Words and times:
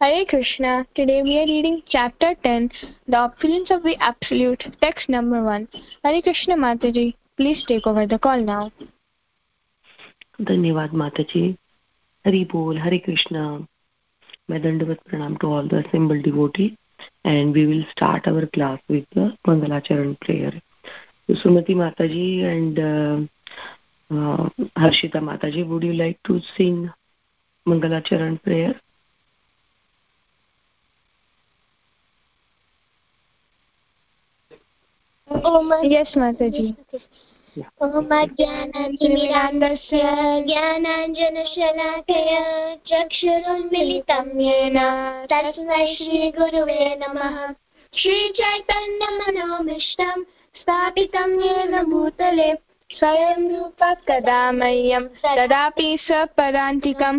Hare 0.00 0.26
Krishna. 0.26 0.86
Today 0.94 1.22
we 1.22 1.38
are 1.38 1.46
reading 1.46 1.82
chapter 1.88 2.34
10, 2.42 2.70
The 3.08 3.16
Opulence 3.16 3.70
of 3.70 3.82
the 3.82 3.96
Absolute, 3.98 4.62
text 4.82 5.08
number 5.08 5.42
1. 5.42 5.68
Hare 6.04 6.20
Krishna 6.20 6.54
Mataji, 6.54 7.14
please 7.38 7.64
take 7.66 7.86
over 7.86 8.06
the 8.06 8.18
call 8.18 8.40
now. 8.40 8.70
धन्यवाद 10.40 10.94
माता 11.00 11.22
जी 11.32 11.44
हरि 12.26 12.44
बोल 12.52 12.78
हरे 12.78 12.98
कृष्णा 13.06 13.42
मैं 14.50 14.60
दंडवत 14.62 15.00
प्रणाम 15.10 15.36
to 15.40 15.52
all 15.56 15.68
the 15.68 15.82
assembled 15.82 16.24
devotee 16.26 16.68
and 17.24 17.56
we 17.56 17.64
will 17.66 17.84
start 17.90 18.28
our 18.28 18.46
class 18.56 18.78
with 18.90 19.06
the 19.14 19.30
Mangalacharan 19.48 20.14
prayer. 20.20 20.52
So 21.26 21.34
Sumati 21.34 21.74
Mataji 21.74 22.44
and 22.44 22.78
uh, 22.78 24.14
uh, 24.14 24.48
Harshita 24.76 25.22
Mataji, 25.30 25.66
would 25.66 25.84
you 25.84 25.94
like 25.94 26.22
to 26.24 26.40
sing 26.56 26.90
Mangalacharan 27.66 28.42
prayer? 28.42 28.74
Yes, 35.31 36.11
Mataji. 36.15 36.75
ओमज्ञानतिमिरान्दस्य 37.83 40.01
ज्ञानाञ्जनशलाकय 40.47 42.29
चक्षुरुन्मिलितं 42.87 44.27
येन 44.41 44.77
तस्मै 45.31 45.83
श्रीगुरुवे 45.95 46.83
नमः 47.01 47.35
श्रीचैतन्यमनोमिष्टं 47.93 50.17
स्थापितं 50.61 51.29
येन 51.43 51.73
भूतले 51.91 52.49
स्वयं 52.89 53.41
रूप 53.49 53.81
कदा 54.07 54.39
मह्यं 54.51 55.03
तदापि 55.25 55.89
स्वपदान्तिकं 56.05 57.15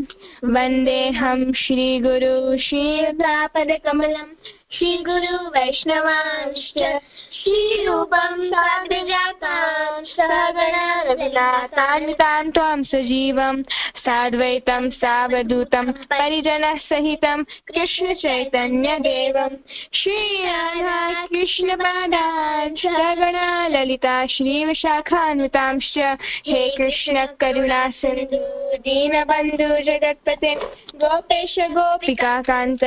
वन्देऽहं 0.55 1.41
श्रीगुरु 1.63 2.35
श्रीयुतापदकमलं 2.67 4.29
श्रीगुरु 4.73 5.49
वैष्णवांश्च 5.49 7.01
श्रीरूपं 7.33 8.51
साग्रजातां 8.51 10.05
सहगणा 10.05 11.03
रघुनाथान्वितान् 11.03 12.51
त्वां 12.51 12.83
सजीवं 12.83 13.63
साद्वैतं 14.05 14.91
सावधूतं 14.91 15.93
परिजनसहितं 15.93 17.43
कृष्णचैतन्यदेवं। 17.43 19.49
श्रीराधा 19.95 21.27
कृष्णपादान् 21.27 22.77
सगणा 22.77 23.69
ललिता 23.69 24.27
श्रीविशाखान्वितांश्च 24.27 26.19
हे 26.47 26.77
कृष्ण 26.77 27.27
करुणा 27.41 27.91
सिन्धु, 27.91 28.77
दीनबन्धु 28.77 29.85
जगत्पते। 29.85 30.57
गोपेश 30.97 31.55
गोपिकान्त 31.59 32.85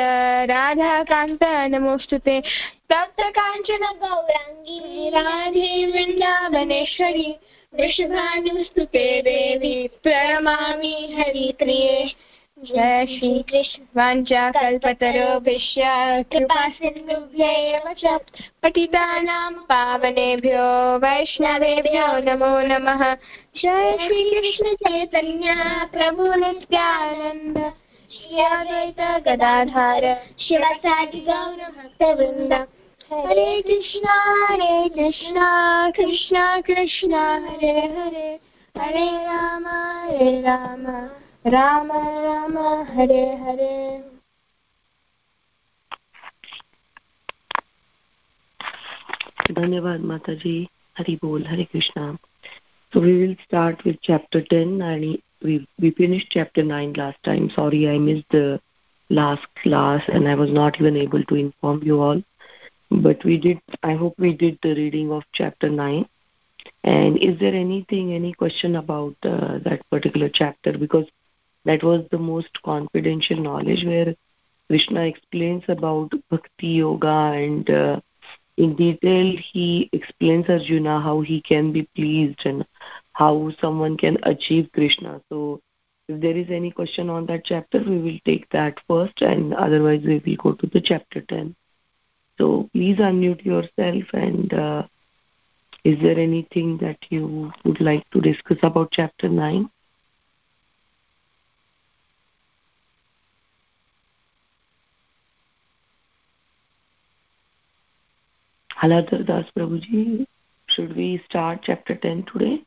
राधाकान्त 0.51 1.43
नमोऽस्तु 1.77 2.17
ते 2.17 2.39
तप्त 2.89 3.21
काञ्चन 3.21 3.85
गौराङ्गी 4.03 5.09
राधे 5.09 5.85
वृन्दावनेश्वरी 5.85 7.35
वृषभानुस्तुते 7.75 9.21
देवी, 9.21 9.87
प्रणमामि 9.87 11.15
हरिप्रिये। 11.17 12.15
जय 12.59 13.05
श्रीकृष्ण 13.05 13.83
वाञ्छाकल्पतरुभ्यश्च 13.97 15.75
कृपा 16.31 16.69
सिन्धुभ्यैव 16.69 17.93
च। 17.93 18.19
पतितानां 18.63 19.53
पावनेभ्यो 19.53 20.97
वैष्णवेभ्यो 20.97 22.07
नमो 22.17 22.59
नमः। 22.67 23.13
जय 23.57 23.97
श्रीकृष्ण 24.01 24.73
चैतन्य, 24.73 25.55
प्रभु 25.93 26.23
नित्यानन्द। 26.23 27.73
श्री 28.15 28.41
अद्वैत 28.41 29.23
गदाधार, 29.23 30.25
शिवसादि 30.39 31.19
गौरभक्तवृन्द 31.19 32.53
हरे 33.13 33.61
कृष्णा 33.61 34.47
हरे 34.47 34.89
कृष्णा 34.89 35.91
कृष्णा 35.91 36.61
कृष्णा, 36.61 37.35
हरे 37.35 37.79
हरे। 37.79 38.39
हरे 38.77 39.25
राम 39.25 39.67
हरे 39.67 40.41
राम। 40.41 40.87
राम 41.47 41.91
राम, 41.91 42.57
हरे 42.83 43.35
हरे। 43.35 44.03
धन्यवाद 49.53 49.99
माता 49.99 50.33
जी 50.33 50.67
हरि 50.97 51.15
बोल। 51.15 51.47
Hare 51.47 51.63
Krishna. 51.63 52.17
So 52.95 53.01
we 53.01 53.11
will 53.11 53.35
start 53.39 53.87
with 53.87 53.97
chapter 54.09 54.39
10 54.53 54.81
and 54.81 55.17
we 55.45 55.67
we 55.79 55.91
finished 55.91 56.27
chapter 56.31 56.63
9 56.63 56.93
last 56.93 57.21
time. 57.23 57.49
Sorry 57.55 57.87
i 57.89 57.97
missed 57.97 58.29
the 58.31 58.59
last 59.09 59.47
class 59.61 60.01
and 60.07 60.27
i 60.27 60.35
was 60.35 60.51
not 60.51 60.79
even 60.79 60.97
able 60.97 61.23
to 61.23 61.35
inform 61.35 61.83
you 61.83 62.01
all. 62.01 62.21
But 62.91 63.23
we 63.23 63.37
did 63.37 63.61
i 63.83 63.93
hope 63.93 64.15
we 64.17 64.33
did 64.33 64.59
the 64.61 64.75
reading 64.75 65.11
of 65.11 65.23
chapter 65.33 65.69
9 65.69 66.07
and 66.83 67.17
is 67.17 67.39
there 67.39 67.53
anything 67.53 68.13
any 68.13 68.33
question 68.33 68.75
about 68.75 69.15
uh, 69.23 69.59
that 69.65 69.81
particular 69.89 70.29
chapter? 70.33 70.77
Because 70.77 71.05
that 71.65 71.83
was 71.83 72.05
the 72.11 72.17
most 72.17 72.61
confidential 72.63 73.37
knowledge 73.37 73.83
where 73.85 74.15
krishna 74.67 75.01
explains 75.01 75.63
about 75.67 76.11
bhakti 76.29 76.67
yoga 76.81 77.17
and 77.35 77.69
uh, 77.69 77.99
in 78.57 78.75
detail 78.75 79.35
he 79.51 79.89
explains 79.91 80.49
arjuna 80.49 80.99
how 81.01 81.21
he 81.21 81.41
can 81.41 81.71
be 81.71 81.83
pleased 81.95 82.41
and 82.45 82.65
how 83.15 83.49
someone 83.61 83.97
can 83.97 84.17
achieve 84.23 84.69
krishna. 84.73 85.21
So 85.29 85.61
if 86.07 86.21
there 86.21 86.37
is 86.37 86.47
any 86.49 86.69
question 86.69 87.09
on 87.09 87.25
that 87.25 87.45
chapter 87.45 87.79
we 87.79 87.97
will 87.97 88.19
take 88.25 88.47
that 88.51 88.79
first 88.87 89.21
and 89.21 89.53
otherwise 89.53 90.01
we 90.05 90.21
will 90.25 90.35
go 90.35 90.53
to 90.53 90.67
the 90.67 90.81
chapter 90.81 91.21
10 91.21 91.55
so 92.37 92.69
please 92.73 92.97
unmute 92.97 93.43
yourself 93.43 94.03
and 94.13 94.53
uh, 94.53 94.83
is 95.83 95.99
there 96.01 96.19
anything 96.19 96.77
that 96.77 96.97
you 97.09 97.51
would 97.63 97.81
like 97.81 98.07
to 98.11 98.21
discuss 98.21 98.57
about 98.61 98.91
chapter 98.91 99.29
9 99.29 99.69
Haladhar 108.77 109.25
Das 109.25 109.45
Prabhuji, 109.57 110.27
should 110.67 110.95
we 110.95 111.23
start 111.27 111.61
chapter 111.63 111.95
10 111.95 112.25
today? 112.31 112.61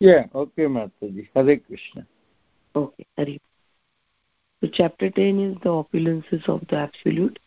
Yeah, 0.00 0.24
okay, 0.34 0.62
Mataji. 0.62 1.28
Hare 1.34 1.58
Krishna. 1.58 2.06
Okay, 2.74 3.06
Hare. 3.18 3.38
So 4.62 4.70
chapter 4.72 5.10
10 5.10 5.40
is 5.40 5.56
the 5.62 5.68
opulences 5.68 6.48
of 6.48 6.66
the 6.68 6.76
Absolute. 6.76 7.38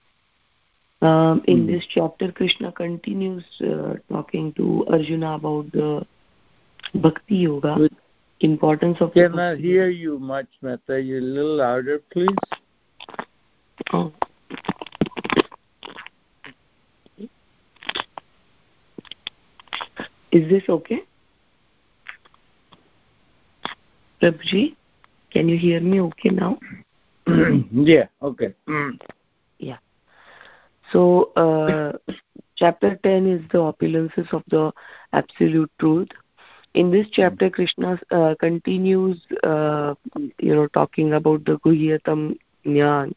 Um, 1.01 1.43
in 1.47 1.65
mm. 1.65 1.67
this 1.67 1.85
chapter, 1.89 2.31
Krishna 2.31 2.71
continues 2.71 3.43
uh, 3.61 3.95
talking 4.07 4.53
to 4.53 4.85
Arjuna 4.87 5.33
about 5.33 5.71
the 5.71 6.05
Bhakti 6.93 7.37
Yoga, 7.37 7.75
Good. 7.75 7.95
importance 8.39 8.97
of... 9.01 9.13
Cannot 9.13 9.57
hear 9.57 9.89
you 9.89 10.19
much, 10.19 10.47
Mataji. 10.63 11.17
A 11.17 11.21
little 11.21 11.57
louder, 11.57 12.01
please. 12.11 12.29
Oh. 13.91 14.13
Is 20.31 20.49
this 20.49 20.63
okay? 20.69 21.03
Prabhuji, 24.23 24.73
can 25.31 25.49
you 25.49 25.57
hear 25.57 25.81
me 25.81 25.99
okay 25.99 26.29
now? 26.29 26.57
yeah, 27.73 28.05
okay. 28.21 28.53
yeah. 29.59 29.77
So, 30.93 31.33
uh, 31.35 31.97
chapter 32.55 32.97
10 33.03 33.27
is 33.27 33.41
the 33.51 33.57
opulences 33.57 34.31
of 34.31 34.43
the 34.47 34.71
absolute 35.11 35.69
truth. 35.77 36.07
In 36.73 36.89
this 36.89 37.07
chapter, 37.11 37.49
Krishna 37.49 37.99
uh, 38.11 38.35
continues, 38.39 39.21
uh, 39.43 39.93
you 40.39 40.55
know, 40.55 40.67
talking 40.67 41.11
about 41.11 41.43
the 41.43 41.59
Guhyatam 41.59 42.37
Jnana, 42.65 43.11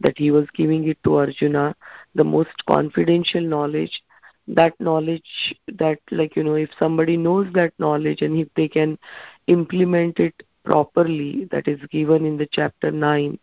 that 0.00 0.18
he 0.18 0.32
was 0.32 0.48
giving 0.54 0.88
it 0.88 0.98
to 1.04 1.18
Arjuna, 1.18 1.76
the 2.16 2.24
most 2.24 2.66
confidential 2.66 3.42
knowledge 3.42 4.02
that 4.48 4.72
knowledge 4.80 5.54
that 5.74 5.98
like 6.10 6.34
you 6.34 6.42
know 6.42 6.54
if 6.54 6.70
somebody 6.78 7.18
knows 7.18 7.46
that 7.52 7.70
knowledge 7.78 8.22
and 8.22 8.38
if 8.38 8.48
they 8.56 8.66
can 8.66 8.98
implement 9.46 10.18
it 10.18 10.32
properly 10.68 11.48
that 11.52 11.68
is 11.74 11.80
given 11.90 12.26
in 12.30 12.36
the 12.36 12.48
chapter 12.58 12.90
9 12.90 13.38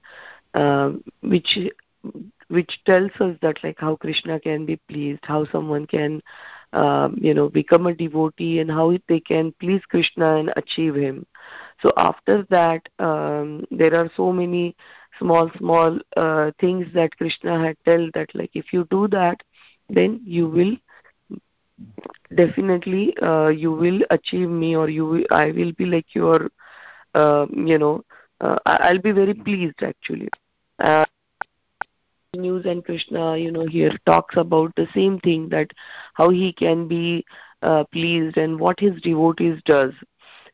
uh, 0.54 0.92
which 1.22 1.58
which 2.56 2.74
tells 2.86 3.12
us 3.28 3.36
that 3.42 3.64
like 3.64 3.80
how 3.86 3.96
krishna 3.96 4.40
can 4.40 4.66
be 4.72 4.78
pleased 4.90 5.32
how 5.34 5.40
someone 5.54 5.88
can 5.96 6.22
um, 6.76 7.18
you 7.22 7.34
know 7.34 7.50
become 7.50 7.88
a 7.88 7.94
devotee 7.94 8.60
and 8.60 8.70
how 8.70 8.88
they 9.08 9.20
can 9.20 9.54
please 9.60 9.82
krishna 9.90 10.36
and 10.36 10.54
achieve 10.58 10.96
him. 10.96 11.26
So 11.82 11.92
after 11.98 12.46
that 12.50 12.88
um, 13.00 13.66
there 13.72 13.96
are 13.96 14.10
so 14.16 14.32
many 14.32 14.76
small 15.20 15.50
small 15.58 15.98
uh, 16.18 16.52
things 16.60 16.88
that 16.94 17.16
krishna 17.18 17.58
had 17.66 17.78
told 17.86 18.12
that 18.14 18.34
like 18.36 18.52
if 18.54 18.74
you 18.74 18.86
do 18.92 19.08
that 19.08 19.42
then 19.90 20.20
you 20.26 20.50
will 20.50 20.76
definitely 22.36 23.16
uh, 23.22 23.48
you 23.48 23.72
will 23.72 24.02
achieve 24.10 24.50
me 24.50 24.76
or 24.76 24.90
you 24.90 25.26
i 25.32 25.52
will 25.52 25.72
be 25.74 25.86
like 25.86 26.14
your 26.14 26.50
you 27.16 27.78
know 27.78 28.04
uh, 28.42 28.58
i'll 28.66 29.02
be 29.02 29.12
very 29.12 29.34
pleased 29.34 29.82
actually. 29.82 30.30
Uh, 30.80 31.06
news 32.36 32.66
and 32.66 32.84
krishna 32.84 33.38
you 33.38 33.50
know 33.50 33.66
here 33.66 33.92
talks 34.06 34.36
about 34.36 34.76
the 34.76 34.88
same 34.94 35.20
thing 35.20 35.48
that 35.50 35.72
how 36.16 36.30
he 36.30 36.52
can 36.52 36.88
be 36.88 37.24
uh, 37.62 37.84
pleased 37.92 38.38
and 38.38 38.60
what 38.60 38.80
his 38.80 39.02
devotees 39.02 39.60
does. 39.66 39.94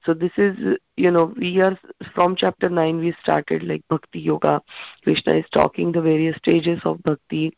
So 0.05 0.13
this 0.13 0.31
is 0.37 0.55
you 0.97 1.11
know 1.11 1.33
we 1.37 1.59
are 1.61 1.77
from 2.15 2.35
chapter 2.35 2.69
9 2.69 2.99
we 2.99 3.13
started 3.21 3.63
like 3.63 3.83
bhakti 3.89 4.19
yoga. 4.19 4.61
Krishna 5.03 5.33
is 5.35 5.45
talking 5.51 5.91
the 5.91 6.01
various 6.01 6.37
stages 6.37 6.79
of 6.85 7.03
bhakti 7.03 7.55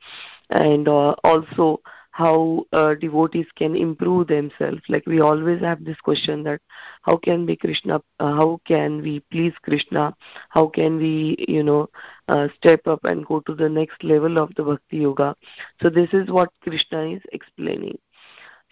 and 0.49 0.87
uh, 0.87 1.11
also 1.23 1.79
how 2.13 2.63
uh, 2.73 2.93
devotees 2.93 3.47
can 3.55 3.75
improve 3.75 4.27
themselves. 4.27 4.81
Like 4.87 5.05
we 5.07 5.19
always 5.19 5.61
have 5.61 5.83
this 5.83 5.97
question 5.97 6.43
that 6.43 6.61
how 7.01 7.17
can 7.17 7.47
we 7.47 7.55
krishna 7.55 8.01
uh, 8.19 8.33
how 8.35 8.61
can 8.65 9.01
we 9.01 9.21
please 9.31 9.53
krishna? 9.63 10.15
How 10.49 10.67
can 10.67 10.97
we 10.97 11.35
you 11.47 11.63
know 11.63 11.89
uh, 12.27 12.49
step 12.55 12.85
up 12.85 13.03
and 13.03 13.25
go 13.25 13.39
to 13.41 13.55
the 13.55 13.67
next 13.67 14.03
level 14.03 14.37
of 14.37 14.53
the 14.53 14.63
bhakti 14.63 14.97
yoga? 14.97 15.35
So 15.81 15.89
this 15.89 16.13
is 16.13 16.29
what 16.29 16.49
krishna 16.61 17.01
is 17.15 17.21
explaining. 17.31 17.97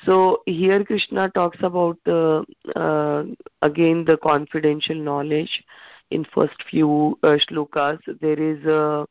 So 0.05 0.43
here 0.45 0.83
krishna 0.83 1.31
talks 1.31 1.57
about 1.63 1.97
the 2.05 2.45
uh, 2.75 3.23
again 3.63 4.05
the 4.05 4.17
confidential 4.17 4.95
knowledge. 4.95 5.63
In 6.11 6.25
first 6.25 6.61
few 6.69 7.17
uh, 7.23 7.37
shlokas 7.49 7.99
there 8.21 8.39
is 8.39 8.63
a 8.65 9.07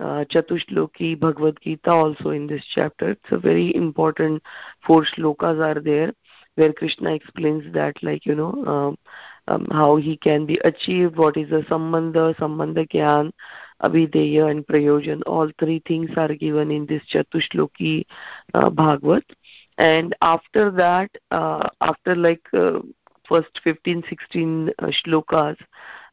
uh, 0.00 0.24
Chatushloki 0.24 1.18
Bhagavad 1.18 1.58
Gita 1.62 1.90
also 1.90 2.30
in 2.30 2.46
this 2.46 2.64
chapter. 2.74 3.10
It's 3.10 3.32
a 3.32 3.38
very 3.38 3.74
important 3.74 4.42
four 4.86 5.04
shlokas 5.04 5.60
are 5.60 5.80
there 5.80 6.12
where 6.56 6.72
Krishna 6.72 7.14
explains 7.14 7.72
that 7.74 8.02
like 8.02 8.26
you 8.26 8.34
know 8.34 8.52
um, 8.66 8.98
um, 9.48 9.66
how 9.70 9.96
he 9.96 10.16
can 10.16 10.46
be 10.46 10.58
achieved, 10.64 11.16
what 11.16 11.36
is 11.36 11.50
the 11.50 11.62
sambandha, 11.62 12.34
sambandha 12.36 12.88
gyan, 12.88 13.30
abhideya 13.82 14.50
and 14.50 14.66
prayojan. 14.66 15.22
All 15.26 15.50
three 15.58 15.82
things 15.86 16.10
are 16.16 16.34
given 16.34 16.70
in 16.70 16.86
this 16.86 17.02
Chatushloki 17.12 18.04
uh, 18.54 18.70
Bhagavad. 18.70 19.24
And 19.78 20.16
after 20.22 20.70
that, 20.72 21.10
uh, 21.30 21.68
after 21.80 22.16
like 22.16 22.42
uh, 22.52 22.80
first 23.28 23.60
15, 23.62 24.04
16 24.08 24.70
uh, 24.78 24.86
shlokas, 24.86 25.56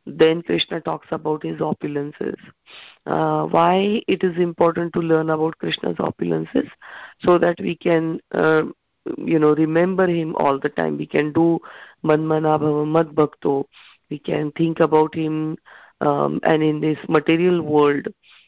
then 0.06 0.42
krishna 0.42 0.82
talks 0.82 1.08
about 1.12 1.44
his 1.44 1.60
opulences. 1.60 2.36
Uh, 3.06 3.46
why 3.46 4.02
it 4.08 4.24
is 4.24 4.38
important 4.38 4.94
to 4.94 5.00
learn 5.00 5.30
about 5.30 5.58
krishna's 5.58 5.98
opulences? 5.98 6.70
So 7.22 7.38
that 7.38 7.60
we 7.60 7.76
can 7.76 8.20
uh, 8.34 8.64
you 9.18 9.40
know 9.40 9.56
remember 9.56 10.08
him 10.08 10.36
all 10.36 10.60
the 10.60 10.70
time. 10.70 10.98
We 10.98 11.08
can 11.08 11.34
do 11.34 11.60
manmana 12.04 12.86
mad 12.86 13.16
bhakto. 13.16 13.66
We 14.10 14.20
can 14.20 14.52
think 14.52 14.80
about 14.80 15.16
him 15.16 15.58
um, 16.02 16.40
and 16.44 16.62
in 16.64 16.82
this 16.82 16.98
material 17.08 17.62
world 17.62 18.08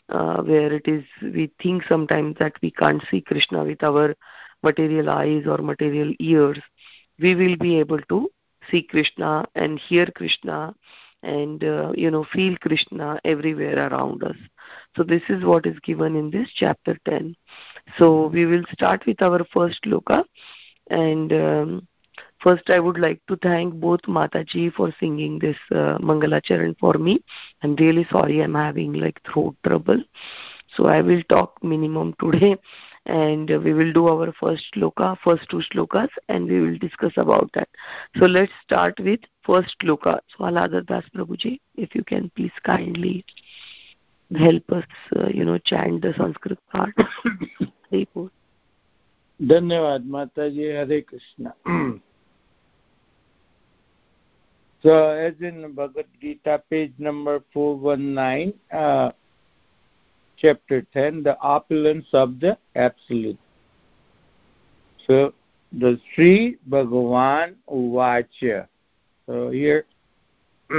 uh, 0.10 0.42
where 0.44 0.72
it 0.74 0.88
is 0.88 1.04
we 1.22 1.52
think 1.62 1.84
sometimes 1.88 2.36
that 2.40 2.54
we 2.62 2.72
can't 2.72 3.04
see 3.10 3.22
krishna 3.22 3.64
with 3.64 3.84
our 3.84 4.16
material 4.64 5.10
eyes 5.10 5.44
or 5.48 5.58
material 5.58 6.14
ears 6.20 6.60
we 7.20 7.36
will 7.36 7.56
be 7.58 7.80
able 7.80 8.02
to 8.10 8.30
see 8.70 8.84
krishna 8.84 9.46
and 9.56 9.80
hear 9.80 10.06
krishna 10.16 10.74
and 11.26 11.64
uh, 11.64 11.92
you 11.96 12.10
know 12.12 12.24
feel 12.32 12.56
krishna 12.62 13.20
everywhere 13.26 13.88
around 13.88 14.24
us. 14.24 14.38
So 14.96 15.04
this 15.04 15.24
is 15.30 15.44
what 15.44 15.66
is 15.66 15.78
given 15.80 16.16
in 16.16 16.32
this 16.32 16.50
chapter 16.56 16.98
10 17.06 17.36
so 17.98 18.28
we 18.28 18.46
will 18.46 18.64
start 18.72 19.06
with 19.06 19.22
our 19.22 19.46
first 19.54 19.84
shloka. 19.84 20.24
And 20.90 21.32
um, 21.34 21.88
first 22.42 22.70
i 22.70 22.80
would 22.80 23.00
like 23.00 23.22
to 23.28 23.36
thank 23.38 23.74
both 23.74 24.02
mataji 24.04 24.72
for 24.74 24.94
singing 25.00 25.40
this 25.40 25.58
uh, 25.72 25.98
mangalacharan 26.00 26.76
for 26.80 26.94
me. 26.94 27.24
I'm 27.64 27.76
really 27.76 28.06
sorry 28.12 28.42
i'm 28.42 28.56
having 28.56 28.94
like 28.94 29.20
throat 29.32 29.56
trouble. 29.66 30.04
So 30.76 30.88
i 30.88 31.02
will 31.02 31.24
talk 31.30 31.64
minimum 31.64 32.14
today 32.20 32.58
and 33.06 33.50
we 33.64 33.74
will 33.74 33.94
do 33.94 34.08
our 34.08 34.32
first 34.40 34.64
shloka, 34.74 35.18
first 35.24 35.48
two 35.50 35.62
shlokas, 35.72 36.10
and 36.30 36.48
we 36.48 36.60
will 36.60 36.78
discuss 36.78 37.14
about 37.18 37.50
that. 37.54 37.70
So 38.18 38.26
let's 38.26 38.52
start 38.64 39.00
with 39.00 39.20
first 39.46 39.76
shloka. 39.82 40.20
So 40.36 40.46
Haladar 40.46 40.86
Das 40.86 41.04
Prabhuji, 41.16 41.60
if 41.76 41.94
you 41.94 42.04
can 42.04 42.32
please 42.36 42.52
kindly 42.64 43.24
help 44.36 44.72
us, 44.72 44.86
uh, 45.16 45.28
you 45.28 45.46
know, 45.46 45.60
chant 45.60 46.02
the 46.02 46.14
Sanskrit 46.18 46.60
part. 46.72 46.96
धन्यवाद 49.42 50.06
माताजी 50.08 50.72
हरे 50.72 51.00
Krishna 51.02 52.02
So 54.84 55.10
as 55.10 55.34
in 55.42 55.74
Bhagavad 55.74 56.06
Gita, 56.22 56.62
page 56.70 56.94
number 57.00 57.44
419, 57.52 58.54
uh, 58.72 59.12
chapter 60.38 60.82
10, 60.94 61.24
the 61.24 61.40
opulence 61.40 62.08
of 62.14 62.40
the 62.40 62.58
Absolute. 62.76 63.38
So 65.08 65.34
the 65.72 66.00
Sri 66.14 66.58
Bhagavan 66.70 67.56
Uvacha. 67.70 68.68
So 69.26 69.50
here, 69.50 69.86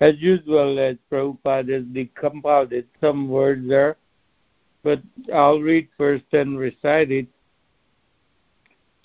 as 0.00 0.14
usual, 0.18 0.78
as 0.78 0.96
Prabhupada 1.10 1.74
has 1.74 1.84
decomposed 1.92 2.84
some 3.00 3.28
words 3.28 3.68
there, 3.68 3.96
but 4.82 5.00
I'll 5.32 5.60
read 5.60 5.88
first 5.96 6.24
and 6.32 6.58
recite 6.58 7.10
it. 7.10 7.26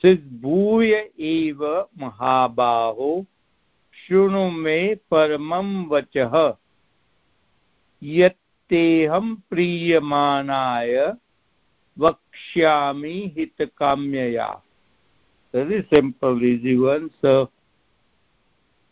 Says 0.01 0.17
Bhuya 0.17 1.05
eva 1.17 1.85
mahabaho 1.99 3.25
shunu 4.07 4.55
me 4.55 4.99
paramam 5.11 5.87
vachah 5.87 6.55
yat 7.99 8.35
तेऽहं 8.69 9.35
प्रीयमाणाय 9.35 11.13
वक्ष्यामि 11.99 13.33
हितकाम्यया। 13.37 14.61
Very 15.55 15.83
simple, 15.93 16.41
easy 16.43 16.77
one 16.79 17.09
so 17.25 17.45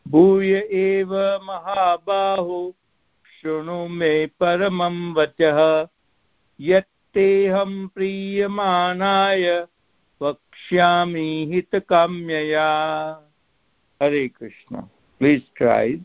भूय 0.07 0.54
एव 0.72 1.13
महाबाहो, 1.44 2.75
शृणु 3.42 3.88
मे 3.88 4.25
परमं 4.25 5.13
वचः। 5.13 5.88
यत्तेऽहं 6.60 7.88
प्रीयमाणाय 7.88 9.68
वक्ष्यामि 10.22 11.50
हितकाम्यया। 11.54 12.69
Hare 14.04 14.27
Krishna 14.27 14.81
please 15.19 15.42
try 15.56 16.01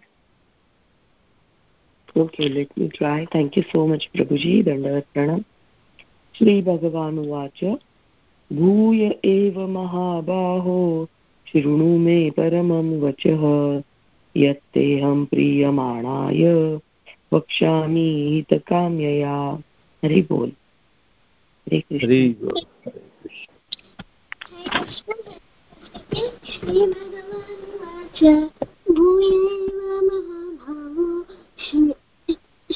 Okay, 2.16 2.48
let 2.48 2.76
me 2.76 2.88
try. 2.88 3.26
Thank 3.32 3.56
you 3.56 3.64
so 3.72 3.86
much, 3.86 4.10
Prabhuji. 4.14 4.64
Dandavat 4.64 5.04
Pranam. 5.14 5.44
श्रीभगवानुवाच 6.34 7.60
भूय 8.50 9.00
एव 9.24 9.58
महाबाहो 9.68 11.08
शृणु 11.46 11.88
मे 11.98 12.18
परमं 12.30 12.88
वचः 13.00 13.42
यत्तेऽहं 14.36 15.24
प्रीयमाणाय 15.24 16.44
वक्ष्यामि 17.32 18.06
हितकाम्यया 18.28 19.34
हरि 20.04 20.22
बोल 20.30 20.52
हरे 21.66 21.80
कृष्ण 21.80 22.08
भूयैव 28.90 30.00
महाभावो 30.06 31.08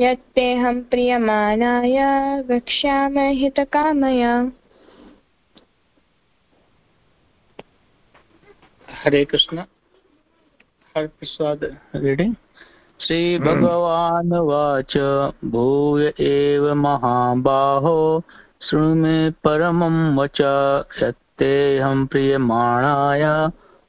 यत्तेऽहं 0.00 0.82
प्रियमाणाय 0.82 1.98
वक्ष्याम 2.40 3.18
हितकामया। 3.18 4.52
हरे 9.04 9.24
कृष्ण। 9.24 9.58
हर 10.96 11.06
प्रसाद 11.06 11.76
रीडिङ्ग् 11.94 12.34
श्रीभगवानुवाच 13.00 14.96
भूय 15.44 16.12
एव 16.20 16.74
महाबाहो। 16.74 18.22
शृणु 18.62 18.94
मे 18.94 19.30
परमं 19.30 20.16
वच। 20.16 20.40
यत्तेऽहं 21.02 22.06
प्रियमाणाय 22.06 23.24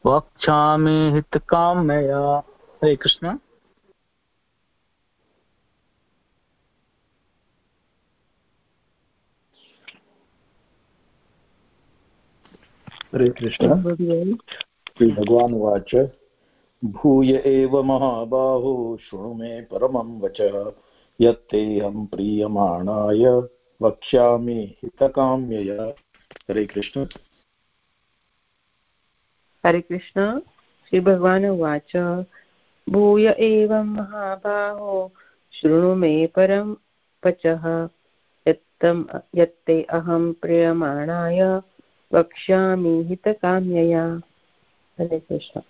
वक्ष्यामि 0.06 1.12
हितकामया। 1.14 2.38
हरे 2.84 2.96
कृष्ण। 2.96 3.38
हरे 13.18 13.30
कृष्ण। 13.30 13.96
श्रीभगवानुवाच 14.98 16.10
भूय 16.86 17.34
एव 17.46 17.82
महाबाहो 17.84 18.98
शृणु 19.02 19.34
मे 19.34 19.62
परमं 19.62 20.22
वचः। 20.22 20.72
यत्तेऽहं 21.22 22.06
प्रीयमाणाय 22.06 23.26
वक्ष्यामि 23.82 24.76
हितकाम्यया। 24.84 25.84
हरे 26.50 26.66
कृष्ण। 26.66 27.06
हरे 29.66 29.82
कृष्ण। 29.82 30.40
श्रीभगवान् 30.90 31.46
उवाच 31.46 32.24
भूय 32.90 33.28
एवं 33.40 33.86
महाबाहो 33.86 35.12
शृणु 35.52 35.96
मे 35.96 36.28
परं 36.28 36.76
वचः। 37.26 37.90
यत्तं 38.48 39.04
यत्ते 39.36 39.84
अहं 39.84 40.34
प्रियमाणाय 40.34 41.60
वक्ष्यामि 42.14 42.92
हितकाम्यया 43.08 44.04
हरे 45.00 45.20
कृष्ण 45.20 45.62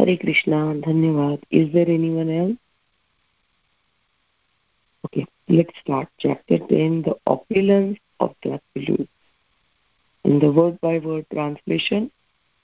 हरे 0.00 0.16
कृष्णा 0.22 0.62
धन्यवाद 0.86 1.44
is 1.58 1.72
there 1.72 1.90
anyone 1.90 2.30
else 2.30 2.56
okay 5.06 5.24
let's 5.56 5.78
start 5.80 6.08
chapter 6.22 6.56
10 6.68 7.02
the 7.08 7.14
opulence 7.32 7.98
of 8.24 8.32
the 8.42 8.52
absolute 8.54 9.08
in 10.24 10.40
the 10.44 10.50
word 10.56 10.80
by 10.86 10.94
word 11.04 11.26
translation 11.34 12.08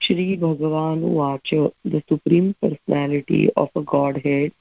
shri 0.06 0.26
bhagavan 0.44 1.04
vacha 1.18 1.60
the 1.94 2.00
supreme 2.12 2.48
personality 2.64 3.42
of 3.64 3.82
a 3.82 3.84
godhead 3.92 4.56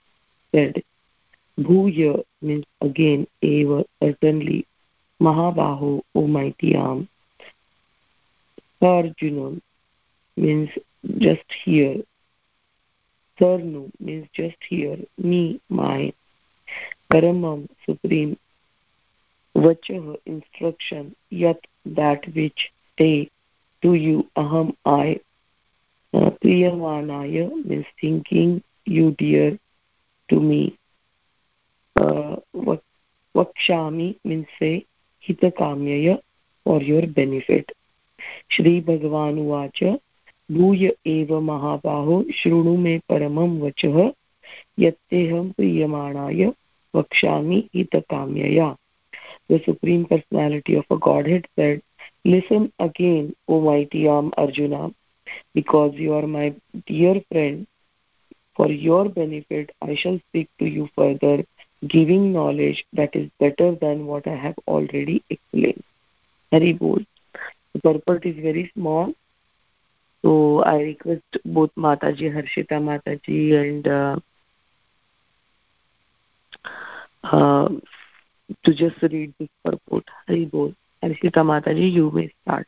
said 0.53 0.77
bhuya 1.70 2.13
means 2.50 2.67
again 2.89 3.25
eva 3.53 3.79
certainly 4.03 4.60
mahabaho 5.25 5.91
o 6.15 6.27
mighty 6.35 6.75
arm 6.75 7.07
arjuna 8.81 9.47
means 10.43 10.69
just 11.25 11.49
here 11.63 11.97
sarnu 13.39 13.83
means 13.99 14.27
just 14.39 14.61
here 14.69 14.99
me 15.29 15.43
my 15.81 15.99
paramam 17.11 17.61
supreme 17.85 18.33
vachah 19.63 20.17
instruction 20.25 21.15
yat 21.43 21.61
that 21.85 22.25
which 22.35 22.61
they 22.97 23.29
to 23.81 23.93
you 24.05 24.17
aham 24.43 24.75
i 24.85 25.07
uh, 26.17 26.29
priyamanaya 26.41 27.45
means 27.69 27.89
thinking 28.03 28.61
you 28.85 29.11
dear 29.23 29.49
to 30.29 30.39
me 30.49 30.63
uh, 32.03 32.35
vakshami 33.35 34.15
means 34.23 34.47
say 34.59 34.85
हित 35.25 35.45
काम्यय 35.57 36.13
for 36.65 36.83
your 36.83 37.05
benefit 37.15 37.71
Shri 38.51 38.79
Bhagavan 38.81 39.39
उवाच, 39.39 39.83
भूय 40.49 40.91
एव 41.07 41.39
महाबाहो 41.41 42.23
शृणु 42.35 42.75
मे 42.77 42.97
परम 43.09 43.39
वचह 43.61 43.99
यत्तेहम 44.79 45.49
प्रियमाणाय 45.51 46.45
वक्षामि 46.93 47.63
हित 47.75 47.95
the 49.51 49.57
supreme 49.65 50.03
personality 50.03 50.75
of 50.75 50.93
a 50.93 50.97
godhead 51.27 51.45
said 51.45 51.81
listen 52.27 52.67
again 52.79 53.31
O 53.47 53.59
mighty 53.61 54.05
आम 54.07 54.29
Arjun 54.37 54.75
because 55.55 56.01
you 56.01 56.13
are 56.13 56.25
my 56.25 56.49
dear 56.75 57.19
friend 57.19 57.65
for 58.57 58.71
your 58.71 59.07
benefit 59.07 59.71
I 59.83 59.95
shall 59.95 60.17
speak 60.17 60.47
to 60.59 60.65
you 60.65 60.85
further 60.97 61.43
giving 61.88 62.31
knowledge 62.31 62.85
that 62.93 63.15
is 63.15 63.29
better 63.39 63.75
than 63.75 64.05
what 64.05 64.27
I 64.27 64.35
have 64.35 64.55
already 64.67 65.23
explained. 65.29 65.83
Hari 66.51 66.73
Bol. 66.73 67.00
The 67.73 67.79
purport 67.79 68.25
is 68.25 68.35
very 68.35 68.71
small. 68.75 69.13
So 70.21 70.63
I 70.63 70.75
request 70.81 71.23
both 71.45 71.71
Mataji, 71.75 72.31
Harshita 72.31 72.79
Mataji 72.79 73.59
and 73.59 73.88
uh, 73.88 74.19
uh, 77.23 77.69
to 78.63 78.73
just 78.73 79.01
read 79.01 79.33
this 79.39 79.50
purport. 79.65 80.03
Hari 80.27 80.45
Bol. 80.45 80.73
Harshita 81.03 81.43
Mataji, 81.43 81.91
you 81.91 82.11
may 82.11 82.31
start. 82.43 82.67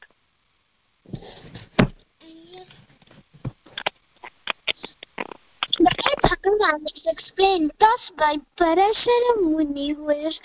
The 6.43 6.52
way 6.63 6.69
Bhagavan 6.71 6.85
is 6.85 7.01
explained 7.05 7.71
thus 7.79 7.99
by 8.17 8.35
Parashara 8.59 9.41
Muni, 9.41 9.93
who 9.93 10.09
is 10.09 10.39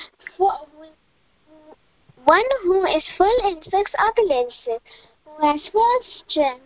one 2.25 2.45
who 2.63 2.87
is 2.87 3.03
full 3.17 3.37
in 3.45 3.63
six 3.63 3.91
opulences, 3.99 4.81
who 5.25 5.47
has 5.47 5.61
full 5.73 6.01
strength, 6.29 6.65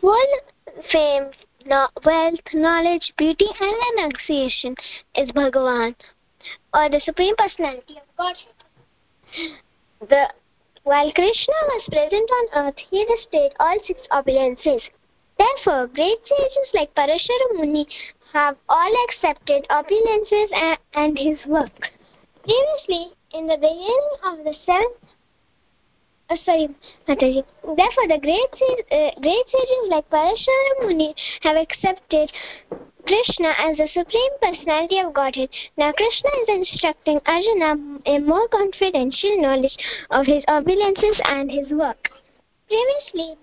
full 0.00 0.26
fame, 0.90 1.30
wealth, 2.04 2.40
knowledge, 2.54 3.12
beauty, 3.16 3.46
and 3.60 3.74
renunciation, 3.96 4.74
is 5.16 5.30
Bhagavan, 5.30 5.94
or 6.74 6.90
the 6.90 7.00
Supreme 7.04 7.36
Personality 7.36 7.96
of 7.96 8.16
Godhead. 8.16 8.54
The, 10.08 10.28
while 10.82 11.12
Krishna 11.12 11.54
was 11.68 11.82
present 11.90 12.30
on 12.30 12.66
earth, 12.66 12.78
he 12.90 13.04
displayed 13.04 13.52
all 13.60 13.78
six 13.86 14.00
opulences. 14.10 14.82
Therefore, 15.38 15.86
great 15.86 16.18
sages 16.26 16.68
like 16.74 16.94
Parashara 16.94 17.54
Muni 17.54 17.86
have 18.32 18.56
all 18.68 18.92
accepted 19.08 19.66
opulences 19.70 20.48
and, 20.52 20.78
and 20.94 21.18
his 21.18 21.38
work. 21.46 21.90
Previously, 22.42 23.12
in 23.32 23.46
the 23.46 23.56
beginning 23.56 24.10
of 24.24 24.44
the 24.44 24.54
seventh 24.66 24.96
uh, 26.30 26.36
sorry, 26.46 26.68
Mataji. 27.08 27.44
Therefore, 27.62 28.08
the 28.08 28.18
great, 28.18 28.52
uh, 28.90 29.20
great 29.20 29.46
sages 29.52 29.90
like 29.90 30.08
Parashara 30.08 30.80
Muni 30.80 31.14
have 31.42 31.56
accepted 31.56 32.32
Krishna 33.06 33.52
as 33.58 33.76
the 33.76 33.88
supreme 33.92 34.32
personality 34.40 34.98
of 35.00 35.12
Godhead. 35.12 35.50
Now, 35.76 35.92
Krishna 35.92 36.30
is 36.42 36.48
instructing 36.48 37.20
Arjuna 37.26 37.98
a 38.06 38.18
more 38.20 38.48
confidential 38.48 39.42
knowledge 39.42 39.76
of 40.10 40.24
his 40.24 40.42
opulences 40.48 41.20
and 41.24 41.50
his 41.50 41.68
work. 41.70 42.08
Previously, 42.68 43.36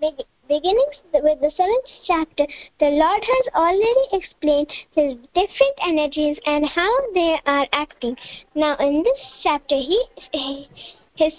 beginning 0.50 0.90
with 1.14 1.40
the 1.40 1.52
seventh 1.56 1.86
chapter, 2.04 2.44
the 2.80 2.90
Lord 2.90 3.22
has 3.22 3.46
already 3.54 4.06
explained 4.12 4.66
his 4.96 5.14
different 5.32 5.76
energies 5.86 6.38
and 6.44 6.66
how 6.66 6.92
they 7.14 7.38
are 7.46 7.68
acting. 7.72 8.16
Now, 8.56 8.76
in 8.78 9.04
this 9.04 9.20
chapter, 9.44 9.76
he, 9.76 10.04
he 10.32 10.68
his 11.14 11.32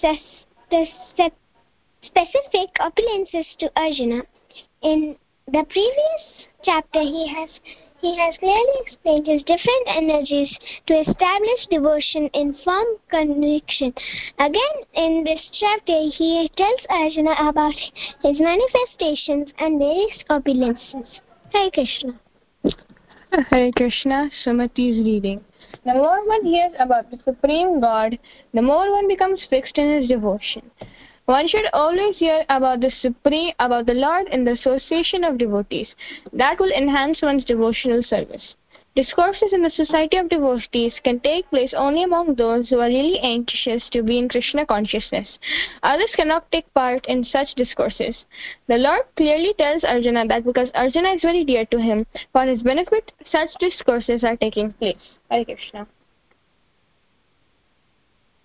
the 0.70 0.86
specific 2.02 2.70
opulences 2.80 3.46
to 3.58 3.70
Arjuna. 3.76 4.22
In 4.80 5.16
the 5.46 5.64
previous 5.68 6.22
chapter, 6.64 7.02
he 7.02 7.28
has 7.28 7.50
he 8.02 8.18
has 8.18 8.36
clearly 8.38 8.78
explained 8.84 9.26
his 9.26 9.42
different 9.44 9.86
energies 9.86 10.52
to 10.86 11.00
establish 11.00 11.66
devotion 11.70 12.28
in 12.34 12.54
firm 12.64 12.86
conviction. 13.08 13.94
Again, 14.40 14.76
in 14.94 15.22
this 15.24 15.40
chapter, 15.52 16.10
he 16.12 16.50
tells 16.56 16.80
Arjuna 16.90 17.34
about 17.48 17.74
his 18.22 18.40
manifestations 18.40 19.48
and 19.58 19.78
various 19.78 20.18
opulences. 20.28 21.06
Hare 21.52 21.70
Krishna. 21.70 22.20
Hare 23.50 23.70
Krishna, 23.72 24.30
Sumati 24.44 24.90
is 24.90 25.04
reading. 25.04 25.44
The 25.86 25.94
more 25.94 26.26
one 26.26 26.44
hears 26.44 26.72
about 26.80 27.10
the 27.10 27.18
Supreme 27.24 27.80
God, 27.80 28.18
the 28.52 28.62
more 28.62 28.90
one 28.90 29.06
becomes 29.06 29.40
fixed 29.48 29.78
in 29.78 30.00
his 30.00 30.08
devotion. 30.08 30.70
One 31.32 31.48
should 31.48 31.64
always 31.72 32.18
hear 32.18 32.44
about 32.50 32.80
the 32.82 32.90
Supreme, 33.00 33.54
about 33.58 33.86
the 33.86 33.94
Lord 33.94 34.28
in 34.28 34.44
the 34.44 34.52
association 34.52 35.24
of 35.24 35.38
devotees. 35.38 35.88
That 36.34 36.60
will 36.60 36.70
enhance 36.70 37.22
one's 37.22 37.46
devotional 37.46 38.02
service. 38.02 38.54
Discourses 38.94 39.54
in 39.54 39.62
the 39.62 39.70
society 39.70 40.18
of 40.18 40.28
devotees 40.28 40.92
can 41.02 41.20
take 41.20 41.48
place 41.48 41.72
only 41.74 42.02
among 42.02 42.34
those 42.34 42.68
who 42.68 42.80
are 42.80 42.88
really 42.88 43.18
anxious 43.20 43.82
to 43.92 44.02
be 44.02 44.18
in 44.18 44.28
Krishna 44.28 44.66
consciousness. 44.66 45.38
Others 45.82 46.10
cannot 46.16 46.52
take 46.52 46.70
part 46.74 47.06
in 47.06 47.24
such 47.24 47.54
discourses. 47.54 48.14
The 48.66 48.76
Lord 48.76 49.04
clearly 49.16 49.54
tells 49.56 49.84
Arjuna 49.84 50.26
that 50.26 50.44
because 50.44 50.68
Arjuna 50.74 51.14
is 51.14 51.22
very 51.22 51.46
dear 51.46 51.64
to 51.64 51.80
him, 51.80 52.04
for 52.34 52.44
his 52.44 52.60
benefit, 52.60 53.10
such 53.30 53.48
discourses 53.58 54.22
are 54.22 54.36
taking 54.36 54.74
place. 54.74 55.08
Hare 55.30 55.46
Krishna. 55.46 55.86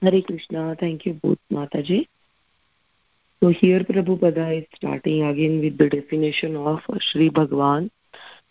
Hare 0.01 0.21
Krishna. 0.21 0.77
Thank 0.79 1.05
you 1.05 1.15
both, 1.15 1.39
Mataji. 1.51 2.07
So 3.39 3.49
here 3.49 3.81
Prabhupada 3.81 4.61
is 4.61 4.67
starting 4.75 5.23
again 5.23 5.61
with 5.61 5.77
the 5.77 5.89
definition 5.89 6.55
of 6.55 6.79
Sri 6.99 7.29
Bhagwan, 7.29 7.91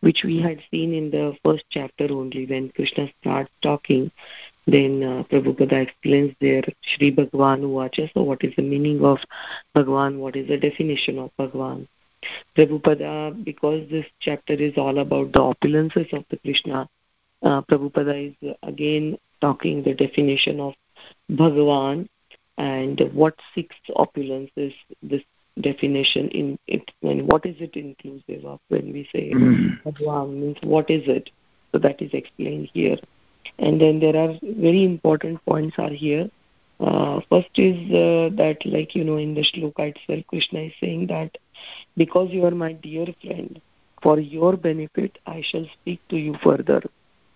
which 0.00 0.22
we 0.24 0.40
had 0.40 0.60
seen 0.70 0.94
in 0.94 1.10
the 1.10 1.36
first 1.44 1.64
chapter 1.70 2.06
only 2.10 2.46
when 2.46 2.68
Krishna 2.70 3.08
starts 3.20 3.50
talking. 3.62 4.12
Then 4.68 5.02
uh, 5.02 5.24
Prabhupada 5.24 5.82
explains 5.82 6.36
there 6.40 6.62
Sri 6.82 7.10
Bhagwan 7.10 7.62
Uvacha. 7.62 8.12
So 8.14 8.22
what 8.22 8.44
is 8.44 8.54
the 8.54 8.62
meaning 8.62 9.04
of 9.04 9.18
Bhagwan? 9.74 10.20
What 10.20 10.36
is 10.36 10.46
the 10.46 10.56
definition 10.56 11.18
of 11.18 11.30
Bhagwan? 11.36 11.88
Prabhupada, 12.56 13.44
because 13.44 13.90
this 13.90 14.06
chapter 14.20 14.54
is 14.54 14.74
all 14.76 14.98
about 14.98 15.32
the 15.32 15.40
opulences 15.40 16.12
of 16.12 16.24
the 16.30 16.36
Krishna, 16.36 16.88
uh, 17.42 17.60
Prabhupada 17.62 18.30
is 18.30 18.54
again 18.62 19.18
talking 19.40 19.82
the 19.82 19.94
definition 19.94 20.60
of 20.60 20.74
Bhagavan 21.30 22.08
and 22.58 23.00
what 23.12 23.34
six 23.54 23.74
is 24.56 24.72
this 25.02 25.22
definition 25.60 26.28
in 26.28 26.58
it 26.66 26.90
and 27.02 27.26
what 27.30 27.46
is 27.46 27.56
it 27.60 27.76
inclusive 27.76 28.44
of 28.44 28.60
when 28.68 28.92
we 28.92 29.08
say 29.12 29.32
Bhagwan 29.84 30.40
means 30.40 30.58
what 30.62 30.90
is 30.90 31.02
it? 31.06 31.30
So 31.72 31.78
that 31.78 32.00
is 32.02 32.12
explained 32.12 32.70
here. 32.72 32.96
And 33.58 33.80
then 33.80 34.00
there 34.00 34.16
are 34.16 34.38
very 34.42 34.84
important 34.84 35.44
points 35.44 35.76
are 35.78 35.90
here. 35.90 36.30
Uh, 36.78 37.20
first 37.30 37.48
is 37.54 37.76
uh, 37.90 38.28
that 38.36 38.58
like 38.66 38.94
you 38.94 39.02
know 39.02 39.16
in 39.16 39.34
the 39.34 39.40
shloka 39.40 39.94
itself 39.94 40.26
Krishna 40.26 40.60
is 40.60 40.72
saying 40.78 41.06
that 41.06 41.38
because 41.96 42.30
you 42.30 42.44
are 42.44 42.50
my 42.50 42.74
dear 42.74 43.06
friend 43.22 43.60
for 44.02 44.20
your 44.20 44.58
benefit 44.58 45.18
I 45.26 45.42
shall 45.42 45.64
speak 45.80 46.00
to 46.08 46.16
you 46.18 46.36
further 46.44 46.82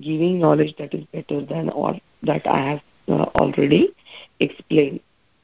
giving 0.01 0.39
knowledge 0.39 0.75
that 0.79 0.95
is 0.95 1.05
better 1.13 1.41
than 1.45 1.69
all 1.71 1.99
that 2.23 2.47
I 2.47 2.71
have 2.71 2.81
uh, 3.09 3.25
already 3.35 3.95
explained. 4.41 5.01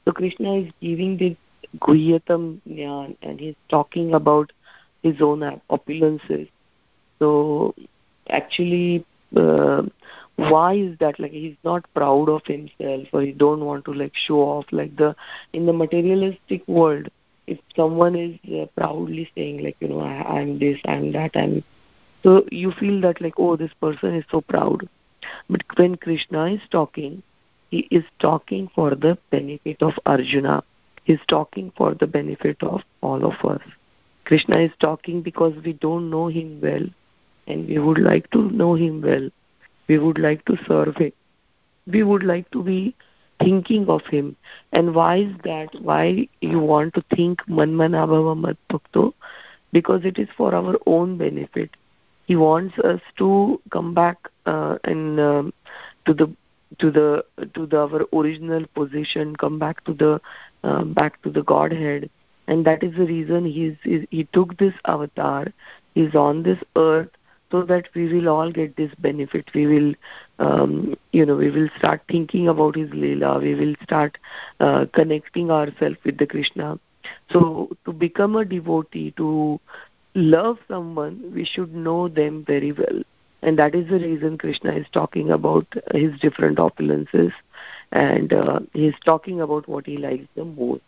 So 0.07 0.13
Krishna 0.13 0.59
is 0.59 0.71
giving 0.79 1.17
this 1.17 1.35
Guhyatam 1.79 2.61
Jnana 2.65 3.17
and 3.21 3.41
he's 3.41 3.55
talking 3.67 4.13
about 4.13 4.53
his 5.03 5.21
own 5.21 5.41
opulences. 5.69 6.47
So 7.19 7.75
actually, 8.29 9.05
uh, 9.35 9.81
why 10.37 10.75
is 10.75 10.97
that? 10.99 11.19
Like 11.19 11.33
he's 11.33 11.57
not 11.65 11.93
proud 11.93 12.29
of 12.29 12.45
himself 12.45 13.09
or 13.11 13.21
he 13.21 13.33
don't 13.33 13.65
want 13.65 13.83
to 13.83 13.93
like 13.93 14.13
show 14.15 14.39
off. 14.39 14.67
Like 14.71 14.95
the 14.95 15.13
in 15.51 15.65
the 15.65 15.73
materialistic 15.73 16.65
world, 16.69 17.09
if 17.45 17.59
someone 17.75 18.15
is 18.15 18.39
uh, 18.57 18.67
proudly 18.77 19.29
saying 19.35 19.61
like 19.61 19.75
you 19.81 19.89
know 19.89 19.99
I, 19.99 20.39
I'm 20.39 20.57
this, 20.57 20.79
I'm 20.85 21.11
that, 21.11 21.31
I'm 21.35 21.65
so 22.23 22.45
you 22.49 22.71
feel 22.71 23.01
that 23.01 23.19
like 23.19 23.33
oh 23.37 23.57
this 23.57 23.73
person 23.81 24.15
is 24.15 24.23
so 24.31 24.39
proud. 24.39 24.87
But 25.49 25.63
when 25.75 25.97
Krishna 25.97 26.45
is 26.45 26.61
talking, 26.71 27.23
he 27.69 27.79
is 27.91 28.03
talking 28.19 28.69
for 28.73 28.95
the 28.95 29.17
benefit 29.29 29.81
of 29.81 29.93
Arjuna 30.05 30.63
He 31.03 31.13
is 31.13 31.19
talking 31.27 31.71
for 31.77 31.93
the 31.95 32.07
benefit 32.07 32.61
of 32.63 32.81
all 33.01 33.25
of 33.25 33.33
us. 33.49 33.61
Krishna 34.25 34.59
is 34.59 34.71
talking 34.79 35.21
because 35.21 35.53
we 35.63 35.73
don't 35.73 36.09
know 36.09 36.27
him 36.27 36.59
well 36.61 36.85
and 37.47 37.67
we 37.67 37.79
would 37.79 37.97
like 37.97 38.29
to 38.31 38.49
know 38.51 38.75
him 38.75 39.01
well. 39.01 39.29
We 39.87 39.97
would 39.97 40.19
like 40.19 40.43
to 40.45 40.57
serve 40.67 40.95
him. 40.97 41.13
We 41.85 42.03
would 42.03 42.23
like 42.23 42.51
to 42.51 42.61
be 42.61 42.93
thinking 43.39 43.87
of 43.87 44.01
him. 44.05 44.35
And 44.73 44.93
why 44.93 45.17
is 45.17 45.35
that? 45.45 45.69
Why 45.81 46.27
you 46.41 46.59
want 46.59 46.93
to 46.95 47.03
think 47.15 47.41
Manmanabhava 47.47 48.35
Madbhakto? 48.35 49.13
Because 49.71 50.03
it 50.03 50.19
is 50.19 50.27
for 50.35 50.53
our 50.53 50.77
own 50.85 51.17
benefit. 51.17 51.69
He 52.25 52.35
wants 52.35 52.77
us 52.79 52.99
to 53.17 53.61
come 53.71 53.93
back 53.93 54.17
uh, 54.45 54.77
and 54.83 55.19
um, 55.19 55.53
to 56.05 56.13
the 56.13 56.35
to 56.79 56.91
the 56.91 57.23
to 57.53 57.65
the 57.65 57.79
our 57.79 58.05
original 58.13 58.65
position 58.75 59.35
come 59.35 59.59
back 59.59 59.83
to 59.85 59.93
the 59.93 60.21
uh, 60.63 60.83
back 60.83 61.21
to 61.23 61.29
the 61.29 61.43
godhead. 61.43 62.09
And 62.49 62.65
that 62.65 62.81
is 62.81 62.95
the 62.95 63.05
reason 63.05 63.45
he, 63.45 63.77
he 64.09 64.23
took 64.31 64.57
this 64.57 64.73
avatar. 64.85 65.47
He's 65.95 66.15
on 66.15 66.43
this 66.43 66.59
earth 66.77 67.09
so 67.51 67.63
that 67.63 67.89
we 67.93 68.11
will 68.13 68.29
all 68.29 68.51
get 68.51 68.77
this 68.77 68.91
benefit. 68.99 69.49
We 69.53 69.67
will 69.67 69.93
um, 70.39 70.95
you 71.11 71.25
know 71.25 71.35
we 71.35 71.49
will 71.49 71.69
start 71.77 72.01
thinking 72.09 72.47
about 72.47 72.75
his 72.75 72.89
leela. 72.89 73.41
We 73.41 73.55
will 73.55 73.75
start 73.83 74.17
uh, 74.59 74.85
connecting 74.93 75.51
ourselves 75.51 75.97
with 76.03 76.17
the 76.17 76.27
krishna. 76.27 76.79
So 77.31 77.69
to 77.85 77.93
become 77.93 78.35
a 78.35 78.45
devotee 78.45 79.11
to 79.17 79.59
love 80.15 80.57
someone 80.67 81.31
we 81.33 81.45
should 81.45 81.73
know 81.75 82.07
them 82.07 82.43
very 82.45 82.71
well 82.71 83.03
and 83.41 83.59
that 83.59 83.75
is 83.75 83.87
the 83.89 83.99
reason 83.99 84.37
krishna 84.37 84.71
is 84.73 84.85
talking 84.91 85.31
about 85.31 85.67
his 85.93 86.19
different 86.19 86.57
opulences 86.57 87.31
and 87.91 88.33
uh, 88.33 88.59
he's 88.73 88.93
talking 89.05 89.41
about 89.41 89.67
what 89.67 89.85
he 89.85 89.97
likes 89.97 90.25
the 90.35 90.45
most. 90.45 90.81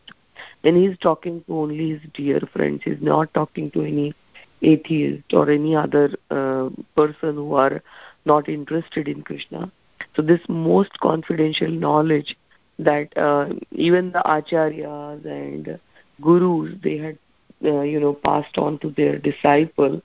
And 0.63 0.77
he's 0.77 0.97
talking 0.97 1.43
to 1.47 1.59
only 1.59 1.91
his 1.91 2.01
dear 2.13 2.39
friends 2.53 2.81
he's 2.83 3.01
not 3.01 3.33
talking 3.33 3.71
to 3.71 3.81
any 3.81 4.13
atheist 4.61 5.33
or 5.33 5.49
any 5.49 5.75
other 5.75 6.09
uh, 6.29 6.69
person 6.95 7.35
who 7.35 7.53
are 7.53 7.81
not 8.25 8.49
interested 8.49 9.07
in 9.07 9.21
krishna. 9.21 9.71
So 10.15 10.21
this 10.21 10.41
most 10.49 10.99
confidential 10.99 11.69
knowledge 11.69 12.35
that 12.77 13.17
uh, 13.17 13.49
even 13.71 14.11
the 14.11 14.21
acharyas 14.25 15.25
and 15.25 15.79
gurus 16.21 16.73
they 16.83 16.97
had 16.97 17.17
uh, 17.63 17.81
you 17.81 17.99
know 17.99 18.13
passed 18.13 18.57
on 18.57 18.79
to 18.79 18.89
their 18.91 19.17
disciple 19.17 20.01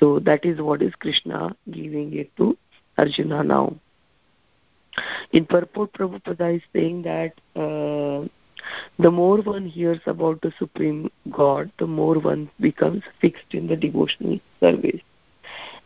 so 0.00 0.18
that 0.20 0.44
is 0.44 0.60
what 0.60 0.82
is 0.82 0.94
Krishna 0.94 1.56
giving 1.70 2.16
it 2.16 2.34
to 2.36 2.56
Arjuna 2.96 3.42
now. 3.42 3.76
In 5.32 5.46
purport, 5.46 5.92
Prabhupada 5.92 6.56
is 6.56 6.62
saying 6.72 7.02
that 7.02 7.32
uh, 7.54 8.26
the 8.98 9.10
more 9.10 9.38
one 9.38 9.66
hears 9.66 10.00
about 10.06 10.40
the 10.40 10.52
Supreme 10.58 11.10
God, 11.30 11.70
the 11.78 11.86
more 11.86 12.18
one 12.18 12.50
becomes 12.60 13.02
fixed 13.20 13.52
in 13.52 13.66
the 13.68 13.76
devotional 13.76 14.40
service. 14.60 15.00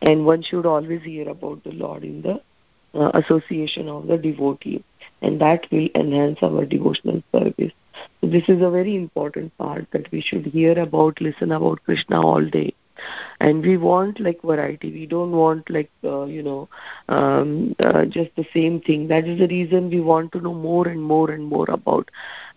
And 0.00 0.26
one 0.26 0.42
should 0.42 0.66
always 0.66 1.02
hear 1.02 1.28
about 1.28 1.62
the 1.64 1.72
Lord 1.72 2.04
in 2.04 2.22
the 2.22 2.40
uh, 2.94 3.10
association 3.14 3.88
of 3.88 4.06
the 4.06 4.16
devotee, 4.16 4.82
and 5.20 5.40
that 5.40 5.66
will 5.70 5.88
enhance 5.94 6.38
our 6.42 6.64
devotional 6.64 7.22
service. 7.32 7.72
So 8.20 8.28
this 8.28 8.48
is 8.48 8.62
a 8.62 8.70
very 8.70 8.96
important 8.96 9.56
part 9.58 9.86
that 9.92 10.10
we 10.10 10.20
should 10.20 10.46
hear 10.46 10.78
about, 10.78 11.20
listen 11.20 11.52
about 11.52 11.82
Krishna 11.84 12.20
all 12.20 12.44
day. 12.44 12.74
And 13.40 13.62
we 13.64 13.76
want 13.76 14.20
like 14.20 14.42
variety. 14.42 14.92
We 14.92 15.06
don't 15.06 15.32
want 15.32 15.68
like 15.70 15.90
uh, 16.04 16.24
you 16.24 16.42
know 16.42 16.68
um, 17.08 17.74
uh, 17.80 18.04
just 18.04 18.30
the 18.36 18.46
same 18.54 18.80
thing. 18.80 19.08
That 19.08 19.26
is 19.26 19.38
the 19.38 19.48
reason 19.48 19.90
we 19.90 20.00
want 20.00 20.32
to 20.32 20.40
know 20.40 20.54
more 20.54 20.86
and 20.86 21.02
more 21.02 21.30
and 21.30 21.44
more 21.44 21.68
about 21.68 22.10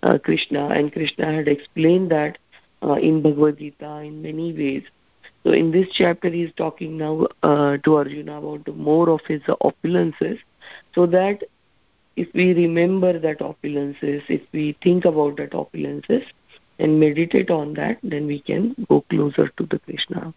uh, 0.04 0.18
krishna. 0.20 0.68
And 0.68 0.92
krishna 0.92 1.34
had 1.34 1.48
explained 1.48 2.12
that 2.12 2.38
uh, 2.84 2.94
in 2.94 3.22
bhagavad 3.22 3.58
gita 3.58 4.02
in 4.02 4.22
many 4.22 4.54
ways 4.54 4.84
so 5.46 5.52
in 5.52 5.72
this 5.72 5.88
chapter 5.94 6.30
he 6.30 6.42
is 6.42 6.52
talking 6.58 6.98
now 6.98 7.28
uh, 7.44 7.78
to 7.78 7.96
arjuna 7.96 8.40
about 8.40 8.68
more 8.76 9.10
of 9.10 9.22
his 9.28 9.42
opulences 9.68 10.40
so 10.94 11.06
that 11.06 11.44
if 12.16 12.28
we 12.34 12.54
remember 12.54 13.18
that 13.20 13.40
opulences 13.40 14.24
if 14.28 14.42
we 14.52 14.76
think 14.82 15.06
about 15.06 15.38
that 15.38 15.52
opulences 15.52 16.26
and 16.80 17.00
meditate 17.00 17.50
on 17.50 17.74
that, 17.76 17.98
then 18.04 18.28
we 18.28 18.42
can 18.42 18.76
go 18.90 19.02
closer 19.10 19.48
to 19.58 19.66
the 19.66 19.80
Krishna. 19.80 20.34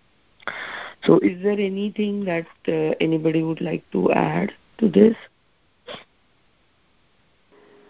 So, 1.05 1.19
is 1.19 1.43
there 1.43 1.53
anything 1.53 2.25
that 2.25 2.47
uh, 2.67 2.95
anybody 3.01 3.43
would 3.43 3.61
like 3.61 3.89
to 3.93 4.13
add 4.13 4.53
to 4.79 4.89
this? 4.89 5.17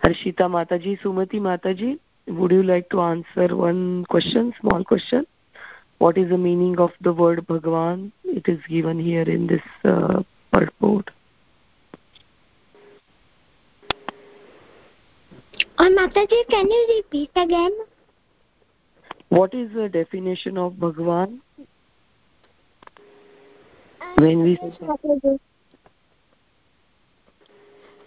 Harshita 0.04 0.48
Mataji, 0.48 1.00
Sumati 1.00 1.40
Mataji, 1.40 1.98
would 2.28 2.52
you 2.52 2.62
like 2.62 2.88
to 2.90 3.00
answer 3.00 3.56
one 3.56 4.04
question, 4.06 4.54
small 4.60 4.84
question? 4.84 5.26
What 5.98 6.16
is 6.16 6.30
the 6.30 6.38
meaning 6.38 6.78
of 6.78 6.90
the 7.00 7.12
word 7.12 7.46
Bhagwan? 7.46 8.12
It 8.24 8.48
is 8.48 8.58
given 8.68 8.98
here 8.98 9.22
in 9.22 9.46
this 9.46 9.62
uh, 9.84 10.22
purport. 10.52 11.10
Oh, 15.80 15.90
Mataji, 15.90 16.48
can 16.48 16.70
you 16.70 16.86
repeat 16.96 17.30
again? 17.36 17.72
What 19.28 19.54
is 19.54 19.72
the 19.72 19.88
definition 19.88 20.56
of 20.56 20.78
Bhagwan? 20.78 21.40
when 24.18 24.42
we 24.42 24.56
say 24.56 24.72
Mataji. 24.82 25.38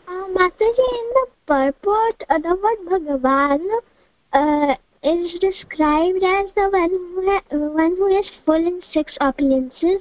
Uh, 0.08 0.27
Mataji, 0.36 0.88
in 0.99 1.08
the 1.15 1.27
purport, 1.45 2.23
uh, 2.30 2.38
the 2.39 2.56
word 2.56 2.80
Bhagavan 2.89 3.60
uh, 4.34 4.75
is 5.04 5.40
described 5.40 6.24
as 6.24 6.52
the 6.56 6.70
one 6.72 6.90
who, 6.90 7.26
ha- 7.26 7.58
one 7.58 7.96
who 7.98 8.08
is 8.08 8.26
full 8.46 8.56
in 8.56 8.82
six 8.94 9.18
opulences, 9.20 10.00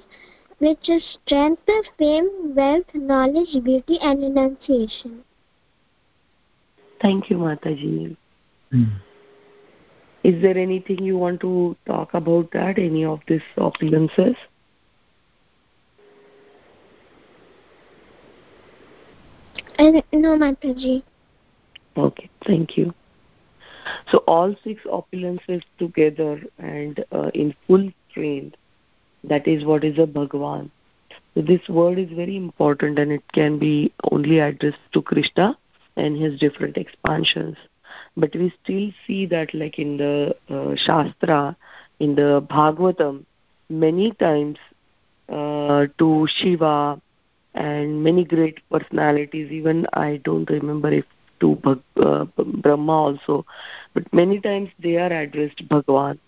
which 0.59 0.89
is 0.89 1.03
strength, 1.25 1.63
fame, 1.99 2.55
wealth, 2.55 2.85
knowledge, 2.93 3.65
beauty, 3.65 3.99
and 4.03 4.21
renunciation. 4.23 5.25
Thank 7.01 7.31
you, 7.31 7.39
Mataji. 7.39 8.17
Mm. 8.73 9.01
Is 10.23 10.43
there 10.43 10.59
anything 10.59 11.03
you 11.03 11.17
want 11.17 11.41
to 11.41 11.77
talk 11.87 12.13
about 12.13 12.51
that? 12.53 12.79
Any 12.79 13.07
of 13.07 13.21
these 13.27 13.41
opulences? 13.57 14.37
And 19.79 20.03
no, 20.13 20.37
Mataji. 20.37 21.03
Okay, 21.97 22.29
thank 22.47 22.77
you. 22.77 22.93
So 24.11 24.19
all 24.27 24.55
six 24.65 24.83
opulences 24.85 25.63
together 25.79 26.43
and 26.59 27.05
uh, 27.13 27.31
in 27.35 27.55
full 27.67 27.91
strength, 28.11 28.57
that 29.25 29.47
is 29.47 29.65
what 29.65 29.85
is 29.85 29.99
a 29.99 30.07
Bhagavan. 30.07 30.71
So 31.35 31.43
this 31.43 31.69
word 31.69 31.99
is 31.99 32.11
very 32.11 32.37
important 32.37 32.99
and 32.99 33.13
it 33.13 33.23
can 33.33 33.59
be 33.59 33.93
only 34.11 34.39
addressed 34.41 34.79
to 34.93 35.03
Krishna 35.03 35.57
and 35.97 36.17
his 36.17 36.39
different 36.39 36.77
expansions 36.77 37.57
but 38.17 38.35
we 38.35 38.53
still 38.63 38.91
see 39.07 39.27
that 39.27 39.53
like 39.55 39.79
in 39.79 39.97
the 39.97 40.35
uh, 40.49 40.75
shastra 40.77 41.57
in 41.99 42.15
the 42.15 42.45
bhagavatam 42.51 43.25
many 43.69 44.13
times 44.13 44.59
uh, 45.29 45.87
to 45.99 46.27
shiva 46.37 47.01
and 47.55 48.03
many 48.03 48.25
great 48.25 48.59
personalities 48.71 49.51
even 49.51 49.87
i 49.93 50.21
don't 50.25 50.51
remember 50.51 50.91
if 50.91 51.05
to 51.41 51.83
uh, 51.97 52.25
brahma 52.37 52.93
also. 52.93 53.45
But 53.95 54.13
many 54.13 54.41
times 54.41 54.71
they 54.79 54.97
are 54.97 55.13
addressed 55.13 55.69
bhagwan. 55.69 56.19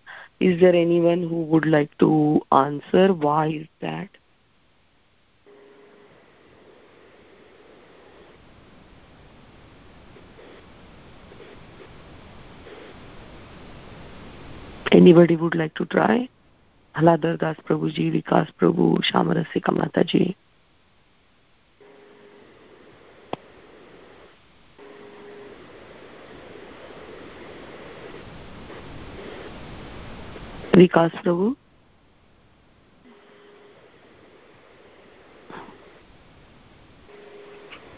Is 0.40 0.60
there 0.60 0.74
anyone 0.74 1.22
who 1.22 1.42
would 1.44 1.66
like 1.66 1.96
to 1.98 2.40
answer 2.50 3.14
why 3.14 3.48
is 3.48 3.66
that? 3.80 4.08
Anybody 14.90 15.36
would 15.36 15.54
like 15.54 15.74
to 15.76 15.86
try? 15.86 16.28
Haladar 16.94 17.38
Das 17.38 17.56
Prabhuji, 17.66 18.12
Vikas 18.12 18.48
Prabhu, 18.60 18.98
Shamarasika 19.10 19.70
Mataji. 19.70 20.34
Vikas 30.77 31.21
Prabhu 31.23 31.55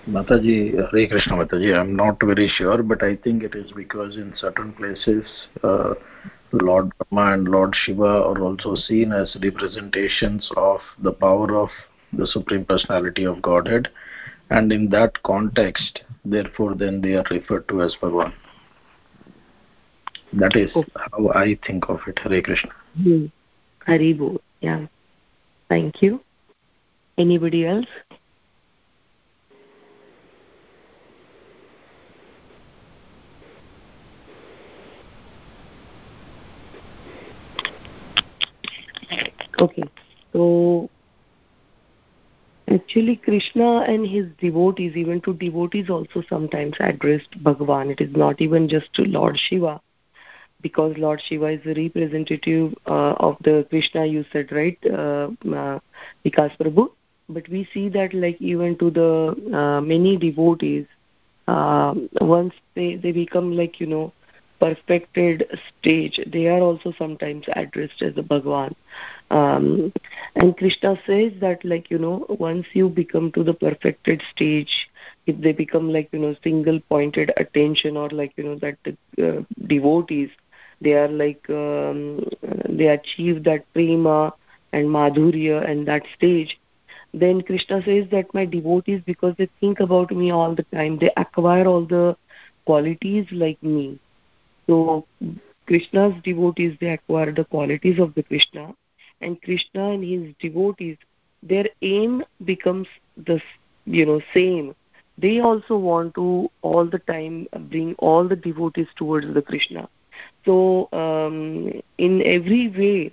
Mataji, 0.09 0.75
Hare 0.91 1.07
Krishna 1.07 1.35
Mataji, 1.35 1.77
I'm 1.77 1.95
not 1.95 2.17
very 2.23 2.47
sure, 2.47 2.81
but 2.81 3.03
I 3.03 3.15
think 3.15 3.43
it 3.43 3.53
is 3.53 3.71
because 3.73 4.15
in 4.15 4.33
certain 4.37 4.73
places 4.73 5.23
uh, 5.63 5.93
Lord 6.51 6.91
Brahma 6.97 7.33
and 7.33 7.47
Lord 7.47 7.75
Shiva 7.75 8.03
are 8.03 8.41
also 8.41 8.73
seen 8.75 9.11
as 9.11 9.37
representations 9.43 10.49
of 10.57 10.79
the 11.03 11.11
power 11.11 11.55
of 11.55 11.69
the 12.13 12.25
Supreme 12.25 12.65
Personality 12.65 13.23
of 13.23 13.41
Godhead, 13.41 13.89
and 14.49 14.71
in 14.71 14.89
that 14.89 15.21
context, 15.21 16.01
therefore, 16.25 16.73
then 16.73 17.01
they 17.01 17.13
are 17.13 17.25
referred 17.29 17.67
to 17.69 17.83
as 17.83 17.95
Bhagavan. 18.01 18.33
That 20.38 20.56
is 20.56 20.70
okay. 20.74 20.92
how 21.12 21.30
I 21.32 21.56
think 21.64 21.88
of 21.88 22.00
it. 22.08 22.18
Hare 22.18 22.42
Krishna. 22.42 22.70
Hmm. 23.00 23.26
Hari 23.86 24.14
Bol, 24.14 24.40
yeah. 24.60 24.86
Thank 25.68 26.02
you. 26.02 26.20
Anybody 27.16 27.66
else? 27.66 27.86
Okay, 39.60 39.84
so 40.32 40.90
actually 42.68 43.16
Krishna 43.16 43.82
and 43.82 44.04
his 44.04 44.26
devotees, 44.40 44.96
even 44.96 45.20
to 45.20 45.32
devotees 45.34 45.88
also 45.88 46.24
sometimes 46.28 46.74
addressed 46.80 47.30
Bhagavan. 47.42 47.92
It 47.92 48.00
is 48.00 48.14
not 48.16 48.40
even 48.40 48.68
just 48.68 48.92
to 48.94 49.02
Lord 49.02 49.38
Shiva 49.38 49.80
because 50.64 50.96
Lord 50.96 51.20
Shiva 51.26 51.48
is 51.48 51.60
a 51.66 51.74
representative 51.74 52.74
uh, 52.86 53.12
of 53.28 53.36
the 53.44 53.66
Krishna 53.68 54.06
you 54.06 54.24
said, 54.32 54.50
right, 54.50 54.78
uh, 54.86 55.28
uh, 55.60 55.78
Vikas 56.24 56.56
Prabhu? 56.58 56.88
But 57.28 57.46
we 57.50 57.68
see 57.72 57.90
that 57.90 58.14
like 58.14 58.40
even 58.40 58.76
to 58.78 58.90
the 58.90 59.56
uh, 59.56 59.80
many 59.82 60.16
devotees, 60.16 60.86
uh, 61.46 61.94
once 62.20 62.54
they, 62.74 62.96
they 62.96 63.12
become 63.12 63.52
like, 63.52 63.78
you 63.78 63.86
know, 63.86 64.12
perfected 64.58 65.44
stage, 65.68 66.18
they 66.26 66.46
are 66.46 66.60
also 66.60 66.94
sometimes 66.96 67.44
addressed 67.54 68.00
as 68.00 68.16
a 68.16 68.22
Bhagwan. 68.22 68.74
Um, 69.30 69.92
and 70.36 70.56
Krishna 70.56 70.96
says 71.06 71.32
that 71.40 71.64
like, 71.64 71.90
you 71.90 71.98
know, 71.98 72.24
once 72.28 72.66
you 72.72 72.88
become 72.88 73.32
to 73.32 73.44
the 73.44 73.52
perfected 73.52 74.22
stage, 74.34 74.88
if 75.26 75.38
they 75.40 75.52
become 75.52 75.90
like, 75.92 76.08
you 76.12 76.20
know, 76.20 76.34
single 76.42 76.80
pointed 76.88 77.32
attention 77.36 77.96
or 77.98 78.08
like, 78.10 78.32
you 78.36 78.44
know, 78.44 78.58
that 78.64 78.78
uh, 79.22 79.42
devotees, 79.66 80.30
they 80.84 80.92
are 80.92 81.08
like 81.08 81.48
um, 81.48 82.24
they 82.68 82.88
achieve 82.88 83.42
that 83.44 83.64
prema 83.72 84.32
and 84.72 84.88
madhurya 84.88 85.68
and 85.68 85.88
that 85.88 86.02
stage. 86.16 86.58
Then 87.12 87.40
krishna 87.42 87.80
says 87.82 88.06
that 88.10 88.34
my 88.34 88.44
devotees 88.44 89.00
because 89.06 89.34
they 89.38 89.48
think 89.60 89.80
about 89.80 90.10
me 90.10 90.30
all 90.32 90.54
the 90.54 90.66
time 90.74 90.98
they 90.98 91.10
acquire 91.16 91.66
all 91.66 91.86
the 91.86 92.16
qualities 92.66 93.26
like 93.30 93.62
me. 93.62 93.98
So 94.66 95.06
krishna's 95.66 96.14
devotees 96.22 96.76
they 96.80 96.90
acquire 96.90 97.32
the 97.32 97.44
qualities 97.44 97.98
of 97.98 98.14
the 98.14 98.22
krishna. 98.22 98.74
And 99.20 99.40
krishna 99.40 99.90
and 99.90 100.04
his 100.04 100.34
devotees 100.40 100.96
their 101.42 101.66
aim 101.82 102.24
becomes 102.44 102.88
the 103.16 103.40
you 103.86 104.06
know 104.06 104.20
same. 104.32 104.74
They 105.16 105.38
also 105.38 105.76
want 105.76 106.14
to 106.16 106.50
all 106.62 106.86
the 106.86 106.98
time 106.98 107.46
bring 107.70 107.94
all 107.98 108.26
the 108.28 108.36
devotees 108.36 108.88
towards 108.96 109.32
the 109.32 109.42
krishna 109.42 109.88
so 110.44 110.88
um, 110.92 111.72
in 111.98 112.22
every 112.22 112.68
way 112.68 113.12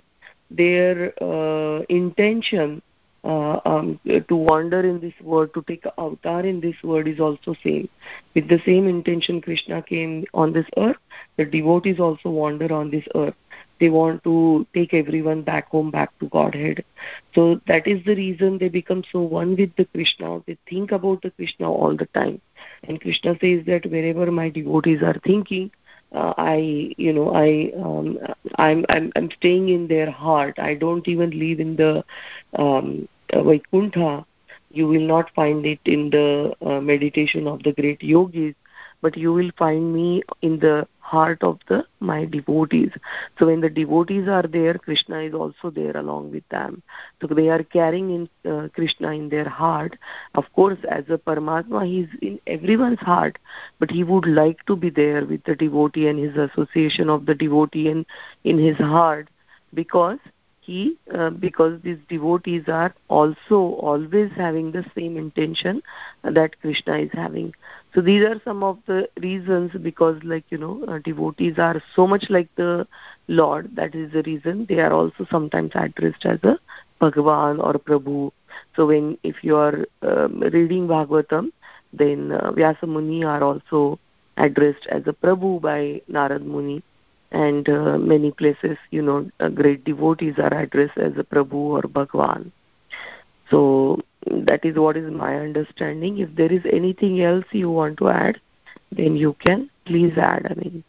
their 0.50 1.12
uh, 1.22 1.82
intention 1.88 2.82
uh, 3.24 3.60
um, 3.64 4.00
to 4.28 4.36
wander 4.36 4.80
in 4.80 5.00
this 5.00 5.14
world 5.20 5.54
to 5.54 5.62
take 5.62 5.84
avatar 5.96 6.44
in 6.44 6.60
this 6.60 6.74
world 6.82 7.06
is 7.06 7.20
also 7.20 7.54
same. 7.62 7.88
With 8.34 8.48
the 8.48 8.60
same 8.66 8.88
intention 8.88 9.40
krishna 9.40 9.80
came 9.82 10.24
on 10.34 10.52
this 10.52 10.66
earth 10.76 10.96
the 11.36 11.44
devotees 11.44 12.00
also 12.00 12.30
wander 12.30 12.72
on 12.72 12.90
this 12.90 13.06
earth. 13.14 13.34
They 13.80 13.88
want 13.88 14.22
to 14.24 14.66
take 14.74 14.94
everyone 14.94 15.42
back 15.42 15.68
home 15.68 15.90
back 15.90 16.16
to 16.20 16.28
godhead. 16.28 16.84
So 17.34 17.60
that 17.66 17.86
is 17.86 18.04
the 18.04 18.14
reason 18.14 18.58
they 18.58 18.68
become 18.68 19.02
so 19.10 19.22
one 19.22 19.56
with 19.56 19.74
the 19.76 19.86
krishna. 19.86 20.40
They 20.46 20.56
think 20.68 20.92
about 20.92 21.22
the 21.22 21.30
krishna 21.30 21.70
all 21.70 21.96
the 21.96 22.06
time. 22.06 22.40
And 22.84 23.00
krishna 23.00 23.36
says 23.40 23.64
that 23.66 23.86
wherever 23.86 24.30
my 24.30 24.50
devotees 24.50 25.02
are 25.02 25.18
thinking 25.24 25.70
uh, 26.14 26.32
i 26.36 26.92
you 26.96 27.12
know 27.12 27.32
i 27.34 27.72
um, 27.84 28.18
i'm 28.56 28.84
i'm 28.88 29.12
i'm 29.16 29.30
staying 29.32 29.68
in 29.68 29.86
their 29.88 30.10
heart. 30.10 30.58
I 30.58 30.74
don't 30.74 31.06
even 31.08 31.30
live 31.38 31.60
in 31.60 31.76
the 31.76 32.04
um, 32.56 33.08
vaikuntha. 33.32 34.24
You 34.70 34.86
will 34.88 35.06
not 35.06 35.30
find 35.34 35.66
it 35.66 35.80
in 35.84 36.10
the 36.10 36.54
uh, 36.62 36.80
meditation 36.80 37.46
of 37.46 37.62
the 37.62 37.72
great 37.72 38.02
yogis 38.02 38.54
but 39.02 39.16
you 39.16 39.32
will 39.32 39.50
find 39.58 39.92
me 39.92 40.22
in 40.42 40.58
the 40.60 40.86
heart 41.12 41.42
of 41.48 41.58
the 41.68 41.78
my 42.00 42.24
devotees. 42.24 42.92
So 43.38 43.46
when 43.46 43.60
the 43.60 43.70
devotees 43.70 44.28
are 44.36 44.48
there 44.56 44.74
krishna 44.86 45.20
is 45.28 45.34
also 45.34 45.70
there 45.70 45.96
along 45.96 46.30
with 46.36 46.48
them. 46.48 46.82
So 47.20 47.26
they 47.40 47.48
are 47.48 47.62
carrying 47.62 48.10
in 48.16 48.52
uh, 48.52 48.68
krishna 48.74 49.12
in 49.12 49.28
their 49.28 49.48
heart. 49.48 49.96
Of 50.34 50.52
course 50.52 50.78
as 50.98 51.04
a 51.08 51.18
paramatma 51.18 51.86
he 51.86 52.00
is 52.04 52.10
in 52.20 52.38
everyone's 52.46 53.00
heart 53.12 53.38
but 53.78 53.90
he 53.90 54.04
would 54.12 54.26
like 54.42 54.64
to 54.66 54.76
be 54.84 54.90
there 55.02 55.24
with 55.24 55.44
the 55.44 55.56
devotee 55.64 56.08
and 56.08 56.18
his 56.26 56.36
association 56.48 57.10
of 57.16 57.26
the 57.26 57.34
devotee 57.34 57.88
in 57.88 58.06
in 58.44 58.58
his 58.68 58.78
heart 58.94 59.28
because 59.74 60.18
he 60.62 60.96
uh, 61.12 61.30
because 61.30 61.80
these 61.82 61.98
devotees 62.08 62.64
are 62.68 62.94
also 63.08 63.58
always 63.88 64.30
having 64.36 64.70
the 64.70 64.84
same 64.96 65.16
intention 65.16 65.82
that 66.22 66.58
krishna 66.60 66.98
is 66.98 67.10
having. 67.12 67.52
So 67.94 68.00
these 68.00 68.24
are 68.24 68.40
some 68.44 68.62
of 68.62 68.78
the 68.86 69.08
reasons 69.20 69.72
because 69.82 70.22
like 70.22 70.44
you 70.50 70.58
know 70.58 70.84
uh, 70.86 70.98
devotees 70.98 71.58
are 71.58 71.82
so 71.96 72.06
much 72.06 72.26
like 72.30 72.48
the 72.56 72.86
lord. 73.26 73.74
That 73.74 73.94
is 73.94 74.12
the 74.12 74.22
reason. 74.22 74.66
They 74.68 74.78
are 74.78 74.92
also 74.92 75.26
sometimes 75.30 75.72
addressed 75.74 76.24
as 76.24 76.38
a 76.44 76.58
bhagavan 77.00 77.58
or 77.58 77.74
prabhu. 77.74 78.30
So 78.76 78.86
when 78.86 79.18
if 79.24 79.42
you 79.42 79.56
are 79.56 79.84
um, 80.02 80.40
reading 80.40 80.86
bhagavatam 80.86 81.50
then 81.92 82.32
uh, 82.32 82.52
vyasa 82.52 82.86
muni 82.86 83.24
are 83.24 83.42
also 83.42 83.98
addressed 84.36 84.86
as 84.86 85.02
a 85.06 85.12
prabhu 85.12 85.60
by 85.60 86.00
narad 86.08 86.42
muni 86.42 86.82
and 87.32 87.68
uh, 87.68 87.98
many 87.98 88.30
places 88.30 88.78
you 88.90 89.02
know 89.02 89.30
uh, 89.40 89.48
great 89.48 89.84
devotees 89.84 90.38
are 90.38 90.54
addressed 90.54 90.98
as 90.98 91.12
a 91.16 91.24
prabhu 91.24 91.64
or 91.78 91.82
bhagwan. 91.82 92.52
So 93.50 94.00
that 94.30 94.64
is 94.64 94.76
what 94.76 94.96
is 94.96 95.10
my 95.10 95.36
understanding. 95.36 96.18
If 96.18 96.34
there 96.36 96.52
is 96.52 96.62
anything 96.80 97.20
else 97.22 97.44
you 97.50 97.70
want 97.70 97.98
to 97.98 98.08
add 98.08 98.40
then 98.92 99.16
you 99.16 99.34
can 99.40 99.70
please 99.86 100.16
add 100.18 100.46
i 100.50 100.54
mean 100.60 100.84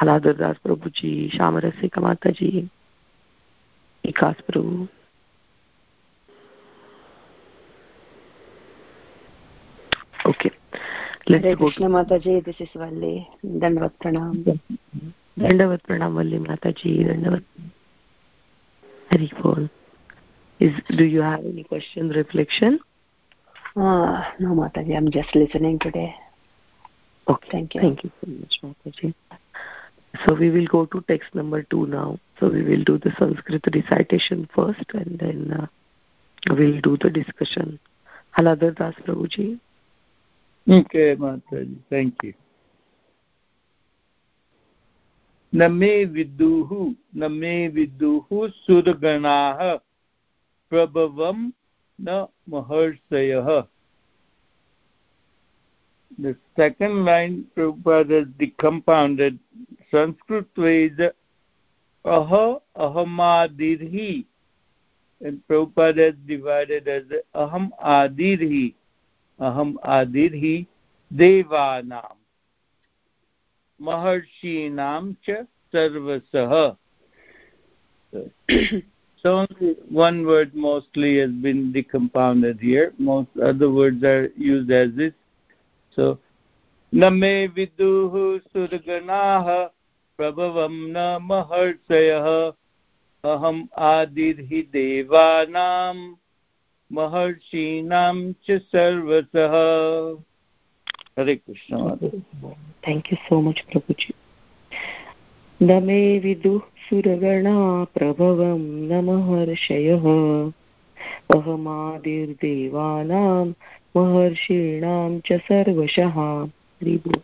haladar 0.00 0.34
das 0.42 0.58
prabhu 0.66 0.92
ji 1.00 1.12
shamarasika 1.38 2.02
mata 2.08 2.32
ji 2.42 2.50
vikas 4.04 4.44
prabhu. 4.50 4.88
Okay. 10.26 10.50
Let's 11.28 11.44
Hare 11.44 11.56
go 11.56 11.66
Krishna 11.66 11.88
Mataji, 11.88 12.44
this 12.44 12.60
is 12.60 12.68
Valli. 12.74 13.28
Dandavat 13.44 13.92
Pranam. 14.02 14.60
दंडवत 15.37 15.77
प्रणाम 15.87 16.17
वल्ली 16.17 16.37
माता 16.37 16.69
जी 16.69 17.03
दंडवत 17.03 17.61
हरि 19.13 19.27
बोल 19.39 19.67
is 20.61 20.73
do 20.95 21.05
you 21.05 21.21
have 21.21 21.43
any 21.43 21.63
question 21.63 22.09
reflection 22.09 22.79
uh, 23.75 24.17
no 24.39 24.57
mataji 24.59 24.97
i'm 24.97 25.09
just 25.15 25.31
listening 25.35 25.79
today 25.85 26.09
okay 27.27 27.49
thank 27.53 27.75
you 27.75 27.81
thank 27.85 28.03
you 28.03 28.11
so 28.19 28.27
much 28.33 28.57
mataji 28.65 29.09
so 30.23 30.35
we 30.41 30.49
will 30.55 30.69
go 30.75 30.81
to 30.85 31.01
text 31.11 31.39
number 31.41 31.61
2 31.63 31.81
now 31.95 32.09
so 32.39 32.51
we 32.57 32.61
will 32.69 32.85
do 32.91 32.97
the 33.05 33.13
sanskrit 33.21 33.71
recitation 33.77 34.47
first 34.57 34.95
and 35.01 35.17
then 35.23 35.41
uh, 35.59 35.65
we'll 36.59 36.79
do 36.89 36.93
the 37.05 37.11
discussion 37.19 37.73
haladar 38.37 38.71
das 38.83 39.01
prabhuji 39.07 39.47
okay 40.67 41.09
mataji 41.25 41.77
thank 41.95 42.29
you 42.29 42.35
न 45.56 45.70
मे 45.72 46.04
विदुः 46.04 46.70
न 47.16 47.30
मे 47.32 47.52
विदुः 47.68 48.26
सुरगणाः 48.56 49.60
प्रभवं 50.72 51.50
न 51.98 52.26
महर्षयः 52.48 53.48
line 57.04 57.46
Prabhupada 57.56 58.10
has 58.10 58.28
decompounded 58.38 59.38
Sanskrit 59.90 60.46
way 60.56 60.84
is 60.84 61.00
aha 62.04 62.58
ahamadirhi 62.76 64.24
and 65.20 65.40
Prabhupada 65.48 66.06
has 66.06 66.14
divided 66.26 66.88
as 66.88 67.04
aham 67.34 67.70
adirhi 67.84 68.74
aham 69.40 69.74
adirhi 69.84 70.66
devanam 71.14 72.15
maharshinam 73.80 75.16
cha 75.22 75.46
sarvasah 75.72 76.76
so 79.22 79.28
only 79.38 79.76
one 79.90 80.24
word 80.26 80.54
mostly 80.54 81.18
has 81.18 81.30
been 81.30 81.72
decompounded 81.72 82.60
here 82.60 82.92
most 82.98 83.30
other 83.42 83.70
words 83.70 84.02
are 84.04 84.28
used 84.36 84.70
as 84.70 84.90
this 84.94 85.12
so 85.96 86.18
न 86.92 87.12
मे 87.12 87.46
विदुः 87.54 88.14
सुरगणाः 88.52 89.48
प्रभवं 90.18 90.76
न 90.94 91.18
महर्षयः 91.22 92.28
अहम् 93.24 93.62
आदिर्हि 93.86 94.62
देवानां 94.72 95.96
महर्षीणां 96.90 98.14
च 98.46 98.58
सर्वसः 98.72 99.56
हरे 101.18 101.36
Krishna 101.36 102.64
thank 102.86 103.10
you 103.10 103.18
so 103.28 103.42
much 103.42 103.60
prabhuji 103.72 104.14
नमे 105.60 106.18
विदुः 106.18 106.64
सुरगणा 106.86 107.58
प्रभवं 107.94 108.64
न 108.88 108.98
महर्षयः 109.04 110.04
अहमादिर्देवानां 111.36 112.74
महर्षीणां 113.96 115.08
च 115.26 115.38
सर्वशः 115.46 116.18
रिभु 116.80 117.22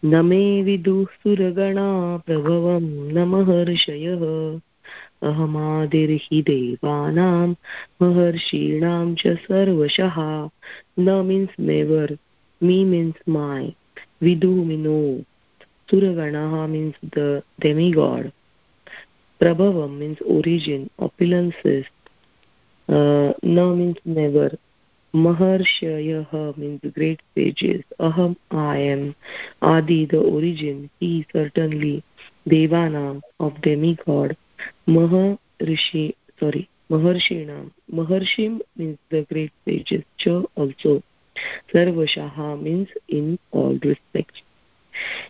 नमे 0.04 0.62
विदुः 0.62 1.04
सुरगणा 1.04 2.16
प्रभवं 2.26 2.88
न 3.12 3.24
महर्षयः 3.28 4.24
अहमादिर्हि 5.28 6.42
देवानां 6.42 7.48
महर्षीणां 8.02 9.14
च 9.14 9.36
सर्वशः 9.46 10.16
न 10.98 11.22
मीन्स् 11.26 11.60
नेवर् 11.60 12.12
मी 12.62 12.84
मीन्स् 12.84 13.28
मै 13.28 13.72
विदु 14.22 14.52
मिनो 14.64 15.24
means 16.68 16.94
the 17.12 17.42
demigod 17.60 18.32
prabhavam 19.40 19.98
means 19.98 20.18
origin 20.26 20.90
opulences 20.98 21.84
uh, 22.88 23.32
na 23.42 23.74
means 23.74 23.96
never 24.04 24.50
Maharshayah 25.14 26.58
means 26.58 26.80
the 26.82 26.90
great 26.90 27.20
sages. 27.36 27.84
Aham, 28.00 28.36
I 28.50 28.78
am. 28.78 29.14
Adi, 29.62 30.06
the 30.06 30.18
origin. 30.18 30.90
He, 30.98 31.24
certainly. 31.32 32.02
Devana, 32.48 33.22
of 33.38 33.60
demigod. 33.62 34.36
Maharishi, 34.88 36.16
sorry, 36.40 36.68
Maharshinam. 36.90 37.70
Maharshim 37.92 38.58
means 38.76 38.98
the 39.10 39.22
great 39.30 39.52
sages. 39.64 40.02
Cha, 40.18 40.42
also. 40.56 41.00
Sarvashaha 41.72 42.60
means 42.60 42.88
in 43.06 43.38
all 43.52 43.78
respects. 43.84 44.42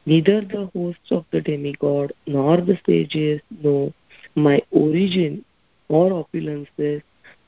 Neither 0.07 0.40
the 0.40 0.70
hosts 0.75 1.11
of 1.11 1.27
the 1.31 1.42
demigod 1.42 2.14
nor 2.27 2.57
the 2.59 2.79
sages 2.87 3.42
know 3.62 3.92
my 4.35 4.62
origin 4.70 5.44
or 5.88 6.11
opulences, 6.11 7.03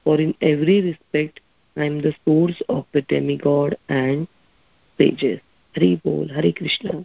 for 0.04 0.20
in 0.20 0.34
every 0.40 0.82
respect 0.82 1.40
I 1.76 1.84
am 1.84 2.00
the 2.00 2.14
source 2.24 2.60
of 2.68 2.86
the 2.92 3.02
demigod 3.02 3.76
and 3.88 4.26
sages. 4.98 5.40
Hari 5.74 6.00
Bol, 6.02 6.28
Hari 6.28 6.52
Krishna. 6.52 7.04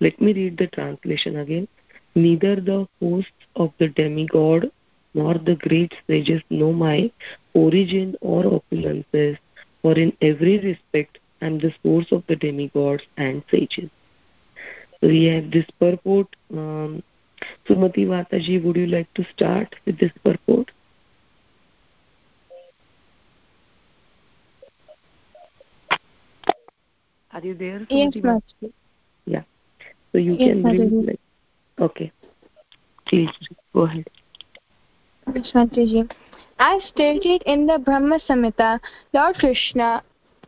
Let 0.00 0.20
me 0.20 0.32
read 0.32 0.58
the 0.58 0.66
translation 0.66 1.36
again. 1.36 1.68
Neither 2.14 2.56
the 2.56 2.88
hosts 3.00 3.30
of 3.54 3.72
the 3.78 3.88
demigod 3.88 4.70
nor 5.14 5.34
the 5.34 5.54
great 5.54 5.94
sages 6.08 6.42
know 6.50 6.72
my 6.72 7.10
origin 7.54 8.16
or 8.20 8.42
opulences, 8.44 9.38
for 9.82 9.92
in 9.92 10.12
every 10.20 10.58
respect 10.58 11.18
I 11.40 11.46
am 11.46 11.58
the 11.58 11.72
source 11.82 12.10
of 12.12 12.24
the 12.28 12.36
demigods 12.36 13.04
and 13.16 13.42
sages. 13.50 13.90
So 15.00 15.08
we 15.08 15.24
have 15.24 15.50
this 15.50 15.66
purport. 15.78 16.28
Um, 16.52 17.02
Sumati 17.68 18.06
Mataji, 18.06 18.62
would 18.62 18.76
you 18.76 18.86
like 18.86 19.12
to 19.14 19.24
start 19.34 19.74
with 19.84 19.98
this 19.98 20.12
purport? 20.24 20.70
Are 27.32 27.40
you 27.40 27.54
there? 27.54 27.86
Yes, 27.88 28.12
Master. 28.16 28.74
Yeah. 29.24 29.42
So 30.12 30.18
you 30.18 30.36
yes, 30.38 30.50
can 30.50 30.62
read 30.64 31.06
like 31.06 31.20
okay. 31.78 32.12
Please 33.06 33.30
go 33.72 33.82
ahead. 33.82 34.08
Yes, 35.34 35.50
Mataji. 35.54 36.10
As 36.58 36.82
stated 36.92 37.42
in 37.46 37.66
the 37.66 37.78
Brahma 37.78 38.20
Samhita, 38.28 38.78
Lord 39.12 39.36
Krishna 39.36 40.02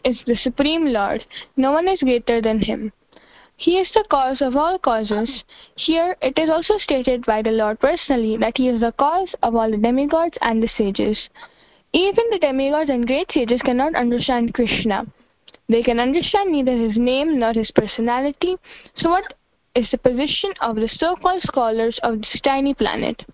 is 0.05 0.19
the 0.27 0.37
Supreme 0.37 0.87
Lord. 0.87 1.25
No 1.57 1.73
one 1.73 1.89
is 1.89 2.01
greater 2.01 2.43
than 2.43 2.61
him. 2.61 2.93
He 3.57 3.79
is 3.79 3.89
the 3.95 4.05
cause 4.11 4.43
of 4.43 4.57
all 4.57 4.79
causes. 4.79 5.31
Here 5.77 6.17
it 6.21 6.39
is 6.39 6.51
also 6.51 6.77
stated 6.79 7.25
by 7.25 7.41
the 7.41 7.53
Lord 7.53 7.81
personally 7.81 8.37
that 8.39 8.59
he 8.59 8.69
is 8.69 8.81
the 8.81 8.93
cause 8.93 9.35
of 9.43 9.55
all 9.55 9.71
the 9.71 9.77
demigods 9.77 10.37
and 10.43 10.63
the 10.63 10.69
sages. 10.77 11.19
Even 11.93 12.25
the 12.31 12.39
demigods 12.39 12.91
and 12.91 13.07
great 13.07 13.31
sages 13.33 13.61
cannot 13.63 13.95
understand 13.95 14.53
Krishna. 14.53 15.07
They 15.69 15.83
can 15.83 15.99
understand 15.99 16.53
neither 16.53 16.77
his 16.77 16.97
name 16.97 17.39
nor 17.39 17.53
his 17.53 17.71
personality. 17.71 18.57
So, 18.99 19.11
what 19.11 19.35
is 19.75 19.89
the 19.91 19.99
position 19.99 20.53
of 20.61 20.77
the 20.77 20.89
so 20.89 21.17
called 21.17 21.43
scholars 21.43 21.99
of 22.03 22.21
this 22.21 22.41
tiny 22.43 22.75
planet? 22.75 23.25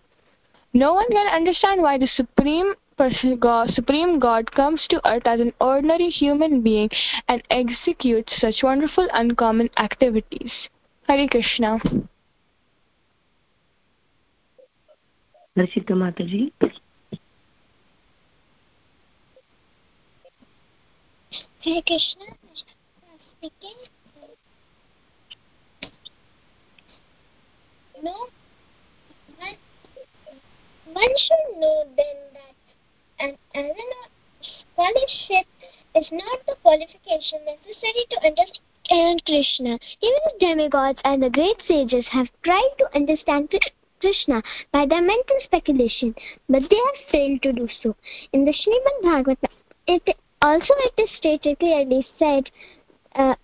No 0.72 0.94
one 0.94 1.08
can 1.10 1.26
understand 1.26 1.82
why 1.82 1.98
the 1.98 2.08
Supreme 2.14 2.74
God, 3.38 3.70
Supreme 3.70 4.18
God 4.18 4.52
comes 4.52 4.86
to 4.90 5.00
earth 5.08 5.22
as 5.24 5.40
an 5.40 5.52
ordinary 5.58 6.10
human 6.10 6.60
being 6.60 6.90
and 7.28 7.42
executes 7.50 8.32
such 8.38 8.62
wonderful, 8.62 9.08
uncommon 9.12 9.70
activities. 9.78 10.52
Hare 11.08 11.26
Krishna. 11.26 11.78
Mataji. 15.56 16.52
Hare 21.62 21.82
Krishna. 21.86 22.24
Speaking. 23.36 23.76
No. 28.02 28.28
One, 29.36 29.56
one 30.94 31.08
should 31.18 31.60
know 31.60 31.84
then 31.96 32.16
that 32.32 32.54
an 33.20 33.36
scholarship 34.72 35.46
is 35.94 36.06
not 36.10 36.46
the 36.46 36.56
qualification 36.62 37.40
necessary 37.44 38.06
to 38.08 38.16
understand 38.24 39.22
Krishna. 39.26 39.78
Even 40.00 40.20
the 40.24 40.38
demigods 40.40 40.98
and 41.04 41.22
the 41.22 41.28
great 41.28 41.60
sages 41.68 42.06
have 42.10 42.28
tried 42.42 42.70
to 42.78 42.88
understand 42.94 43.52
Krishna 44.00 44.42
by 44.72 44.86
their 44.86 45.02
mental 45.02 45.36
speculation, 45.44 46.14
but 46.48 46.62
they 46.70 46.76
have 46.76 47.10
failed 47.12 47.42
to 47.42 47.52
do 47.52 47.68
so. 47.82 47.94
In 48.32 48.46
the 48.46 48.52
Srimad 48.52 49.02
Bhagavatam, 49.04 49.50
it 49.86 50.16
also 50.42 50.74
it 50.78 50.94
is 50.96 51.10
stated 51.16 51.58
clearly 51.58 52.06
said. 52.18 52.50
Uh, 53.14 53.34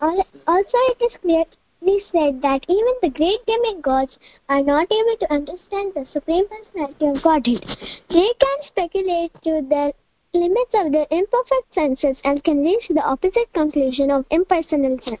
also, 0.00 0.78
it 0.90 1.02
is 1.02 1.12
clearly 1.20 2.02
said 2.12 2.40
that 2.40 2.64
even 2.68 2.94
the 3.02 3.10
great 3.10 3.44
demigods 3.46 4.16
are 4.48 4.62
not 4.62 4.86
able 4.92 5.16
to 5.18 5.32
understand 5.32 5.92
the 5.94 6.06
Supreme 6.12 6.46
Personality 6.48 7.06
of 7.06 7.22
Godhead. 7.22 7.64
They 8.08 8.32
can 8.40 8.58
speculate 8.66 9.32
to 9.42 9.62
the 9.68 9.92
limits 10.32 10.70
of 10.74 10.92
their 10.92 11.06
imperfect 11.10 11.74
senses 11.74 12.16
and 12.24 12.44
can 12.44 12.62
reach 12.62 12.86
the 12.88 13.02
opposite 13.02 13.52
conclusion 13.52 14.10
of 14.10 14.24
impersonal 14.30 14.98
sense. 15.04 15.20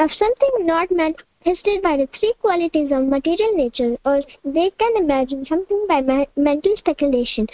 Of 0.00 0.10
something 0.12 0.66
not 0.66 0.90
manifested 0.90 1.82
by 1.82 1.98
the 1.98 2.08
three 2.18 2.32
qualities 2.40 2.90
of 2.90 3.04
material 3.04 3.54
nature, 3.54 3.98
or 4.04 4.22
they 4.44 4.70
can 4.78 4.96
imagine 4.96 5.44
something 5.44 5.86
by 5.88 6.26
mental 6.36 6.76
speculation. 6.78 7.48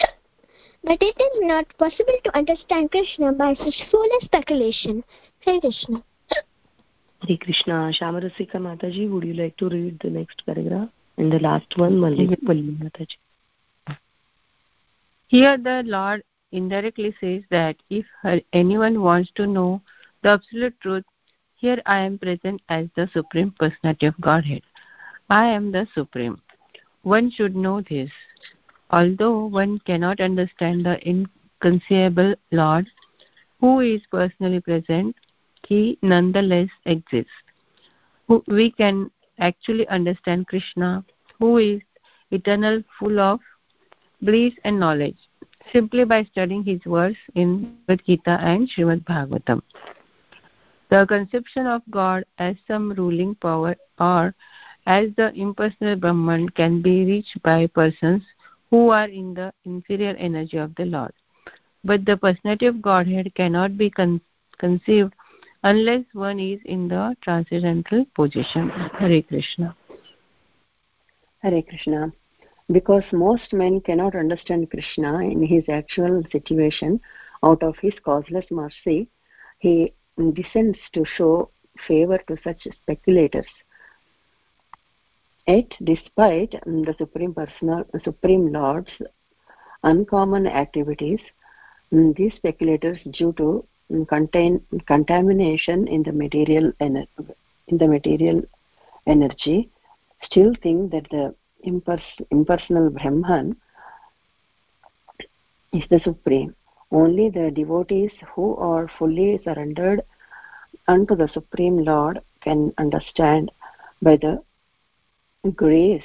But 0.85 0.99
it 1.01 1.17
is 1.19 1.39
not 1.41 1.67
possible 1.79 2.19
to 2.25 2.37
understand 2.37 2.91
Krishna 2.91 3.33
by 3.33 3.55
such 3.55 3.75
foolish 3.91 4.25
speculation. 4.25 5.03
Hare 5.41 5.59
Krishna. 5.59 6.05
Hare 7.27 7.39
Krishna. 7.39 7.91
Shamarasika 7.99 8.57
Mataji, 8.57 9.11
would 9.11 9.25
you 9.25 9.33
like 9.33 9.57
to 9.57 9.71
read 9.71 9.99
the 10.01 10.11
next 10.11 10.45
paragraph? 10.45 10.91
And 11.17 11.33
the 11.33 11.39
last 11.39 11.73
one, 11.79 11.99
Malli 11.99 12.27
mm-hmm. 12.27 12.85
Mataji. 12.85 13.17
Here 15.29 15.57
the 15.57 15.83
Lord 15.87 16.23
indirectly 16.53 17.15
says 17.19 17.43
that 17.51 17.77
if 17.89 18.05
anyone 18.53 19.01
wants 19.01 19.31
to 19.37 19.47
know 19.47 19.81
the 20.23 20.31
absolute 20.31 20.79
truth, 20.81 21.05
here 21.57 21.81
I 21.87 22.01
am 22.01 22.19
present 22.19 22.61
as 22.69 22.89
the 22.95 23.09
Supreme 23.15 23.55
Personality 23.59 24.07
of 24.07 24.21
Godhead. 24.21 24.63
I 25.31 25.47
am 25.47 25.73
the 25.73 25.89
Supreme. 25.95 26.43
One 27.03 27.31
should 27.31 27.57
know 27.57 27.81
this. 27.81 28.11
Although 28.95 29.47
one 29.47 29.81
cannot 29.81 30.21
understand 30.21 30.87
the 30.87 30.97
inconceivable 31.05 32.37
Lord 32.53 32.87
who 33.59 33.81
is 33.81 34.01
personally 34.09 34.61
present, 34.61 35.17
he 35.67 35.99
nonetheless 36.01 36.69
exists. 36.87 37.33
We 38.47 38.71
can 38.71 39.11
actually 39.41 39.89
understand 39.89 40.47
Krishna, 40.47 41.05
who 41.41 41.59
is 41.59 41.81
eternal, 42.31 42.85
full 43.01 43.19
of 43.19 43.41
bliss 44.23 44.53
and 44.63 44.79
knowledge, 44.79 45.19
simply 45.73 46.05
by 46.05 46.23
studying 46.31 46.63
his 46.63 46.85
words 46.87 47.17
in 47.35 47.77
Bhagavad 47.89 48.07
Gita 48.07 48.39
and 48.43 48.71
Srimad 48.71 49.05
Bhagavatam. 49.05 49.61
The 50.91 51.05
conception 51.07 51.67
of 51.67 51.83
God 51.91 52.25
as 52.39 52.55
some 52.69 52.93
ruling 52.93 53.35
power 53.35 53.75
or 53.99 54.37
as 54.87 55.09
the 55.17 55.33
impersonal 55.35 55.97
Brahman 55.97 56.49
can 56.51 56.81
be 56.81 57.05
reached 57.05 57.43
by 57.43 57.67
persons 57.67 58.23
who 58.71 58.91
are 58.91 59.09
in 59.09 59.35
the 59.35 59.53
inferior 59.65 60.15
energy 60.17 60.57
of 60.57 60.75
the 60.75 60.85
Lord. 60.85 61.13
But 61.85 62.05
the 62.05 62.17
personality 62.17 62.67
of 62.67 62.81
Godhead 62.81 63.35
cannot 63.35 63.77
be 63.77 63.91
con- 63.91 64.21
conceived 64.59 65.13
unless 65.63 66.05
one 66.13 66.41
is 66.41 66.61
in 66.65 66.89
the 66.89 67.17
transcendental 67.23 68.05
position. 68.15 68.71
Hare 68.71 69.23
Krishna. 69.23 69.77
Hare 71.39 71.63
Krishna. 71.63 72.13
Because 72.71 73.05
most 73.13 73.53
men 73.53 73.81
cannot 73.83 74.15
understand 74.15 74.71
Krishna 74.71 75.19
in 75.21 75.43
his 75.47 75.65
actual 75.69 76.23
situation, 76.33 77.01
out 77.43 77.63
of 77.63 77.77
his 77.83 77.93
causeless 78.03 78.47
mercy, 78.51 79.09
he 79.59 79.93
descends 80.33 80.79
to 80.95 81.05
show 81.17 81.51
favor 81.87 82.19
to 82.29 82.37
such 82.43 82.67
speculators 82.81 83.47
Yet, 85.47 85.73
despite 85.83 86.53
the 86.65 86.95
Supreme 86.97 87.35
Personal, 87.35 87.85
Supreme 88.03 88.51
Lord's 88.51 88.91
uncommon 89.83 90.47
activities, 90.47 91.21
mm, 91.93 92.17
these 92.17 92.33
speculators, 92.35 92.99
due 93.11 93.33
to 93.35 93.65
mm, 93.91 94.09
contain, 94.09 94.65
contamination 94.87 95.87
in 95.87 96.03
the 96.03 96.13
material 96.13 96.73
in 96.81 97.07
the 97.79 97.89
material 97.89 98.43
energy, 99.07 99.69
still 100.23 100.55
think 100.63 100.91
that 100.93 101.09
the 101.11 101.35
impers- 101.67 102.27
impersonal 102.31 102.89
Brahman 102.91 103.57
is 105.73 105.85
the 105.91 106.01
supreme. 106.01 106.55
Only 106.91 107.29
the 107.29 107.51
devotees 107.51 108.13
who 108.35 108.57
are 108.57 108.89
fully 108.99 109.41
surrendered 109.45 110.03
unto 110.87 111.17
the 111.17 111.29
Supreme 111.29 111.85
Lord 111.85 112.21
can 112.41 112.73
understand 112.79 113.51
by 114.01 114.17
the 114.17 114.43
grace 115.51 116.03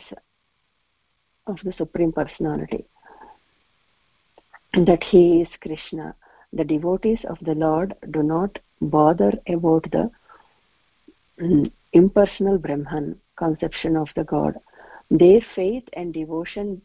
of 1.47 1.57
the 1.63 1.73
Supreme 1.73 2.11
Personality 2.11 2.85
that 4.73 5.03
He 5.03 5.41
is 5.41 5.47
Krishna. 5.61 6.15
The 6.53 6.63
devotees 6.63 7.19
of 7.29 7.37
the 7.41 7.55
Lord 7.55 7.95
do 8.11 8.23
not 8.23 8.59
bother 8.81 9.31
about 9.47 9.83
the 9.91 10.11
mm, 11.39 11.71
impersonal 11.93 12.57
Brahman 12.57 13.19
conception 13.35 13.95
of 13.95 14.09
the 14.15 14.23
God. 14.23 14.55
Their 15.09 15.41
faith 15.55 15.83
and 15.93 16.13
devotion 16.13 16.81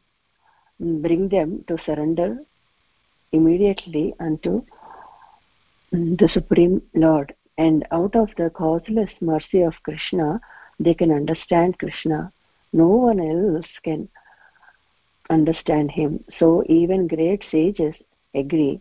bring 0.78 1.28
them 1.28 1.64
to 1.68 1.76
surrender 1.84 2.38
immediately 3.32 4.14
unto 4.20 4.64
mm, 5.92 6.18
the 6.18 6.28
Supreme 6.28 6.82
Lord. 6.94 7.34
And 7.58 7.86
out 7.92 8.16
of 8.16 8.28
the 8.36 8.50
causeless 8.50 9.10
mercy 9.20 9.62
of 9.62 9.74
Krishna, 9.82 10.40
they 10.80 10.94
can 10.94 11.12
understand 11.12 11.78
Krishna 11.78 12.32
no 12.74 12.88
one 12.88 13.20
else 13.20 13.66
can 13.84 14.08
understand 15.30 15.90
him. 15.92 16.24
So 16.38 16.64
even 16.66 17.06
great 17.06 17.44
sages 17.50 17.94
agree 18.34 18.80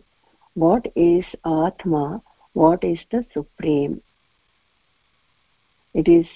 what 0.54 0.86
is 0.96 1.24
Atma, 1.44 2.20
what 2.52 2.84
is 2.84 2.98
the 3.10 3.24
Supreme. 3.32 4.00
It 5.94 6.08
is 6.08 6.26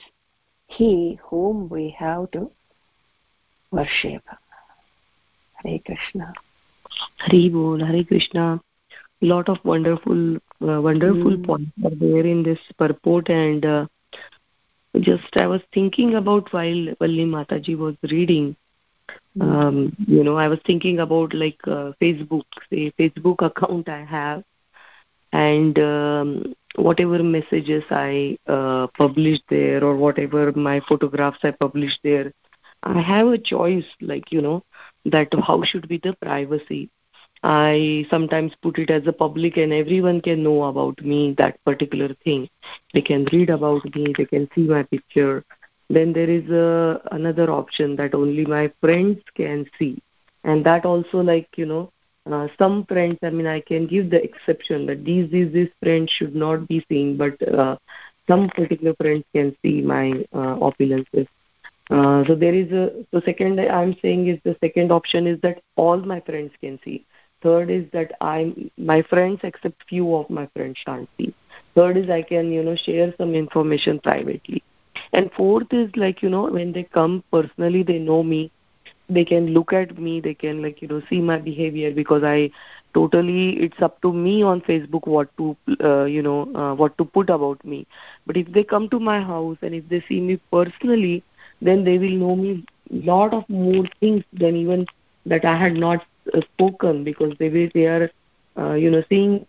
He 0.68 1.18
whom 1.24 1.68
we 1.68 1.94
have 1.98 2.30
to 2.32 2.50
worship. 3.70 4.22
Hare 5.64 5.78
Krishna. 5.80 6.32
Hari 7.18 7.48
Bol, 7.48 7.84
Hare 7.84 8.04
Krishna. 8.04 8.60
Lot 9.20 9.48
of 9.48 9.58
wonderful, 9.64 10.36
uh, 10.36 10.80
wonderful 10.80 11.36
mm. 11.36 11.46
points 11.46 11.72
are 11.84 11.90
there 11.90 12.24
in 12.24 12.44
this 12.44 12.60
purport, 12.78 13.28
and 13.28 13.66
uh, 13.66 13.86
just 15.00 15.36
I 15.36 15.46
was 15.46 15.62
thinking 15.72 16.14
about 16.14 16.52
while 16.52 16.94
Valli 16.98 17.24
Mataji 17.24 17.76
was 17.76 17.96
reading. 18.10 18.56
Hmm. 19.34 19.42
Um, 19.42 19.96
you 20.06 20.24
know, 20.24 20.36
I 20.36 20.48
was 20.48 20.58
thinking 20.66 20.98
about 21.00 21.34
like 21.34 21.60
uh, 21.64 21.92
Facebook, 22.00 22.44
say 22.70 22.92
Facebook 22.98 23.44
account 23.44 23.88
I 23.88 24.04
have, 24.04 24.44
and 25.32 25.78
um, 25.78 26.54
whatever 26.76 27.22
messages 27.22 27.84
I 27.90 28.38
uh, 28.46 28.88
publish 28.96 29.38
there 29.48 29.84
or 29.84 29.96
whatever 29.96 30.52
my 30.52 30.80
photographs 30.80 31.40
I 31.42 31.50
publish 31.52 31.98
there, 32.02 32.32
I 32.82 33.00
have 33.00 33.28
a 33.28 33.38
choice, 33.38 33.86
like 34.00 34.32
you 34.32 34.40
know, 34.40 34.64
that 35.04 35.28
how 35.46 35.62
should 35.64 35.88
be 35.88 35.98
the 35.98 36.14
privacy. 36.20 36.90
I 37.42 38.06
sometimes 38.10 38.52
put 38.62 38.78
it 38.78 38.90
as 38.90 39.06
a 39.06 39.12
public 39.12 39.56
and 39.56 39.72
everyone 39.72 40.20
can 40.20 40.42
know 40.42 40.64
about 40.64 41.00
me, 41.02 41.34
that 41.38 41.62
particular 41.64 42.14
thing. 42.24 42.48
They 42.94 43.02
can 43.02 43.26
read 43.32 43.50
about 43.50 43.84
me, 43.94 44.12
they 44.16 44.24
can 44.24 44.48
see 44.54 44.62
my 44.62 44.82
picture. 44.82 45.44
Then 45.88 46.12
there 46.12 46.28
is 46.28 46.48
a, 46.50 47.00
another 47.12 47.50
option 47.50 47.96
that 47.96 48.14
only 48.14 48.44
my 48.44 48.72
friends 48.80 49.20
can 49.36 49.66
see. 49.78 50.02
And 50.44 50.64
that 50.66 50.84
also 50.84 51.18
like, 51.20 51.48
you 51.56 51.66
know, 51.66 51.92
uh, 52.30 52.48
some 52.58 52.84
friends, 52.86 53.18
I 53.22 53.30
mean, 53.30 53.46
I 53.46 53.60
can 53.60 53.86
give 53.86 54.10
the 54.10 54.22
exception 54.22 54.86
that 54.86 55.04
these, 55.04 55.30
these, 55.30 55.52
these 55.52 55.70
friends 55.82 56.10
should 56.10 56.34
not 56.34 56.68
be 56.68 56.84
seen, 56.90 57.16
but 57.16 57.40
uh, 57.48 57.76
some 58.26 58.48
particular 58.50 58.94
friends 59.00 59.24
can 59.34 59.56
see 59.62 59.80
my 59.80 60.10
uh, 60.32 60.56
opulences. 60.56 61.26
Uh, 61.90 62.22
so 62.26 62.34
there 62.34 62.52
is 62.52 62.70
a 62.70 62.90
so 63.10 63.22
second 63.24 63.58
I'm 63.58 63.96
saying 64.02 64.28
is 64.28 64.38
the 64.44 64.54
second 64.60 64.92
option 64.92 65.26
is 65.26 65.40
that 65.40 65.62
all 65.76 65.96
my 65.96 66.20
friends 66.20 66.52
can 66.60 66.78
see 66.84 67.06
third 67.42 67.70
is 67.70 67.84
that 67.92 68.12
i'm 68.20 68.70
my 68.76 69.02
friends 69.02 69.40
except 69.42 69.82
few 69.88 70.14
of 70.16 70.28
my 70.30 70.46
friends 70.54 70.78
can't 70.86 71.08
see 71.18 71.32
third 71.74 71.96
is 71.96 72.08
i 72.10 72.22
can 72.22 72.50
you 72.52 72.62
know 72.62 72.76
share 72.76 73.12
some 73.18 73.34
information 73.34 73.98
privately. 74.00 74.62
And 75.12 75.30
fourth 75.36 75.72
is 75.72 75.90
like 75.96 76.22
you 76.22 76.28
know 76.28 76.44
when 76.50 76.72
they 76.72 76.82
come 76.84 77.22
personally 77.32 77.82
they 77.82 77.98
know 77.98 78.22
me. 78.22 78.50
They 79.08 79.24
can 79.24 79.48
look 79.54 79.72
at 79.72 79.98
me. 79.98 80.20
They 80.20 80.34
can 80.34 80.62
like 80.62 80.82
you 80.82 80.88
know 80.88 81.00
see 81.08 81.20
my 81.20 81.38
behavior 81.38 81.90
because 81.92 82.22
i 82.24 82.50
totally 82.94 83.50
it's 83.66 83.80
up 83.82 84.00
to 84.02 84.12
me 84.12 84.42
on 84.42 84.60
facebook 84.62 85.06
what 85.06 85.28
to 85.38 85.56
uh, 85.90 86.04
you 86.04 86.22
know 86.22 86.38
uh, 86.54 86.74
what 86.74 86.96
to 86.98 87.04
put 87.04 87.30
about 87.30 87.64
me. 87.64 87.86
But 88.26 88.36
if 88.36 88.52
they 88.52 88.64
come 88.64 88.88
to 88.90 88.98
my 88.98 89.20
house 89.20 89.56
and 89.62 89.74
if 89.74 89.88
they 89.88 90.02
see 90.08 90.20
me 90.20 90.38
personally 90.52 91.22
then 91.60 91.84
they 91.84 91.98
will 91.98 92.16
know 92.24 92.36
me 92.36 92.64
lot 92.90 93.34
of 93.34 93.48
more 93.48 93.84
things 94.00 94.24
than 94.32 94.56
even 94.56 94.86
that 95.28 95.44
i 95.44 95.56
had 95.56 95.76
not 95.76 96.04
uh, 96.34 96.40
spoken 96.52 97.04
because 97.04 97.34
they 97.38 97.48
way 97.56 97.70
they 97.74 97.86
are 97.86 98.10
uh, 98.60 98.74
you 98.74 98.90
know 98.90 99.02
seeing 99.08 99.46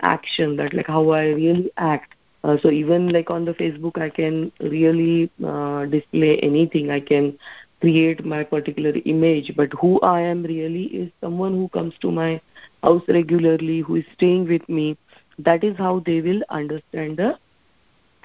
action 0.00 0.56
that 0.56 0.74
like 0.74 0.86
how 0.88 1.10
i 1.10 1.24
really 1.28 1.70
act. 1.78 2.14
Uh, 2.44 2.56
so 2.62 2.70
even 2.70 3.08
like 3.10 3.30
on 3.30 3.44
the 3.44 3.52
facebook 3.54 4.00
i 4.00 4.08
can 4.10 4.52
really 4.60 5.30
uh, 5.52 5.84
display 5.86 6.38
anything. 6.40 6.90
I 6.90 7.00
can 7.00 7.32
create 7.80 8.24
my 8.24 8.42
particular 8.44 8.92
image. 9.04 9.52
But 9.56 9.72
who 9.80 10.00
i 10.00 10.20
am 10.20 10.42
really 10.42 10.84
is 11.02 11.10
someone 11.22 11.54
who 11.54 11.68
comes 11.78 11.94
to 12.02 12.10
my 12.10 12.40
house 12.82 13.02
regularly 13.08 13.80
who 13.80 13.96
is 13.96 14.04
staying 14.14 14.46
with 14.48 14.68
me. 14.68 14.96
That 15.38 15.64
is 15.64 15.76
how 15.78 16.00
they 16.06 16.20
will 16.20 16.42
understand 16.50 17.18
the 17.18 17.36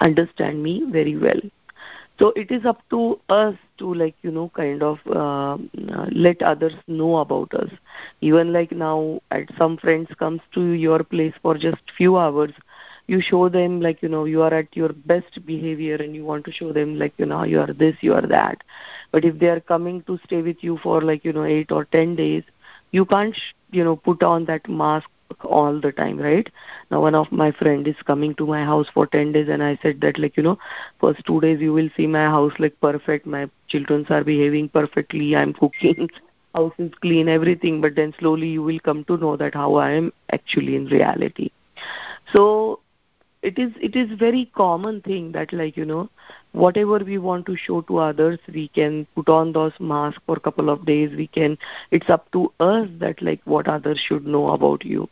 understand 0.00 0.62
me 0.62 0.84
very 0.90 1.16
well. 1.16 1.40
So 2.18 2.32
it 2.36 2.50
is 2.50 2.64
up 2.66 2.80
to 2.90 3.18
us 3.28 3.54
to 3.80 3.94
like 3.94 4.16
you 4.22 4.30
know 4.32 4.50
kind 4.56 4.82
of 4.82 4.98
uh, 5.14 5.58
let 6.12 6.42
others 6.42 6.74
know 6.88 7.18
about 7.18 7.54
us. 7.54 7.70
Even 8.20 8.52
like 8.52 8.72
now 8.72 9.20
at 9.30 9.48
some 9.58 9.76
friends 9.78 10.08
comes 10.18 10.40
to 10.54 10.62
your 10.72 11.02
place 11.04 11.34
for 11.42 11.56
just 11.58 11.82
few 11.96 12.16
hours 12.18 12.52
you 13.06 13.20
show 13.20 13.48
them 13.48 13.80
like 13.80 14.02
you 14.02 14.08
know 14.08 14.24
you 14.24 14.42
are 14.42 14.54
at 14.54 14.76
your 14.76 14.90
best 14.92 15.44
behavior 15.46 15.96
and 15.96 16.14
you 16.14 16.24
want 16.24 16.44
to 16.44 16.52
show 16.52 16.72
them 16.72 16.98
like 16.98 17.12
you 17.18 17.26
know 17.26 17.44
you 17.44 17.60
are 17.60 17.72
this 17.74 17.96
you 18.00 18.14
are 18.14 18.26
that. 18.26 18.62
But 19.12 19.24
if 19.24 19.38
they 19.38 19.48
are 19.48 19.60
coming 19.60 20.02
to 20.02 20.18
stay 20.24 20.42
with 20.42 20.62
you 20.62 20.78
for 20.82 21.00
like 21.02 21.24
you 21.24 21.32
know 21.32 21.44
8 21.44 21.72
or 21.72 21.84
10 21.86 22.16
days 22.16 22.44
you 22.92 23.04
can't 23.04 23.36
you 23.70 23.84
know 23.84 23.96
put 23.96 24.22
on 24.22 24.44
that 24.46 24.68
mask 24.68 25.08
all 25.44 25.80
the 25.80 25.92
time 25.92 26.18
right? 26.18 26.48
Now 26.90 27.00
one 27.00 27.14
of 27.14 27.30
my 27.30 27.50
friend 27.52 27.86
is 27.86 27.96
coming 28.06 28.34
to 28.36 28.46
my 28.46 28.64
house 28.64 28.86
for 28.92 29.06
10 29.06 29.32
days 29.32 29.48
and 29.48 29.62
i 29.62 29.78
said 29.82 30.00
that 30.00 30.18
like 30.18 30.36
you 30.36 30.42
know 30.42 30.58
first 31.00 31.24
two 31.26 31.40
days 31.40 31.60
you 31.60 31.72
will 31.72 31.88
see 31.96 32.06
my 32.06 32.24
house 32.24 32.52
like 32.58 32.80
perfect. 32.80 33.26
My 33.26 33.48
children 33.68 34.06
are 34.10 34.24
behaving 34.24 34.68
perfectly. 34.70 35.36
I'm 35.36 35.52
cooking. 35.54 36.08
House 36.54 36.72
is 36.78 36.92
clean 37.00 37.28
everything. 37.28 37.80
But 37.80 37.94
then 37.94 38.12
slowly 38.18 38.48
you 38.48 38.62
will 38.62 38.80
come 38.80 39.04
to 39.04 39.16
know 39.16 39.36
that 39.36 39.54
how 39.54 39.76
i 39.76 39.90
am 39.92 40.12
actually 40.32 40.74
in 40.76 40.86
reality. 40.86 41.50
So 42.32 42.80
it 43.42 43.58
is 43.58 43.72
it 43.80 43.96
is 43.96 44.18
very 44.18 44.50
common 44.54 45.00
thing 45.00 45.32
that 45.32 45.52
like 45.52 45.76
you 45.76 45.84
know 45.84 46.08
whatever 46.52 46.98
we 46.98 47.18
want 47.18 47.46
to 47.46 47.56
show 47.56 47.80
to 47.82 47.98
others 47.98 48.38
we 48.52 48.68
can 48.68 49.06
put 49.14 49.28
on 49.28 49.52
those 49.52 49.72
masks 49.80 50.20
for 50.26 50.36
a 50.36 50.40
couple 50.40 50.68
of 50.68 50.84
days. 50.84 51.10
We 51.16 51.26
can 51.28 51.56
it's 51.90 52.10
up 52.10 52.30
to 52.32 52.52
us 52.60 52.88
that 52.98 53.22
like 53.22 53.40
what 53.44 53.68
others 53.68 53.98
should 53.98 54.26
know 54.26 54.48
about 54.48 54.84
you 54.84 55.08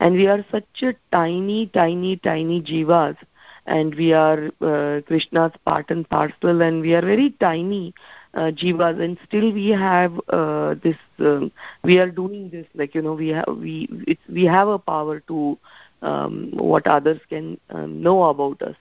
and 0.00 0.14
we 0.14 0.26
are 0.26 0.44
such 0.50 0.82
a 0.82 0.94
tiny 1.10 1.66
tiny 1.68 2.16
tiny 2.16 2.60
jivas 2.60 3.16
and 3.66 3.94
we 3.94 4.12
are 4.12 4.50
uh, 4.60 5.00
krishna's 5.06 5.52
part 5.64 5.90
and 5.90 6.08
parcel 6.08 6.62
and 6.62 6.80
we 6.80 6.94
are 6.94 7.02
very 7.02 7.30
tiny 7.40 7.94
uh, 8.34 8.50
jivas 8.62 9.00
and 9.00 9.18
still 9.26 9.52
we 9.52 9.68
have 9.68 10.12
uh, 10.28 10.74
this 10.82 10.96
um, 11.20 11.50
we 11.84 11.98
are 11.98 12.10
doing 12.10 12.48
this 12.50 12.66
like 12.74 12.94
you 12.94 13.02
know 13.02 13.12
we 13.12 13.28
have 13.28 13.46
we 13.58 13.88
it's 14.06 14.26
we 14.28 14.44
have 14.44 14.68
a 14.68 14.78
power 14.78 15.20
to 15.20 15.58
um, 16.02 16.50
what 16.54 16.86
others 16.86 17.20
can 17.28 17.58
um, 17.70 18.02
know 18.02 18.24
about 18.24 18.60
us. 18.62 18.76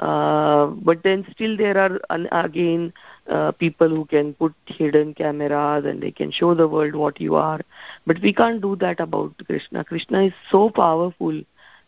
Uh, 0.00 0.68
but 0.82 1.02
then 1.02 1.26
still 1.30 1.58
there 1.58 1.76
are 1.76 2.00
again 2.32 2.90
uh, 3.28 3.52
people 3.52 3.88
who 3.88 4.06
can 4.06 4.32
put 4.32 4.54
hidden 4.64 5.12
cameras 5.12 5.84
and 5.84 6.02
they 6.02 6.10
can 6.10 6.30
show 6.30 6.54
the 6.54 6.66
world 6.66 6.94
what 6.94 7.20
you 7.20 7.34
are. 7.34 7.60
But 8.06 8.18
we 8.22 8.32
can't 8.32 8.62
do 8.62 8.76
that 8.76 8.98
about 8.98 9.34
krishna. 9.46 9.84
Krishna 9.84 10.22
is 10.22 10.32
so 10.50 10.70
powerful 10.70 11.42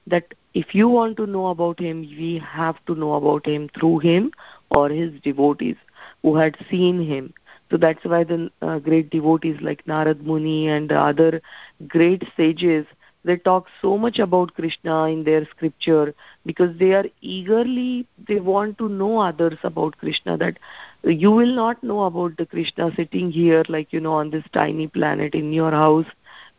that 0.06 0.34
if 0.52 0.74
you 0.74 0.88
want 0.88 1.16
to 1.16 1.26
know 1.26 1.46
about 1.46 1.80
him 1.80 2.02
we 2.02 2.42
have 2.46 2.84
to 2.84 2.94
know 2.94 3.14
about 3.14 3.46
him 3.46 3.70
through 3.78 4.00
him 4.00 4.30
or 4.70 4.90
his 4.90 5.18
devotees 5.22 5.76
who 6.20 6.36
had 6.36 6.58
seen 6.70 7.00
him. 7.00 7.32
So 7.70 7.78
that's 7.78 8.04
why 8.04 8.24
the 8.24 8.50
uh, 8.60 8.78
great 8.80 9.08
devotees 9.08 9.56
like 9.62 9.86
narad 9.86 10.20
muni 10.20 10.68
and 10.68 10.92
other 10.92 11.40
great 11.88 12.24
sages 12.36 12.84
they 13.24 13.36
talk 13.36 13.66
so 13.80 13.96
much 13.96 14.18
about 14.18 14.54
krishna 14.54 15.04
in 15.04 15.24
their 15.24 15.44
scripture 15.46 16.14
because 16.46 16.76
they 16.78 16.92
are 16.92 17.04
eagerly 17.20 18.06
they 18.28 18.40
want 18.40 18.76
to 18.78 18.88
know 18.88 19.18
others 19.18 19.58
about 19.62 19.96
krishna 19.98 20.36
that 20.36 20.58
you 21.04 21.30
will 21.30 21.54
not 21.54 21.82
know 21.82 22.02
about 22.04 22.36
the 22.36 22.46
krishna 22.46 22.90
sitting 22.96 23.30
here 23.30 23.62
like 23.68 23.92
you 23.92 24.00
know 24.00 24.14
on 24.14 24.30
this 24.30 24.44
tiny 24.52 24.86
planet 24.86 25.34
in 25.34 25.52
your 25.52 25.70
house 25.70 26.06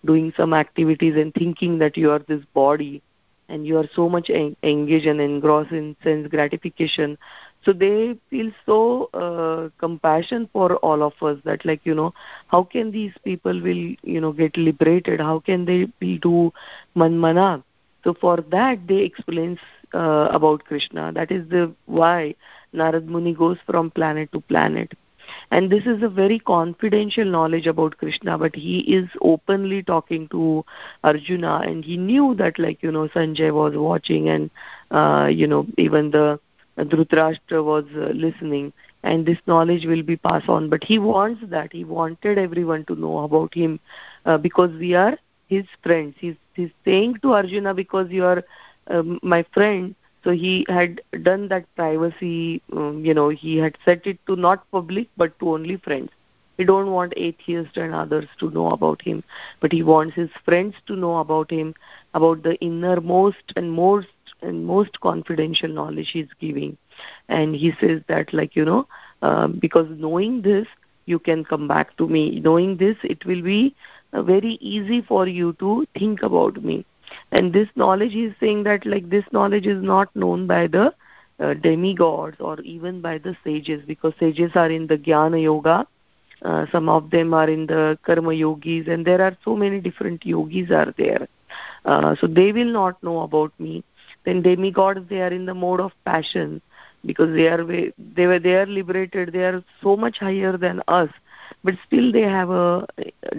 doing 0.06 0.34
some 0.36 0.54
activities 0.54 1.16
and 1.16 1.34
thinking 1.34 1.80
that 1.80 1.98
you 1.98 2.12
are 2.12 2.20
this 2.28 2.44
body 2.54 3.02
and 3.50 3.66
you 3.68 3.78
are 3.78 3.90
so 3.94 4.10
much 4.10 4.30
en- 4.30 4.56
engaged 4.64 5.06
and 5.06 5.22
engrossed 5.22 5.72
in 5.72 5.96
sense 6.04 6.28
gratification 6.28 7.18
so 7.64 7.74
they 7.74 8.16
feel 8.30 8.52
so 8.66 9.10
uh, 9.14 9.70
compassion 9.80 10.50
for 10.52 10.76
all 10.78 11.04
of 11.04 11.14
us 11.22 11.38
that 11.46 11.66
like 11.66 11.82
you 11.86 11.94
know 11.96 12.14
how 12.48 12.64
can 12.64 12.92
these 12.92 13.14
people 13.24 13.54
will 13.62 13.96
you 14.04 14.20
know 14.22 14.32
get 14.32 14.58
liberated? 14.58 15.20
How 15.20 15.40
can 15.40 15.66
they 15.66 15.88
will 16.02 16.18
do 16.20 16.54
manmana? 16.96 17.64
So 18.04 18.14
for 18.14 18.38
that 18.52 18.88
they 18.88 18.98
explains 19.00 19.60
uh, 19.94 20.28
about 20.32 20.66
krishna. 20.66 21.12
That 21.14 21.32
is 21.32 21.48
the 21.50 21.74
why 21.86 22.36
narad 22.74 23.06
muni 23.06 23.34
goes 23.34 23.58
from 23.66 23.92
planet 23.92 24.32
to 24.34 24.42
planet. 24.42 24.94
And 25.52 25.72
this 25.72 25.86
is 25.86 26.04
a 26.04 26.10
very 26.10 26.38
confidential 26.40 27.24
knowledge 27.24 27.66
about 27.66 27.98
krishna 27.98 28.38
but 28.38 28.56
he 28.56 28.80
is 28.80 29.10
openly 29.22 29.82
talking 29.82 30.28
to 30.30 30.66
arjuna 31.04 31.62
and 31.66 31.86
he 31.86 31.96
knew 31.96 32.36
that 32.36 32.60
like 32.60 32.84
you 32.84 32.92
know 32.92 33.08
sanjay 33.08 33.54
was 33.54 33.74
watching 33.76 34.28
and 34.28 34.50
uh, 34.92 35.28
you 35.32 35.48
know 35.48 35.66
even 35.78 36.12
the 36.12 36.40
Dhritarashtra 36.78 37.64
was 37.64 37.86
uh, 37.96 38.12
listening 38.14 38.74
and 39.04 39.26
this 39.26 39.38
knowledge 39.48 39.86
will 39.86 40.04
be 40.04 40.16
passed 40.18 40.50
on. 40.50 40.70
But 40.70 40.84
he 40.84 40.98
wants 41.00 41.42
that. 41.50 41.72
He 41.72 41.84
wanted 41.84 42.38
everyone 42.38 42.86
to 42.86 42.96
know 42.96 43.20
about 43.20 43.54
him 43.54 43.80
uh, 44.26 44.38
because 44.38 44.72
we 44.80 44.94
are 44.96 45.18
his 45.48 45.66
friends. 45.84 46.16
He's, 46.20 46.36
he's 46.54 46.72
saying 46.86 47.18
to 47.22 47.34
arjuna 47.34 47.74
because 47.74 48.10
you 48.10 48.26
are 48.26 48.44
um, 48.88 49.20
my 49.24 49.44
friend. 49.54 49.96
So 50.24 50.32
he 50.32 50.66
had 50.70 51.02
done 51.24 51.48
that 51.50 51.66
privacy 51.76 52.62
um, 52.72 53.04
you 53.04 53.14
know 53.14 53.30
he 53.30 53.58
had 53.58 53.78
set 53.86 54.06
it 54.08 54.18
to 54.28 54.36
not 54.36 54.70
public 54.72 55.08
but 55.18 55.38
to 55.40 55.54
only 55.54 55.76
friends 55.78 56.10
he 56.58 56.64
don't 56.64 56.92
want 56.92 57.14
atheists 57.18 57.78
and 57.78 57.94
others 57.94 58.28
to 58.40 58.50
know 58.52 58.70
about 58.72 59.02
him 59.02 59.24
but 59.60 59.72
he 59.72 59.82
wants 59.84 60.16
his 60.16 60.30
friends 60.46 60.76
to 60.88 60.96
know 60.96 61.18
about 61.18 61.50
him 61.52 61.74
about 62.14 62.44
the 62.44 62.56
innermost 62.62 63.54
and 63.56 63.72
most 63.72 64.08
and 64.42 64.66
most 64.66 65.00
confidential 65.02 65.70
knowledge 65.70 66.10
he's 66.12 66.28
giving. 66.40 66.78
And 67.30 67.56
he 67.56 67.72
says 67.80 68.02
that 68.08 68.34
like 68.34 68.56
you 68.56 68.66
know 68.66 68.88
uh, 69.22 69.48
because 69.48 69.88
knowing 69.98 70.42
this 70.42 70.68
you 71.06 71.20
can 71.20 71.44
come 71.44 71.68
back 71.68 71.96
to 71.98 72.08
me. 72.08 72.40
Knowing 72.44 72.78
this 72.78 72.98
it 73.04 73.26
will 73.26 73.42
be 73.42 73.76
uh, 74.14 74.22
very 74.22 74.58
easy 74.62 75.02
for 75.02 75.28
you 75.28 75.54
to 75.60 75.86
think 75.98 76.22
about 76.24 76.64
me. 76.64 76.86
And 77.32 77.54
this 77.54 77.70
knowledge 77.76 78.16
is 78.16 78.34
saying 78.40 78.64
that 78.64 78.86
like 78.86 79.10
this 79.10 79.26
knowledge 79.32 79.66
is 79.68 79.82
not 79.82 80.16
known 80.16 80.48
by 80.48 80.68
the 80.68 80.94
uh, 81.40 81.54
demigods 81.56 82.38
or 82.40 82.60
even 82.62 83.02
by 83.02 83.18
the 83.18 83.36
sages 83.44 83.84
because 83.88 84.14
sages 84.20 84.52
are 84.56 84.70
in 84.70 84.88
the 84.88 84.98
jnana 84.98 85.42
yoga 85.42 85.86
uh, 86.44 86.66
some 86.72 86.90
of 86.90 87.10
them 87.10 87.34
are 87.34 87.50
in 87.50 87.68
the 87.68 87.98
karma 88.04 88.34
yogis 88.34 88.88
and 88.88 89.06
there 89.06 89.22
are 89.22 89.36
so 89.44 89.56
many 89.56 89.80
different 89.80 90.26
yogis 90.26 90.72
are 90.72 90.94
there. 90.98 91.28
Uh, 91.86 92.16
so 92.20 92.28
they 92.28 92.52
will 92.52 92.72
not 92.72 93.02
know 93.04 93.22
about 93.22 93.54
me. 93.60 93.84
Then 94.26 94.42
demigods 94.42 95.08
they 95.10 95.22
are 95.22 95.32
in 95.32 95.46
the 95.46 95.54
mode 95.54 95.80
of 95.80 95.92
passion 96.06 96.62
because 97.06 97.34
they 97.36 97.48
are 97.48 97.64
they 97.66 98.28
were 98.28 98.40
they 98.40 98.56
are 98.56 98.66
liberated. 98.66 99.34
They 99.34 99.44
are 99.44 99.64
so 99.82 99.96
much 99.96 100.20
higher 100.20 100.58
than 100.58 100.82
us. 100.88 101.10
But 101.64 101.76
still 101.86 102.12
they 102.12 102.22
have 102.22 102.50
a 102.50 102.88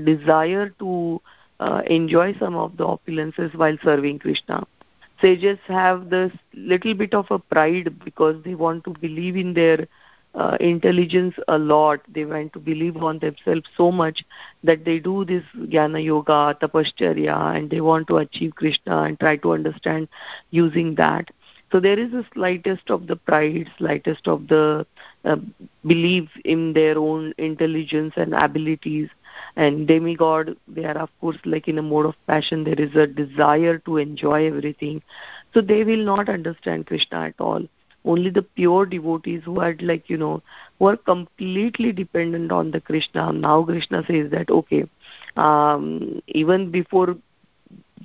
desire 0.04 0.70
to 0.78 1.20
uh, 1.60 1.82
enjoy 1.86 2.34
some 2.38 2.54
of 2.54 2.76
the 2.76 2.84
opulences 2.84 3.54
while 3.54 3.76
serving 3.82 4.18
krishna. 4.18 4.66
Sages 5.20 5.58
have 5.66 6.10
this 6.10 6.32
little 6.54 6.94
bit 6.94 7.14
of 7.14 7.30
a 7.30 7.38
pride 7.38 7.98
because 8.04 8.42
they 8.44 8.54
want 8.54 8.84
to 8.84 8.90
believe 9.00 9.36
in 9.36 9.54
their 9.54 9.86
uh, 10.34 10.56
intelligence 10.60 11.34
a 11.48 11.58
lot. 11.58 12.00
They 12.08 12.24
want 12.24 12.52
to 12.54 12.58
believe 12.58 12.96
on 12.96 13.18
themselves 13.18 13.68
so 13.76 13.92
much 13.92 14.24
that 14.62 14.84
they 14.84 14.98
do 14.98 15.24
this 15.24 15.44
jnana 15.54 16.02
yoga 16.02 16.56
tapashcharya 16.60 17.56
and 17.56 17.70
they 17.70 17.80
want 17.80 18.08
to 18.08 18.16
achieve 18.18 18.54
krishna 18.54 19.02
and 19.02 19.18
try 19.20 19.36
to 19.36 19.52
understand 19.52 20.08
using 20.50 20.94
that. 20.96 21.30
So 21.72 21.80
there 21.80 21.98
is 21.98 22.12
a 22.12 22.24
slightest 22.32 22.90
of 22.90 23.06
the 23.06 23.16
pride 23.16 23.70
slightest 23.78 24.28
of 24.28 24.48
the 24.48 24.86
uh, 25.24 25.36
belief 25.84 26.28
in 26.44 26.72
their 26.72 26.98
own 26.98 27.32
intelligence 27.38 28.14
and 28.16 28.34
abilities. 28.34 29.08
And 29.56 29.88
demigod 29.88 30.56
they 30.68 30.84
are 30.84 30.98
of 30.98 31.10
course 31.20 31.38
like 31.44 31.66
in 31.66 31.78
a 31.78 31.82
mode 31.82 32.06
of 32.06 32.14
passion 32.26 32.62
there 32.64 32.80
is 32.80 32.94
a 32.94 33.06
desire 33.06 33.78
to 33.78 33.96
enjoy 33.96 34.46
everything. 34.46 35.02
So 35.52 35.60
they 35.60 35.84
will 35.84 36.04
not 36.04 36.28
understand 36.28 36.86
krishna 36.86 37.26
at 37.26 37.34
all 37.40 37.66
only 38.04 38.30
the 38.30 38.42
pure 38.42 38.86
devotees 38.86 39.42
who 39.44 39.60
are 39.60 39.74
like 39.80 40.08
you 40.08 40.16
know 40.16 40.42
who 40.78 40.86
are 40.86 40.96
completely 40.96 41.92
dependent 41.92 42.52
on 42.52 42.70
the 42.70 42.80
krishna. 42.80 43.32
Now 43.32 43.64
krishna 43.64 44.04
says 44.06 44.30
that 44.30 44.50
okay 44.50 44.84
um, 45.36 46.22
even 46.28 46.70
before 46.70 47.16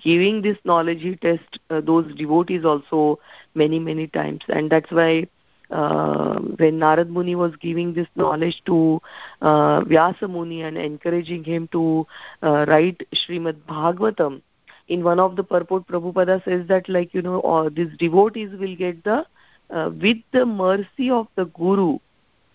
giving 0.01 0.41
this 0.41 0.57
knowledge 0.63 1.01
he 1.01 1.15
tests 1.15 1.59
uh, 1.69 1.81
those 1.81 2.13
devotees 2.15 2.65
also 2.65 3.19
many 3.55 3.79
many 3.79 4.07
times. 4.07 4.41
And 4.47 4.71
that's 4.71 4.91
why 4.91 5.27
uh, 5.69 6.39
when 6.39 6.79
Narad 6.79 7.09
Muni 7.09 7.35
was 7.35 7.55
giving 7.57 7.93
this 7.93 8.07
knowledge 8.15 8.61
to 8.65 9.01
uh, 9.41 9.81
Vyasa 9.81 10.27
Muni 10.27 10.63
and 10.63 10.77
encouraging 10.77 11.43
him 11.43 11.67
to 11.71 12.07
uh, 12.41 12.65
write 12.67 13.01
Srimad 13.13 13.57
Bhagavatam, 13.67 14.41
in 14.87 15.03
one 15.03 15.19
of 15.19 15.35
the 15.35 15.43
purport 15.43 15.87
Prabhupada 15.87 16.43
says 16.43 16.67
that 16.67 16.89
like 16.89 17.13
you 17.13 17.21
know 17.21 17.41
uh, 17.41 17.69
these 17.69 17.95
devotees 17.99 18.49
will 18.59 18.75
get 18.75 19.03
the 19.03 19.25
uh, 19.69 19.89
with 20.01 20.17
the 20.31 20.45
mercy 20.45 21.09
of 21.09 21.27
the 21.35 21.45
Guru 21.45 21.99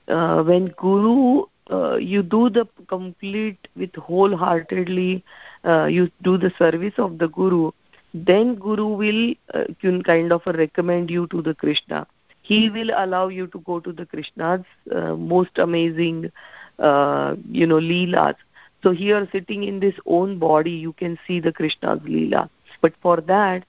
uh, 0.08 0.42
when 0.42 0.66
Guru 0.76 1.44
uh, 1.70 1.96
you 1.96 2.22
do 2.22 2.50
the 2.50 2.66
complete 2.88 3.68
with 3.76 3.94
wholeheartedly 3.94 5.24
uh, 5.64 5.86
you 5.86 6.10
do 6.22 6.36
the 6.36 6.52
service 6.58 6.94
of 6.98 7.18
the 7.18 7.28
Guru 7.28 7.70
then 8.12 8.54
Guru 8.54 8.86
will 8.86 9.34
uh, 9.54 9.64
kind 10.04 10.32
of 10.32 10.42
recommend 10.46 11.10
you 11.10 11.26
to 11.28 11.42
the 11.42 11.52
Krishna. 11.52 12.06
He 12.42 12.70
will 12.70 12.90
allow 12.96 13.28
you 13.28 13.48
to 13.48 13.58
go 13.60 13.80
to 13.80 13.90
the 13.92 14.06
krishna's 14.06 14.64
uh, 14.94 15.14
most 15.14 15.58
amazing 15.58 16.30
uh, 16.78 17.34
you 17.50 17.66
know 17.66 17.76
leelas. 17.76 18.36
So 18.82 18.92
here 18.92 19.26
sitting 19.32 19.64
in 19.64 19.80
this 19.80 19.94
own 20.04 20.38
body 20.38 20.72
you 20.72 20.92
can 20.92 21.18
see 21.26 21.40
the 21.40 21.52
krishna's 21.52 22.00
leela. 22.00 22.50
But 22.82 22.92
for 23.00 23.20
that 23.22 23.64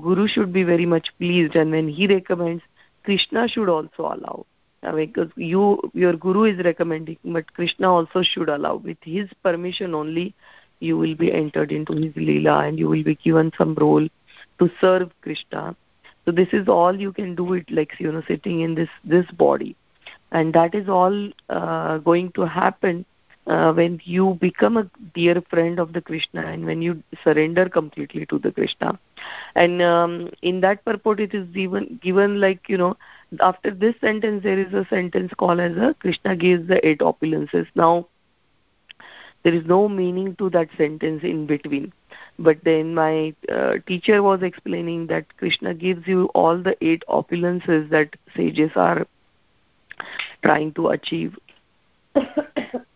guru 0.00 0.28
should 0.28 0.52
be 0.52 0.62
very 0.62 0.86
much 0.86 1.08
pleased 1.18 1.56
and 1.56 1.72
when 1.72 1.88
he 1.88 2.06
recommends 2.06 2.62
krishna 3.10 3.48
should 3.48 3.68
also 3.68 4.02
allow. 4.14 4.46
Uh, 4.82 4.92
because 4.92 5.30
you 5.36 5.62
your 5.92 6.14
guru 6.24 6.44
is 6.50 6.64
recommending 6.64 7.18
but 7.36 7.52
krishna 7.54 7.92
also 7.96 8.22
should 8.22 8.48
allow. 8.48 8.76
With 8.76 8.98
his 9.02 9.28
permission 9.42 9.94
only 9.94 10.34
you 10.78 10.96
will 10.96 11.14
be 11.14 11.32
entered 11.32 11.72
into 11.72 11.92
his 11.92 12.14
leela 12.14 12.56
and 12.66 12.78
you 12.78 12.88
will 12.88 13.04
be 13.10 13.16
given 13.16 13.52
some 13.58 13.74
role 13.74 14.08
to 14.58 14.70
serve 14.80 15.10
krishna. 15.22 15.76
So 16.24 16.32
this 16.32 16.48
is 16.52 16.68
all 16.68 17.00
you 17.04 17.12
can 17.12 17.34
do 17.34 17.52
it 17.54 17.70
like 17.70 17.98
you 17.98 18.12
know 18.12 18.22
sitting 18.28 18.60
in 18.60 18.74
this 18.80 18.96
this 19.04 19.30
body. 19.44 19.76
And 20.32 20.54
that 20.54 20.74
is 20.80 20.88
all 20.88 21.30
uh, 21.48 21.98
going 21.98 22.32
to 22.32 22.46
happen 22.46 23.04
uh, 23.46 23.72
when 23.72 24.00
you 24.04 24.38
become 24.40 24.76
a 24.76 24.88
dear 25.14 25.42
friend 25.50 25.78
of 25.78 25.92
the 25.92 26.00
krishna 26.00 26.42
and 26.42 26.64
when 26.64 26.82
you 26.82 27.02
surrender 27.24 27.68
completely 27.68 28.26
to 28.26 28.38
the 28.38 28.52
krishna. 28.52 28.98
And 29.54 29.82
um, 29.82 30.30
in 30.42 30.60
that 30.60 30.84
purport 30.84 31.20
it 31.20 31.34
is 31.34 31.48
even 31.54 31.98
given 32.02 32.40
like 32.40 32.68
you 32.68 32.76
know 32.76 32.96
after 33.40 33.70
this 33.70 33.94
sentence 34.00 34.42
there 34.42 34.58
is 34.58 34.72
a 34.72 34.86
sentence 34.90 35.32
called 35.36 35.60
as 35.60 35.76
a 35.76 35.94
krishna 36.00 36.36
gives 36.36 36.68
the 36.68 36.86
eight 36.86 37.00
opulences. 37.00 37.66
Now 37.74 38.08
there 39.42 39.54
is 39.54 39.64
no 39.64 39.88
meaning 39.88 40.36
to 40.36 40.50
that 40.50 40.68
sentence 40.76 41.22
in 41.22 41.46
between. 41.46 41.92
But 42.38 42.58
then 42.64 42.94
my 42.94 43.34
uh, 43.50 43.74
teacher 43.86 44.22
was 44.22 44.42
explaining 44.42 45.06
that 45.06 45.36
krishna 45.38 45.74
gives 45.74 46.06
you 46.06 46.26
all 46.34 46.58
the 46.58 46.76
eight 46.84 47.04
opulences 47.08 47.88
that 47.90 48.16
sages 48.36 48.70
are 48.76 49.06
trying 50.42 50.72
to 50.74 50.88
achieve 50.88 51.36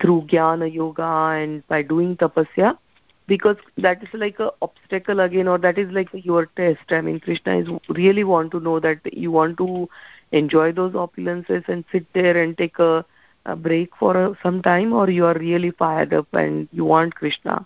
through 0.00 0.22
jnana 0.32 0.72
yoga 0.72 1.08
and 1.40 1.66
by 1.68 1.82
doing 1.82 2.16
tapasya 2.16 2.76
because 3.28 3.56
that 3.76 4.02
is 4.02 4.08
like 4.14 4.40
a 4.40 4.50
obstacle 4.62 5.20
again 5.20 5.46
or 5.46 5.58
that 5.58 5.78
is 5.78 5.90
like 5.92 6.08
your 6.12 6.46
test. 6.56 6.90
I 6.90 7.00
mean 7.02 7.20
krishna 7.20 7.58
is 7.58 7.68
really 7.88 8.24
want 8.24 8.50
to 8.52 8.60
know 8.60 8.80
that 8.80 9.00
you 9.12 9.30
want 9.30 9.58
to 9.58 9.88
enjoy 10.32 10.72
those 10.72 10.92
opulences 10.94 11.68
and 11.68 11.84
sit 11.92 12.06
there 12.14 12.42
and 12.42 12.56
take 12.56 12.78
a 12.78 13.04
a 13.46 13.54
break 13.56 13.94
for 13.96 14.16
uh, 14.16 14.34
some 14.42 14.60
time 14.62 14.92
or 14.92 15.08
you 15.08 15.24
are 15.24 15.38
really 15.38 15.70
fired 15.70 16.12
up 16.12 16.26
and 16.34 16.68
you 16.72 16.84
want 16.84 17.14
krishna. 17.14 17.64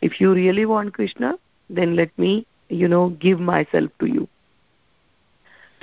If 0.00 0.20
you 0.20 0.34
really 0.34 0.66
want 0.66 0.94
krishna 0.94 1.38
then 1.70 1.96
let 1.96 2.16
me 2.18 2.46
you 2.68 2.88
know 2.88 3.08
give 3.10 3.40
myself 3.40 3.90
to 4.00 4.06
you. 4.06 4.28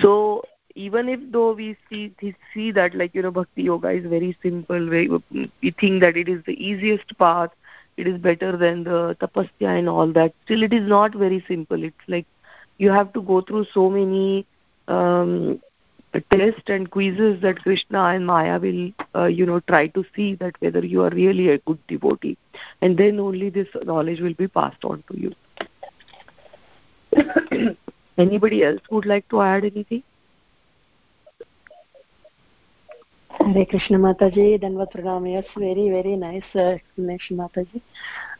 So 0.00 0.44
even 0.74 1.08
if 1.08 1.20
though 1.30 1.52
we 1.52 1.76
see 1.88 2.14
see 2.52 2.70
that 2.72 2.94
like 2.94 3.14
you 3.14 3.22
know 3.22 3.30
bhakti 3.30 3.62
yoga 3.64 3.90
is 3.90 4.04
very 4.06 4.36
simple 4.42 4.88
very, 4.88 5.08
we 5.08 5.70
think 5.80 6.00
that 6.00 6.16
it 6.16 6.28
is 6.28 6.42
the 6.44 6.54
easiest 6.64 7.16
path 7.18 7.50
it 7.96 8.06
is 8.06 8.18
better 8.18 8.56
than 8.56 8.84
the 8.84 9.16
tapasya 9.20 9.78
and 9.78 9.88
all 9.88 10.12
that. 10.12 10.34
Still 10.44 10.62
it 10.62 10.72
is 10.72 10.88
not 10.88 11.14
very 11.14 11.44
simple. 11.46 11.82
It's 11.82 12.08
like 12.08 12.26
you 12.78 12.90
have 12.90 13.12
to 13.12 13.20
go 13.20 13.40
through 13.42 13.66
so 13.72 13.90
many 13.90 14.46
um, 14.88 15.60
test 16.30 16.68
and 16.68 16.90
quizzes 16.90 17.40
that 17.40 17.62
krishna 17.62 18.04
and 18.04 18.26
maya 18.26 18.58
will 18.58 18.90
uh, 19.14 19.24
you 19.24 19.46
know 19.46 19.60
try 19.60 19.86
to 19.86 20.04
see 20.14 20.34
that 20.36 20.54
whether 20.60 20.84
you 20.84 21.02
are 21.02 21.10
really 21.10 21.48
a 21.50 21.58
good 21.58 21.78
devotee. 21.86 22.38
And 22.80 22.96
then 22.96 23.20
only 23.20 23.50
this 23.50 23.68
knowledge 23.84 24.20
will 24.20 24.34
be 24.34 24.48
passed 24.48 24.84
on 24.84 25.04
to 25.10 25.18
you. 25.18 25.32
Anybody 28.18 28.64
else 28.64 28.80
would 28.90 29.06
like 29.06 29.28
to 29.28 29.42
add 29.42 29.64
anything 29.64 30.02
Hare 33.38 33.66
Krishna 33.66 33.98
Mataji, 33.98 34.60
Dandavat 34.60 34.92
Pranam. 34.92 35.30
Yes, 35.30 35.44
very, 35.56 35.88
very 35.90 36.16
nice 36.16 36.44
uh, 36.54 36.76
explanation, 36.76 37.36
Mataji. 37.38 37.80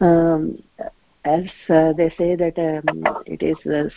Um, 0.01 0.63
as 1.25 1.45
uh, 1.69 1.93
they 1.93 2.11
say 2.19 2.35
that 2.35 2.59
um, 2.59 3.23
it 3.27 3.43
is 3.43 3.57
the 3.65 3.91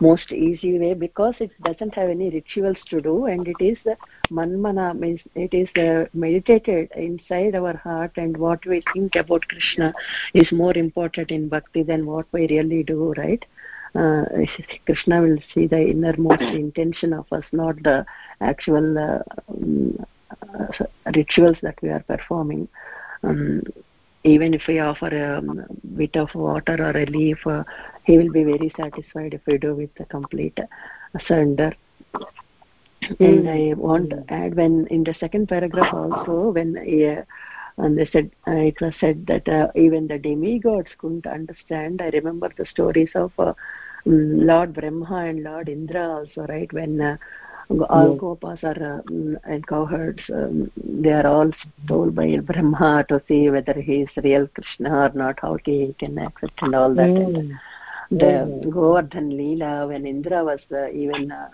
most 0.00 0.30
easy 0.30 0.78
way 0.78 0.94
because 0.94 1.34
it 1.40 1.50
doesn't 1.62 1.94
have 1.94 2.08
any 2.08 2.30
rituals 2.30 2.76
to 2.88 3.00
do 3.00 3.26
and 3.26 3.48
it 3.48 3.56
is 3.58 3.76
the 3.84 3.96
manmana 4.30 4.96
means 4.96 5.20
it 5.34 5.52
is 5.52 5.68
uh, 5.76 6.06
meditated 6.14 6.88
inside 6.94 7.56
our 7.56 7.76
heart 7.76 8.12
and 8.16 8.36
what 8.36 8.64
we 8.66 8.80
think 8.92 9.16
about 9.16 9.42
krishna 9.48 9.92
is 10.32 10.52
more 10.52 10.78
important 10.78 11.32
in 11.32 11.48
bhakti 11.48 11.82
than 11.82 12.06
what 12.06 12.26
we 12.30 12.46
really 12.46 12.84
do 12.84 13.12
right 13.16 13.44
uh, 13.96 14.22
krishna 14.86 15.20
will 15.20 15.38
see 15.52 15.66
the 15.66 15.80
innermost 15.80 16.40
intention 16.62 17.12
of 17.12 17.26
us 17.32 17.44
not 17.50 17.74
the 17.82 18.06
actual 18.40 18.96
uh, 18.96 19.18
um, 19.48 20.06
rituals 21.14 21.56
that 21.62 21.76
we 21.82 21.88
are 21.88 22.04
performing 22.06 22.68
um, 23.22 23.62
even 24.24 24.54
if 24.54 24.62
we 24.66 24.78
offer 24.78 25.08
a 25.08 25.38
um, 25.38 25.64
bit 25.96 26.16
of 26.16 26.34
water 26.34 26.76
or 26.80 26.96
a 26.96 27.06
leaf, 27.06 27.46
uh, 27.46 27.62
he 28.04 28.16
will 28.16 28.32
be 28.32 28.42
very 28.42 28.72
satisfied 28.76 29.34
if 29.34 29.42
we 29.46 29.58
do 29.58 29.74
with 29.74 29.94
the 29.96 30.06
complete 30.06 30.58
surrender. 31.26 31.72
Mm. 33.02 33.16
And 33.20 33.50
I 33.50 33.74
want 33.74 34.10
to 34.10 34.24
add 34.28 34.56
when 34.56 34.86
in 34.88 35.04
the 35.04 35.14
second 35.20 35.48
paragraph 35.48 35.92
also 35.92 36.52
when 36.52 36.78
uh, 36.78 37.24
and 37.76 37.98
they 37.98 38.06
said 38.06 38.30
uh, 38.46 38.52
it 38.52 38.80
was 38.80 38.94
said 38.98 39.26
that 39.26 39.46
uh, 39.46 39.66
even 39.74 40.06
the 40.06 40.18
demigods 40.18 40.88
couldn't 40.96 41.26
understand. 41.26 42.00
I 42.00 42.08
remember 42.08 42.50
the 42.56 42.64
stories 42.64 43.10
of 43.14 43.32
uh, 43.38 43.52
Lord 44.06 44.72
Brahma 44.72 45.26
and 45.26 45.42
Lord 45.42 45.68
Indra 45.68 46.08
also, 46.08 46.46
right? 46.46 46.72
When 46.72 47.00
uh, 47.00 47.16
all 47.70 48.16
gopas 48.16 48.62
are 48.62 48.98
uh, 48.98 49.50
and 49.50 49.66
cowherds 49.66 50.22
um, 50.32 50.70
they 50.76 51.12
are 51.12 51.26
all 51.26 51.50
told 51.88 52.14
by 52.14 52.36
brahma 52.38 53.04
to 53.08 53.22
see 53.26 53.48
whether 53.50 53.74
he 53.80 54.02
is 54.02 54.08
real 54.22 54.46
krishna 54.48 54.90
or 54.90 55.10
not 55.14 55.38
how 55.40 55.56
he 55.64 55.94
can 55.98 56.18
accept 56.18 56.62
and 56.62 56.74
all 56.74 56.94
that 56.94 57.08
mm. 57.08 57.38
and 57.38 57.50
the 58.10 58.26
mm. 58.26 58.70
govardhan 58.70 59.30
leela 59.30 59.88
when 59.88 60.06
indra 60.06 60.44
was 60.44 60.60
uh, 60.72 60.88
even 60.90 61.32
uh, 61.32 61.48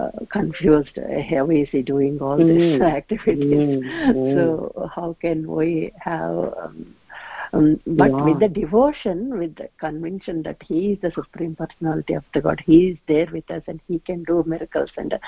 uh, 0.00 0.10
confused 0.30 0.98
uh, 0.98 1.22
how 1.30 1.48
is 1.48 1.68
he 1.70 1.82
doing 1.82 2.18
all 2.20 2.38
mm. 2.38 2.48
these 2.48 2.80
activities 2.98 3.82
mm. 3.82 4.34
so 4.34 4.90
how 4.94 5.16
can 5.20 5.50
we 5.50 5.92
have 6.00 6.52
um, 6.62 6.94
um, 7.56 7.80
but 8.02 8.12
Yeah. 8.18 8.38
with 8.38 8.40
the 8.40 8.48
devotion 8.48 9.38
with 9.38 9.54
the 9.56 9.68
conviction 9.80 10.42
that 10.42 10.62
he 10.68 10.92
is 10.92 10.98
the 11.02 11.10
supreme 11.16 11.54
personality 11.56 12.14
of 12.14 12.24
the 12.34 12.40
god 12.40 12.60
he 12.66 12.78
is 12.90 12.98
there 13.08 13.28
with 13.32 13.50
us 13.50 13.62
and 13.68 13.80
he 13.88 13.98
can 14.00 14.22
do 14.24 14.42
miracles 14.46 14.90
and 14.98 15.18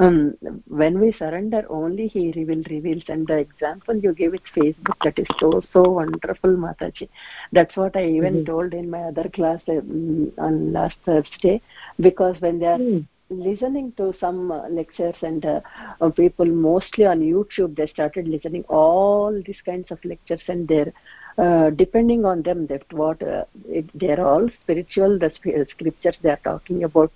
um, 0.00 0.34
when 0.68 0.98
we 1.00 1.12
surrender 1.12 1.62
only 1.70 2.08
he 2.08 2.32
will 2.48 2.62
reveals 2.70 3.04
and 3.08 3.26
the 3.28 3.36
example 3.46 3.96
you 3.96 4.12
gave 4.12 4.32
with 4.32 4.46
facebook 4.56 4.98
that 5.04 5.18
is 5.18 5.26
so 5.40 5.50
so 5.72 5.82
wonderful 5.98 6.56
mataji 6.66 7.08
that's 7.52 7.76
what 7.76 7.96
i 7.96 8.04
even 8.18 8.40
Mhm. 8.40 8.48
told 8.50 8.74
in 8.74 8.90
my 8.90 9.02
other 9.10 9.28
class 9.38 9.60
um, 9.68 10.32
on 10.38 10.72
last 10.72 10.96
thursday 11.06 11.60
because 12.00 12.36
when 12.40 12.58
they 12.58 12.66
are 12.76 12.80
Hmm. 12.80 13.06
listening 13.30 13.92
to 13.96 14.12
some 14.20 14.50
uh, 14.52 14.68
lectures 14.68 15.16
and 15.22 15.44
uh, 15.46 15.60
uh, 16.00 16.08
people 16.10 16.44
mostly 16.46 17.04
on 17.06 17.20
youtube 17.20 17.74
they 17.76 17.86
started 17.86 18.26
listening 18.28 18.64
all 18.68 19.40
these 19.46 19.60
kinds 19.64 19.90
of 19.90 19.98
lectures 20.04 20.42
and 20.48 20.68
they're 20.68 20.92
uh, 21.38 21.70
depending 21.70 22.24
on 22.24 22.42
them 22.42 22.66
that 22.66 22.84
what 22.92 23.22
uh, 23.22 23.44
it, 23.68 23.86
they're 23.94 24.24
all 24.24 24.48
spiritual 24.62 25.18
the 25.18 25.30
sp- 25.34 25.66
scriptures 25.70 26.16
they 26.22 26.30
are 26.30 26.40
talking 26.44 26.84
about. 26.84 27.12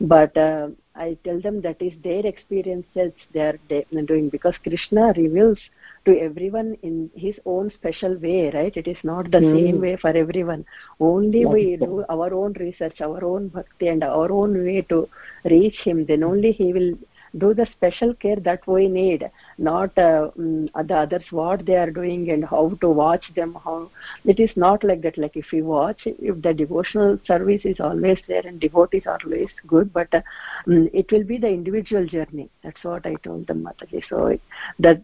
But 0.00 0.36
uh, 0.36 0.68
i 0.96 1.16
tell 1.24 1.40
them 1.40 1.60
that 1.62 1.80
is 1.80 1.92
their 2.02 2.24
experiences 2.26 3.12
they 3.32 3.40
are 3.40 3.58
de- 3.68 3.86
doing 4.06 4.28
because 4.28 4.54
krishna 4.62 5.12
reveals 5.16 5.58
to 6.04 6.18
everyone 6.18 6.76
in 6.82 7.10
his 7.14 7.34
own 7.46 7.70
special 7.70 8.14
way 8.16 8.50
right? 8.54 8.76
It 8.76 8.86
is 8.88 8.96
not 9.02 9.30
the 9.30 9.42
Hmm. 9.42 9.52
same 9.52 9.80
way 9.80 9.96
for 9.96 10.10
everyone. 10.10 10.64
Only 11.00 11.44
we 11.46 11.76
do 11.76 12.04
our 12.08 12.32
own 12.34 12.52
research 12.54 13.00
our 13.00 13.24
own 13.24 13.48
bhakti 13.48 13.88
and 13.88 14.02
our 14.04 14.30
own 14.32 14.54
way 14.64 14.82
to 14.88 15.08
reach 15.44 15.78
him. 15.84 16.04
Then 16.06 16.22
only 16.24 16.52
he 16.52 16.72
will 16.72 16.92
do 17.38 17.52
the 17.54 17.66
special 17.72 18.12
care 18.14 18.36
that 18.36 18.66
we 18.66 18.88
need 18.88 19.28
not 19.58 19.96
uh, 19.98 20.30
mm, 20.38 20.68
the 20.88 20.94
others 20.94 21.24
what 21.30 21.64
they 21.66 21.76
are 21.76 21.90
doing 21.90 22.30
and 22.30 22.44
how 22.44 22.70
to 22.80 22.88
watch 22.88 23.24
them 23.36 23.56
how 23.64 23.90
it 24.24 24.38
is 24.40 24.50
not 24.56 24.82
like 24.84 25.02
that 25.02 25.16
like 25.18 25.36
if 25.36 25.46
we 25.52 25.62
watch 25.62 26.00
if 26.06 26.40
the 26.42 26.52
devotional 26.52 27.18
service 27.26 27.62
is 27.64 27.80
always 27.80 28.18
there 28.28 28.42
and 28.46 28.60
devotees 28.60 29.02
are 29.06 29.18
always 29.24 29.48
good 29.66 29.92
but 29.92 30.08
uh, 30.14 30.20
mm, 30.66 30.88
it 30.92 31.10
will 31.12 31.24
be 31.24 31.38
the 31.38 31.48
individual 31.48 32.06
journey 32.06 32.48
that's 32.62 32.82
what 32.84 33.06
i 33.06 33.14
told 33.28 33.46
them 33.46 33.62
mataji 33.66 34.02
so 34.08 34.26
it, 34.26 34.40
that 34.78 35.02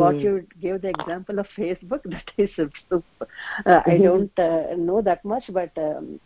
what 0.00 0.20
Hmm. 0.20 0.26
you 0.26 0.32
gave 0.60 0.80
the 0.82 0.88
example 0.88 1.38
of 1.38 1.46
facebook 1.56 2.02
that 2.14 2.30
is 2.36 2.50
uh, 2.58 2.66
super. 2.88 3.26
Uh, 3.66 3.80
i 3.86 3.98
don't 3.98 4.38
uh, 4.38 4.62
know 4.76 5.00
that 5.02 5.24
much 5.24 5.44
but 5.52 5.70
um, 5.78 6.18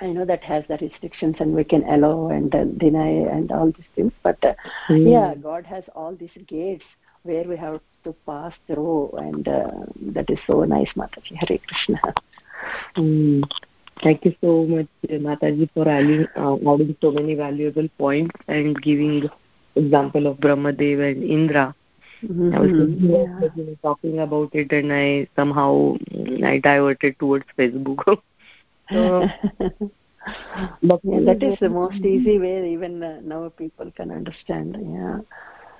I 0.00 0.06
know 0.06 0.24
that 0.24 0.44
has 0.44 0.64
the 0.68 0.78
restrictions 0.78 1.36
and 1.40 1.54
we 1.54 1.64
can 1.64 1.82
allow 1.88 2.28
and 2.28 2.54
uh, 2.54 2.64
deny 2.64 3.08
and 3.08 3.50
all 3.50 3.66
these 3.66 3.86
things. 3.96 4.12
But 4.22 4.42
uh, 4.44 4.54
Hmm. 4.86 5.06
yeah, 5.06 5.34
God 5.34 5.66
has 5.66 5.84
all 5.94 6.14
these 6.14 6.36
gates 6.46 6.84
where 7.24 7.44
we 7.44 7.56
have 7.56 7.80
to 8.04 8.12
pass 8.26 8.54
through, 8.66 9.10
and 9.18 9.46
uh, 9.48 9.70
that 10.14 10.30
is 10.30 10.38
so 10.46 10.64
nice, 10.64 10.90
Mataji. 10.96 11.36
Hare 11.36 11.58
Krishna. 11.58 12.00
Mm. 12.96 13.42
Thank 14.02 14.24
you 14.24 14.34
so 14.40 14.64
much, 14.64 14.86
Mataji, 15.08 15.68
for 15.74 15.88
adding, 15.88 16.26
uh, 16.36 16.54
adding 16.54 16.96
so 17.00 17.10
many 17.10 17.34
valuable 17.34 17.88
points 17.98 18.34
and 18.46 18.80
giving 18.80 19.28
example 19.74 20.26
of 20.28 20.38
Brahmadev 20.38 21.10
and 21.10 21.24
Indra. 21.24 21.74
I 22.22 22.58
was 22.58 22.70
yeah. 22.70 23.48
know, 23.56 23.76
talking 23.82 24.18
about 24.18 24.52
it, 24.52 24.72
and 24.72 24.92
I 24.92 25.28
somehow 25.36 25.96
mm, 26.10 26.44
I 26.44 26.58
diverted 26.58 27.18
towards 27.18 27.44
Facebook. 27.56 28.20
so, 28.90 29.26
that 30.82 31.38
is 31.42 31.58
the 31.60 31.68
most 31.68 31.96
easy 32.04 32.38
way 32.38 32.72
even 32.72 33.02
uh, 33.02 33.20
now 33.22 33.48
people 33.50 33.90
can 33.96 34.10
understand. 34.10 34.76
Yeah. 34.80 35.18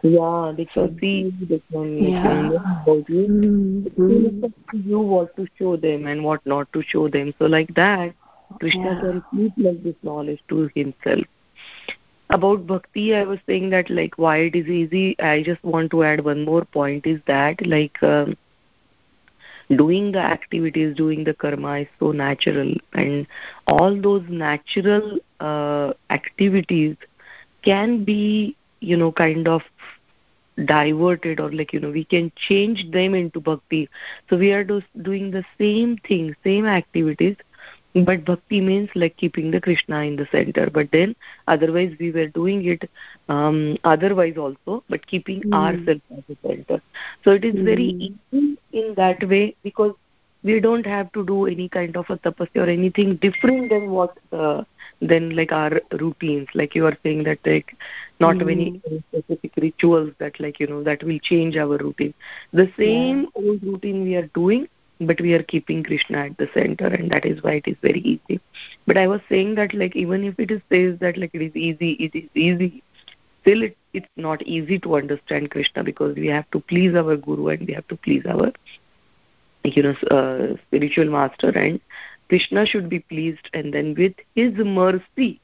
Yeah, 0.02 0.52
they 0.56 0.66
So- 0.72 0.86
can 0.86 0.98
see, 1.00 1.32
they 1.48 1.60
can 1.72 1.98
Yeah. 1.98 2.50
you 2.50 2.56
about 2.56 3.08
you. 3.10 3.26
Mm, 3.28 3.90
mm. 3.96 4.44
up 4.44 4.52
to 4.70 4.78
you 4.78 5.00
what 5.00 5.34
to 5.36 5.46
show 5.58 5.76
them 5.76 6.06
and 6.06 6.22
what 6.22 6.44
not 6.46 6.72
to 6.72 6.82
show 6.82 7.08
them. 7.08 7.34
So 7.38 7.46
like 7.46 7.74
that, 7.74 8.14
Krishna 8.60 8.92
Yeah. 8.92 9.00
can 9.00 9.24
keep 9.34 9.52
like 9.56 9.82
this 9.82 9.96
knowledge 10.02 10.40
to 10.48 10.70
himself. 10.74 11.24
About 12.30 12.66
bhakti, 12.66 13.14
I 13.16 13.24
was 13.24 13.40
saying 13.46 13.70
that 13.70 13.90
like 13.90 14.16
why 14.18 14.36
it 14.38 14.54
is 14.54 14.68
easy. 14.68 15.18
I 15.18 15.42
just 15.42 15.62
want 15.64 15.90
to 15.92 16.04
add 16.04 16.24
one 16.24 16.44
more 16.44 16.64
point 16.64 17.06
is 17.06 17.20
that 17.26 17.66
like 17.66 18.00
um, 18.02 18.36
doing 19.76 20.12
the 20.12 20.18
activities, 20.20 20.96
doing 20.96 21.24
the 21.24 21.34
karma 21.34 21.78
is 21.80 21.86
so 21.98 22.12
natural, 22.12 22.74
and 22.94 23.26
all 23.66 24.00
those 24.00 24.22
natural 24.28 25.18
uh, 25.40 25.92
activities 26.10 26.96
can 27.62 28.04
be 28.04 28.56
you 28.80 28.96
know 28.96 29.12
kind 29.12 29.48
of 29.48 29.62
diverted 30.64 31.40
or 31.40 31.50
like 31.52 31.72
you 31.72 31.80
know 31.80 31.90
we 31.90 32.04
can 32.04 32.30
change 32.36 32.90
them 32.90 33.14
into 33.14 33.40
bhakti. 33.40 33.88
So 34.28 34.36
we 34.36 34.52
are 34.52 34.64
just 34.64 34.86
doing 35.02 35.30
the 35.30 35.44
same 35.58 35.96
thing 35.98 36.34
same 36.44 36.66
activities 36.66 37.36
but 38.04 38.24
bhakti 38.24 38.60
means 38.60 38.88
like 38.94 39.16
keeping 39.16 39.50
the 39.50 39.60
krishna 39.60 40.00
in 40.02 40.16
the 40.16 40.26
center 40.32 40.68
but 40.72 40.88
then 40.92 41.14
otherwise 41.46 41.92
we 41.98 42.10
were 42.10 42.26
doing 42.28 42.64
it 42.66 42.88
um, 43.28 43.76
otherwise 43.84 44.36
also 44.36 44.82
but 44.88 45.06
keeping 45.06 45.42
Mm. 45.44 45.52
ourselves 45.52 46.02
as 46.16 46.22
the 46.28 46.36
center 46.46 46.80
so 47.24 47.32
it 47.32 47.44
is 47.44 47.60
very 47.60 47.94
Mm. 47.94 48.08
easy 48.08 48.58
in 48.72 48.94
that 48.96 49.22
way 49.28 49.54
because 49.62 49.94
we 50.42 50.60
don't 50.60 50.86
have 50.86 51.10
to 51.12 51.24
do 51.24 51.46
any 51.46 51.68
kind 51.68 51.96
of 51.96 52.08
a 52.10 52.16
tapasya 52.16 52.62
or 52.66 52.68
anything 52.70 53.16
different 53.16 53.68
than 53.70 53.90
what 53.90 54.12
uh, 54.32 54.62
than 55.00 55.30
like 55.36 55.52
our 55.52 55.80
routines 56.00 56.48
like 56.54 56.74
you 56.74 56.86
are 56.86 56.96
saying 57.02 57.24
that 57.24 57.38
like 57.44 57.74
not 58.20 58.40
Mm. 58.40 58.50
many 58.50 58.72
specific 59.08 59.52
rituals 59.56 60.10
that 60.18 60.38
like 60.40 60.58
you 60.60 60.66
know 60.66 60.82
that 60.82 61.02
will 61.02 61.18
change 61.30 61.56
our 61.56 61.76
routine 61.86 62.14
the 62.52 62.68
same 62.78 63.26
old 63.34 63.62
routine 63.62 64.02
we 64.04 64.14
are 64.16 64.28
doing 64.34 64.66
but 65.00 65.20
we 65.20 65.32
are 65.32 65.42
keeping 65.42 65.82
krishna 65.82 66.18
at 66.18 66.36
the 66.38 66.48
center 66.52 66.86
and 66.86 67.10
that 67.10 67.24
is 67.24 67.42
why 67.42 67.52
it 67.54 67.68
is 67.68 67.76
very 67.82 68.00
easy 68.00 68.40
but 68.86 68.96
i 68.96 69.06
was 69.06 69.20
saying 69.28 69.54
that 69.54 69.72
like 69.74 69.94
even 69.94 70.24
if 70.24 70.38
it 70.38 70.50
is 70.50 70.60
says 70.68 70.98
that 71.00 71.16
like 71.16 71.30
it 71.34 71.42
is 71.42 71.54
easy 71.54 71.92
it 71.92 72.14
is 72.14 72.28
easy 72.34 72.82
still 73.42 73.62
it, 73.62 73.76
it's 73.92 74.08
not 74.16 74.42
easy 74.42 74.78
to 74.78 74.96
understand 74.96 75.50
krishna 75.50 75.84
because 75.84 76.16
we 76.16 76.26
have 76.26 76.50
to 76.50 76.60
please 76.60 76.94
our 76.94 77.16
guru 77.16 77.48
and 77.48 77.66
we 77.66 77.72
have 77.72 77.86
to 77.88 77.96
please 77.96 78.24
our 78.26 78.52
you 79.64 79.82
know 79.82 79.94
uh, 80.10 80.56
spiritual 80.66 81.10
master 81.10 81.50
and 81.50 81.80
krishna 82.28 82.66
should 82.66 82.88
be 82.88 83.00
pleased 83.00 83.48
and 83.54 83.72
then 83.72 83.94
with 83.96 84.14
his 84.34 84.52
mercy 84.54 85.40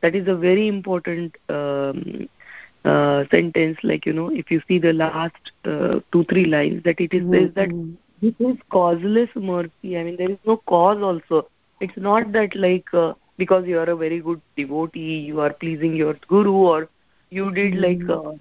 that 0.00 0.14
is 0.14 0.28
a 0.28 0.34
very 0.36 0.68
important 0.68 1.34
um, 1.48 2.28
uh, 2.84 3.24
sentence 3.30 3.78
like 3.82 4.04
you 4.06 4.12
know 4.12 4.28
if 4.28 4.50
you 4.50 4.60
see 4.68 4.78
the 4.78 4.92
last 4.92 5.52
uh, 5.64 6.00
two 6.12 6.24
three 6.24 6.44
lines 6.44 6.82
that 6.84 7.00
it 7.00 7.12
is 7.12 7.22
says 7.30 7.50
that 7.54 7.68
Mm. 7.68 7.96
This 8.22 8.34
is 8.38 8.56
causeless 8.70 9.30
mercy 9.36 9.96
i 9.98 10.04
mean 10.04 10.16
there 10.16 10.30
is 10.30 10.38
no 10.46 10.56
cause 10.56 11.02
also. 11.02 11.48
It's 11.80 11.96
not 11.96 12.32
that 12.32 12.54
like 12.54 12.86
uh, 12.94 13.14
because 13.36 13.66
you 13.66 13.78
are 13.78 13.90
a 13.90 13.96
very 13.96 14.20
good 14.20 14.40
devotee 14.56 15.18
you 15.30 15.40
are 15.40 15.52
pleasing 15.52 15.94
your 15.94 16.14
guru 16.28 16.52
or 16.52 16.88
you 17.30 17.50
did 17.52 17.74
like 17.74 18.08
uh, 18.08 18.32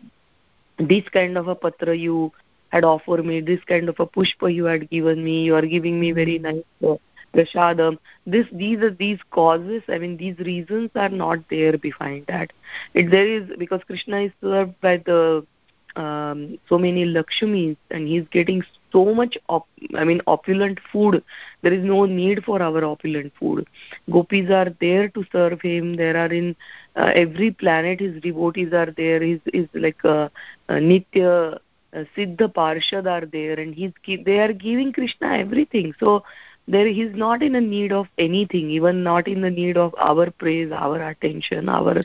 this 0.77 1.07
kind 1.09 1.37
of 1.37 1.47
a 1.47 1.55
patra 1.55 1.95
you 1.95 2.31
had 2.69 2.83
offered 2.83 3.25
me 3.25 3.41
this 3.41 3.63
kind 3.65 3.89
of 3.89 3.99
a 3.99 4.05
pushpa 4.05 4.53
you 4.53 4.65
had 4.65 4.89
given 4.89 5.23
me 5.23 5.43
you 5.43 5.55
are 5.55 5.65
giving 5.65 5.99
me 5.99 6.11
very 6.11 6.37
nice 6.39 6.63
uh, 6.87 6.95
prashadam 7.33 7.97
this 8.25 8.47
these 8.51 8.79
are 8.79 8.91
these 8.91 9.19
causes. 9.31 9.81
I 9.87 9.97
mean 9.97 10.17
these 10.17 10.37
reasons 10.39 10.91
are 10.95 11.09
not 11.09 11.39
there 11.49 11.77
behind 11.77 12.25
that. 12.27 12.51
It 12.93 13.09
there 13.11 13.27
is 13.27 13.49
because 13.57 13.81
krishna 13.87 14.21
is 14.21 14.31
served 14.41 14.79
by 14.81 14.97
the 14.97 15.45
um, 15.95 16.57
so 16.67 16.77
many 16.77 17.05
lakshmis 17.05 17.77
and 17.91 18.07
he's 18.07 18.25
getting 18.31 18.63
so 18.91 19.13
much 19.13 19.37
op- 19.49 19.67
i 19.95 20.03
mean 20.03 20.21
opulent 20.27 20.79
food. 20.91 21.23
There 21.61 21.73
is 21.73 21.83
no 21.83 22.05
need 22.05 22.43
for 22.43 22.61
our 22.61 22.83
opulent 22.83 23.33
food. 23.39 23.67
Gopis 24.11 24.49
are 24.49 24.73
there 24.79 25.09
to 25.09 25.23
serve 25.31 25.61
him. 25.61 25.93
There 25.95 26.17
are 26.17 26.31
in 26.31 26.55
uh, 26.95 27.11
every 27.15 27.51
planet 27.51 27.99
his 27.99 28.21
devotees 28.21 28.73
are 28.73 28.91
there. 28.95 29.21
His 29.21 29.39
is 29.53 29.67
like 29.73 30.03
a, 30.03 30.31
uh, 30.69 30.73
nitya 30.73 31.59
uh, 31.93 32.03
siddha 32.17 32.51
parshad 32.53 33.07
are 33.07 33.25
there 33.25 33.59
and 33.59 33.73
he's 33.73 33.91
they 34.25 34.39
are 34.39 34.53
giving 34.53 34.91
krishna 34.91 35.37
everything. 35.37 35.93
So 35.99 36.23
there 36.67 36.87
he's 36.87 37.13
not 37.13 37.43
in 37.43 37.55
a 37.55 37.61
need 37.61 37.91
of 37.91 38.07
anything 38.17 38.69
even 38.69 39.03
not 39.03 39.27
in 39.27 39.41
the 39.41 39.49
need 39.49 39.77
of 39.77 39.93
our 39.97 40.31
praise 40.31 40.71
our 40.71 41.09
attention 41.09 41.67
our 41.69 42.03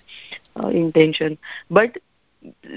uh, 0.56 0.68
intention. 0.68 1.38
But 1.70 1.96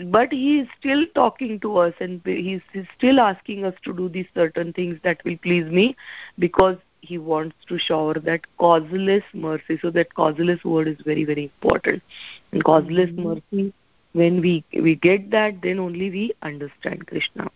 but 0.05 0.31
he 0.31 0.59
is 0.59 0.67
still 0.79 1.05
talking 1.13 1.59
to 1.59 1.77
us 1.77 1.93
and 1.99 2.21
he's, 2.25 2.61
he's 2.73 2.85
still 2.97 3.19
asking 3.19 3.65
us 3.65 3.75
to 3.83 3.93
do 3.93 4.09
these 4.09 4.27
certain 4.33 4.73
things 4.73 4.99
that 5.03 5.23
will 5.23 5.37
please 5.37 5.65
me 5.65 5.95
because 6.39 6.77
he 7.01 7.17
wants 7.17 7.55
to 7.67 7.77
shower 7.77 8.13
that 8.13 8.41
causeless 8.57 9.23
mercy. 9.33 9.79
So 9.81 9.89
that 9.91 10.13
causeless 10.13 10.63
word 10.63 10.87
is 10.87 10.97
very 11.05 11.25
very 11.25 11.43
important. 11.43 12.03
And 12.51 12.63
causeless 12.63 13.09
mercy 13.17 13.73
when 14.13 14.41
we 14.41 14.63
we 14.73 14.95
get 14.95 15.31
that 15.31 15.61
then 15.61 15.79
only 15.79 16.09
we 16.09 16.33
understand 16.41 17.07
krishna. 17.07 17.49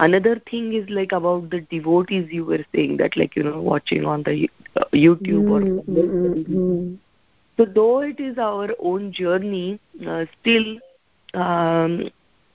Another 0.00 0.40
thing 0.50 0.72
is 0.72 0.88
like 0.88 1.12
about 1.12 1.50
the 1.50 1.60
devotees 1.60 2.28
you 2.30 2.44
were 2.44 2.64
saying 2.74 2.96
that 2.98 3.16
like 3.16 3.36
you 3.36 3.42
know 3.44 3.60
watching 3.60 4.04
on 4.04 4.22
the 4.24 4.50
uh, 4.76 4.84
youtube 4.92 5.48
or 5.48 5.60
Mm, 5.60 5.84
mm, 5.86 6.46
mm, 6.48 6.98
so 7.62 7.72
though 7.72 8.00
it 8.00 8.18
is 8.18 8.38
our 8.38 8.70
own 8.80 9.12
journey 9.12 9.78
uh, 10.06 10.24
still 10.40 10.78
um, 11.34 12.10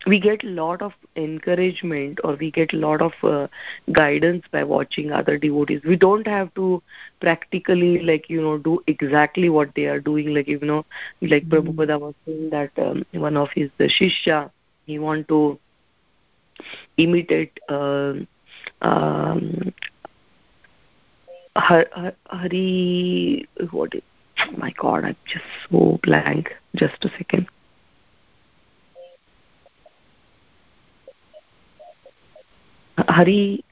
we 0.05 0.19
get 0.19 0.43
a 0.43 0.47
lot 0.47 0.81
of 0.81 0.93
encouragement 1.15 2.19
or 2.23 2.35
we 2.35 2.51
get 2.51 2.73
a 2.73 2.77
lot 2.77 3.01
of 3.01 3.13
uh, 3.23 3.47
guidance 3.91 4.43
by 4.51 4.63
watching 4.63 5.11
other 5.11 5.37
devotees 5.37 5.81
we 5.83 5.95
don't 5.95 6.27
have 6.27 6.53
to 6.55 6.81
practically 7.21 7.99
like 7.99 8.29
you 8.29 8.41
know 8.41 8.57
do 8.57 8.81
exactly 8.87 9.49
what 9.49 9.73
they 9.75 9.85
are 9.85 9.99
doing 9.99 10.33
like 10.33 10.47
you 10.47 10.59
know 10.59 10.85
like 11.21 11.47
mm-hmm. 11.47 11.67
prabhupada 11.67 11.99
was 11.99 12.13
saying 12.25 12.49
that 12.49 12.71
um, 12.77 13.05
one 13.13 13.37
of 13.37 13.49
his 13.55 13.69
the 13.77 13.85
shishya 13.85 14.49
he 14.85 14.99
want 14.99 15.27
to 15.27 15.59
imitate 16.97 17.59
uh, 17.69 18.13
um, 18.81 19.73
Hari, 21.55 23.47
what 23.71 23.95
is, 23.95 24.01
my 24.57 24.71
god, 24.71 25.05
I'm 25.05 25.15
just 25.25 25.45
so 25.69 25.99
blank. 26.03 26.53
Just 26.75 27.03
a 27.05 27.09
second. 27.17 27.47
Hari, 32.97 33.63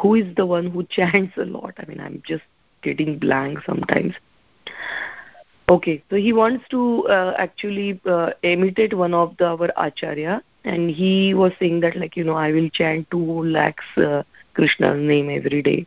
who 0.00 0.14
is 0.14 0.34
the 0.36 0.46
one 0.46 0.70
who 0.70 0.84
chants 0.84 1.36
a 1.36 1.44
lot? 1.44 1.74
I 1.78 1.86
mean, 1.86 2.00
I'm 2.00 2.22
just 2.26 2.44
getting 2.82 3.18
blank 3.18 3.58
sometimes. 3.66 4.14
Okay, 5.68 6.02
so 6.10 6.16
he 6.16 6.32
wants 6.32 6.64
to 6.70 7.06
uh, 7.06 7.34
actually 7.38 8.00
uh, 8.04 8.30
imitate 8.42 8.92
one 8.94 9.14
of 9.14 9.36
the 9.36 9.46
our 9.46 9.70
acharya, 9.76 10.42
and 10.64 10.90
he 10.90 11.32
was 11.32 11.52
saying 11.60 11.80
that 11.80 11.96
like 11.96 12.16
you 12.16 12.24
know 12.24 12.34
I 12.34 12.50
will 12.50 12.68
chant 12.70 13.08
two 13.10 13.44
lakhs 13.44 13.84
uh, 13.96 14.24
Krishna's 14.54 14.98
name 14.98 15.30
every 15.30 15.62
day, 15.62 15.86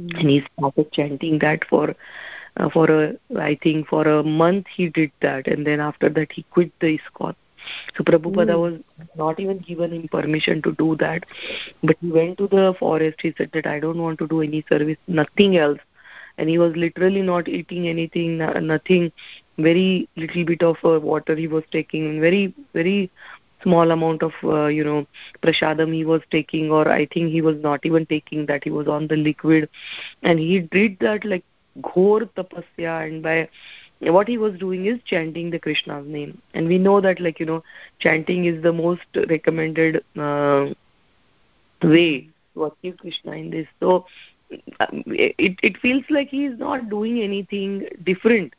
mm-hmm. 0.00 0.18
and 0.18 0.28
he 0.28 0.44
started 0.56 0.90
chanting 0.90 1.38
that 1.38 1.64
for 1.68 1.94
uh, 2.58 2.68
for 2.70 2.90
a 2.90 3.14
I 3.36 3.58
think 3.62 3.88
for 3.88 4.06
a 4.06 4.22
month 4.22 4.66
he 4.74 4.88
did 4.88 5.12
that, 5.22 5.46
and 5.46 5.66
then 5.66 5.80
after 5.80 6.08
that 6.10 6.32
he 6.32 6.42
quit 6.44 6.72
the 6.80 6.98
ISKCON. 6.98 7.34
So 7.96 8.04
Prabhupada 8.04 8.54
mm. 8.54 8.60
was 8.60 8.74
not 9.16 9.40
even 9.40 9.58
given 9.58 9.92
him 9.92 10.08
permission 10.08 10.62
to 10.62 10.72
do 10.72 10.96
that. 10.96 11.24
But 11.82 11.96
he 12.00 12.10
went 12.10 12.38
to 12.38 12.48
the 12.48 12.74
forest. 12.78 13.18
He 13.20 13.34
said 13.36 13.50
that 13.52 13.66
I 13.66 13.80
don't 13.80 13.98
want 14.00 14.18
to 14.20 14.28
do 14.28 14.42
any 14.42 14.64
service, 14.68 14.96
nothing 15.06 15.56
else. 15.56 15.78
And 16.38 16.48
he 16.48 16.58
was 16.58 16.74
literally 16.76 17.22
not 17.22 17.48
eating 17.48 17.88
anything, 17.88 18.38
nothing, 18.38 19.10
very 19.58 20.08
little 20.16 20.44
bit 20.44 20.62
of 20.62 20.76
uh, 20.84 21.00
water 21.00 21.34
he 21.34 21.48
was 21.48 21.64
taking, 21.72 22.06
and 22.06 22.20
very, 22.20 22.54
very 22.72 23.10
small 23.64 23.90
amount 23.90 24.22
of, 24.22 24.32
uh, 24.44 24.66
you 24.66 24.84
know, 24.84 25.04
prashadam 25.42 25.92
he 25.92 26.04
was 26.04 26.22
taking, 26.30 26.70
or 26.70 26.88
I 26.88 27.06
think 27.06 27.32
he 27.32 27.42
was 27.42 27.56
not 27.60 27.84
even 27.84 28.06
taking 28.06 28.46
that. 28.46 28.62
He 28.62 28.70
was 28.70 28.86
on 28.86 29.08
the 29.08 29.16
liquid. 29.16 29.68
And 30.22 30.38
he 30.38 30.60
did 30.60 30.98
that 31.00 31.24
like 31.24 31.44
ghor 31.82 32.20
tapasya 32.36 33.06
and 33.06 33.22
by 33.22 33.48
what 34.00 34.28
he 34.28 34.38
was 34.38 34.58
doing 34.58 34.86
is 34.86 34.98
chanting 35.04 35.50
the 35.50 35.58
krishna's 35.58 36.06
name. 36.06 36.40
And 36.54 36.68
we 36.68 36.78
know 36.78 37.00
that 37.00 37.20
like 37.20 37.40
you 37.40 37.46
know 37.46 37.62
chanting 37.98 38.44
is 38.44 38.62
the 38.62 38.72
most 38.72 39.06
recommended 39.28 40.04
uh, 40.16 40.66
way 41.82 42.28
to 42.54 42.64
achieve 42.64 42.96
krishna 42.98 43.32
in 43.32 43.50
this. 43.50 43.66
So 43.80 44.06
um, 44.80 45.02
it 45.06 45.58
it 45.62 45.78
feels 45.78 46.04
like 46.10 46.28
he 46.28 46.46
is 46.46 46.58
not 46.58 46.88
doing 46.88 47.20
anything 47.20 47.88
different. 48.04 48.54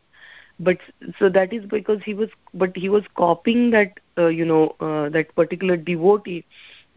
But 0.60 0.78
so 1.18 1.30
that 1.30 1.54
is 1.54 1.66
because 1.66 2.02
he 2.04 2.14
was 2.14 2.30
but 2.54 2.76
he 2.76 2.90
was 2.90 3.04
copying 3.16 3.72
that 3.72 4.00
uh, 4.18 4.28
you 4.28 4.46
know 4.46 4.76
uh, 4.80 5.10
that 5.10 5.34
particular 5.36 5.78
devotee. 5.78 6.46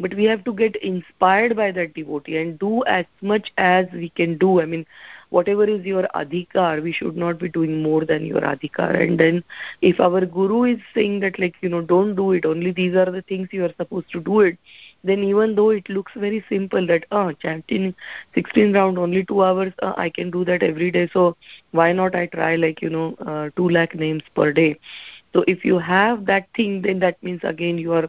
But 0.00 0.14
we 0.14 0.24
have 0.24 0.44
to 0.44 0.52
get 0.52 0.74
inspired 0.76 1.54
by 1.54 1.70
that 1.72 1.94
devotee 1.94 2.38
and 2.38 2.58
do 2.58 2.82
as 2.84 3.06
much 3.20 3.52
as 3.56 3.86
we 3.92 4.08
can 4.08 4.36
do. 4.36 4.60
I 4.60 4.66
mean 4.66 4.86
whatever 5.32 5.64
is 5.74 5.84
your 5.84 6.04
adhikar 6.22 6.82
we 6.82 6.92
should 6.92 7.16
not 7.16 7.38
be 7.40 7.48
doing 7.48 7.82
more 7.82 8.04
than 8.04 8.24
your 8.26 8.42
adhikar. 8.42 8.90
And 9.02 9.18
then 9.18 9.42
if 9.82 10.00
our 10.00 10.24
guru 10.26 10.64
is 10.64 10.80
saying 10.94 11.20
that 11.20 11.38
like 11.38 11.54
you 11.62 11.68
know 11.70 11.82
don't 11.82 12.14
do 12.14 12.32
it 12.32 12.46
only 12.46 12.72
these 12.72 12.94
are 12.94 13.10
the 13.10 13.22
things 13.22 13.48
you 13.52 13.64
are 13.64 13.74
supposed 13.76 14.10
to 14.12 14.20
do 14.20 14.40
it 14.40 14.58
then 15.04 15.22
even 15.24 15.54
though 15.56 15.70
it 15.70 15.88
looks 15.88 16.12
very 16.16 16.44
simple 16.48 16.86
that 16.86 17.04
ah 17.10 17.30
chanting 17.44 17.94
16 18.34 18.72
round 18.72 18.98
only 18.98 19.24
2 19.24 19.42
hours 19.44 19.72
uh, 19.82 19.92
i 19.96 20.08
can 20.10 20.30
do 20.30 20.44
that 20.44 20.62
every 20.62 20.90
day 20.90 21.08
so 21.12 21.36
why 21.72 21.92
not 21.92 22.14
i 22.14 22.26
try 22.26 22.54
like 22.56 22.82
you 22.82 22.90
know 22.90 23.14
uh, 23.26 23.48
2 23.56 23.68
lakh 23.70 23.94
names 23.94 24.22
per 24.34 24.52
day? 24.52 24.78
So 25.34 25.44
if 25.48 25.64
you 25.64 25.78
have 25.78 26.26
that 26.26 26.46
thing 26.56 26.82
then 26.82 27.00
that 27.00 27.22
means 27.22 27.40
again 27.44 27.78
you 27.78 27.92
are 27.92 28.08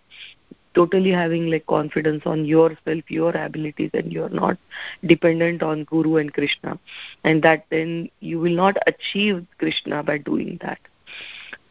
totally 0.73 1.11
having 1.11 1.47
like 1.47 1.65
confidence 1.67 2.23
on 2.25 2.45
yourself 2.45 3.03
your 3.09 3.35
abilities 3.35 3.91
and 3.93 4.11
you're 4.11 4.29
not 4.29 4.57
dependent 5.05 5.63
on 5.63 5.83
guru 5.85 6.17
and 6.17 6.33
krishna. 6.33 6.79
And 7.23 7.41
that 7.43 7.65
then 7.69 8.09
you 8.19 8.39
will 8.39 8.55
not 8.55 8.77
achieve 8.87 9.45
krishna 9.57 10.03
by 10.03 10.17
doing 10.17 10.59
that. 10.61 10.79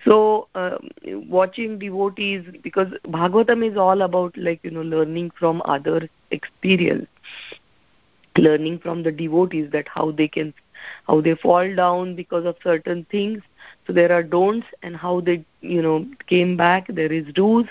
So 0.04 0.48
um, 0.54 0.88
watching 1.28 1.78
devotees 1.78 2.44
because 2.62 2.88
bhagavatam 3.06 3.70
is 3.70 3.76
all 3.76 4.02
about 4.02 4.36
like 4.36 4.60
you 4.62 4.70
know 4.70 4.82
learning 4.82 5.30
from 5.38 5.62
others 5.64 6.08
experience. 6.30 7.06
Learning 8.36 8.78
from 8.78 9.02
the 9.02 9.12
devotees 9.12 9.70
that 9.72 9.86
how 9.88 10.10
they 10.10 10.26
can 10.26 10.54
how 11.06 11.20
they 11.20 11.34
fall 11.34 11.74
down 11.74 12.16
because 12.16 12.46
of 12.46 12.56
certain 12.64 13.06
things. 13.10 13.42
So 13.86 13.92
there 13.92 14.10
are 14.12 14.22
don'ts 14.22 14.66
and 14.82 14.96
how 14.96 15.20
they 15.20 15.44
you 15.62 15.82
know 15.82 16.06
came 16.26 16.56
back 16.56 16.86
there 16.88 17.12
is 17.12 17.26
do's 17.34 17.66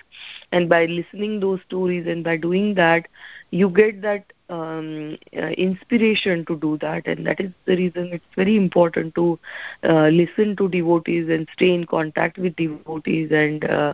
and 0.51 0.69
by 0.69 0.85
listening 0.85 1.39
those 1.39 1.59
stories 1.67 2.07
and 2.07 2.23
by 2.23 2.37
doing 2.37 2.75
that 2.75 3.07
you 3.51 3.69
get 3.69 4.01
that 4.01 4.25
um, 4.49 5.17
uh, 5.37 5.47
inspiration 5.67 6.45
to 6.45 6.57
do 6.57 6.77
that. 6.79 7.07
And 7.07 7.25
that 7.25 7.39
is 7.39 7.51
the 7.65 7.75
reason 7.77 8.11
it's 8.13 8.25
very 8.35 8.55
important 8.57 9.15
to 9.15 9.39
uh, 9.83 10.07
listen 10.09 10.55
to 10.57 10.67
devotees 10.69 11.29
and 11.29 11.47
stay 11.53 11.73
in 11.73 11.85
contact 11.85 12.37
with 12.37 12.55
devotees. 12.57 13.31
And 13.31 13.63
uh, 13.63 13.93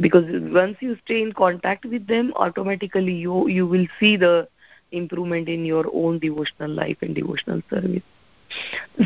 because 0.00 0.24
once 0.52 0.76
you 0.80 0.96
stay 1.04 1.22
in 1.22 1.32
contact 1.32 1.84
with 1.86 2.06
them 2.06 2.32
automatically 2.36 3.14
you 3.14 3.48
you 3.48 3.66
will 3.66 3.86
see 3.98 4.16
the 4.16 4.48
improvement 4.92 5.48
in 5.48 5.64
your 5.64 5.84
own 5.92 6.18
devotional 6.18 6.70
life 6.70 6.96
and 7.02 7.14
devotional 7.14 7.62
service 7.70 8.02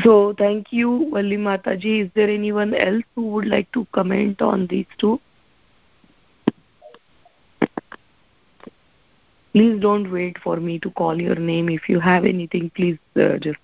so 0.03 0.33
thank 0.37 0.71
you, 0.71 1.09
Valli 1.11 1.37
Mataji. 1.37 2.05
Is 2.05 2.11
there 2.13 2.29
anyone 2.29 2.73
else 2.73 3.03
who 3.15 3.27
would 3.31 3.47
like 3.47 3.71
to 3.73 3.85
comment 3.91 4.41
on 4.41 4.67
these 4.67 4.85
two? 4.97 5.19
Please 9.53 9.81
don't 9.81 10.09
wait 10.11 10.37
for 10.39 10.57
me 10.57 10.79
to 10.79 10.89
call 10.91 11.21
your 11.21 11.35
name. 11.35 11.67
If 11.69 11.89
you 11.89 11.99
have 11.99 12.23
anything, 12.23 12.69
please 12.69 12.97
uh, 13.17 13.37
just 13.37 13.59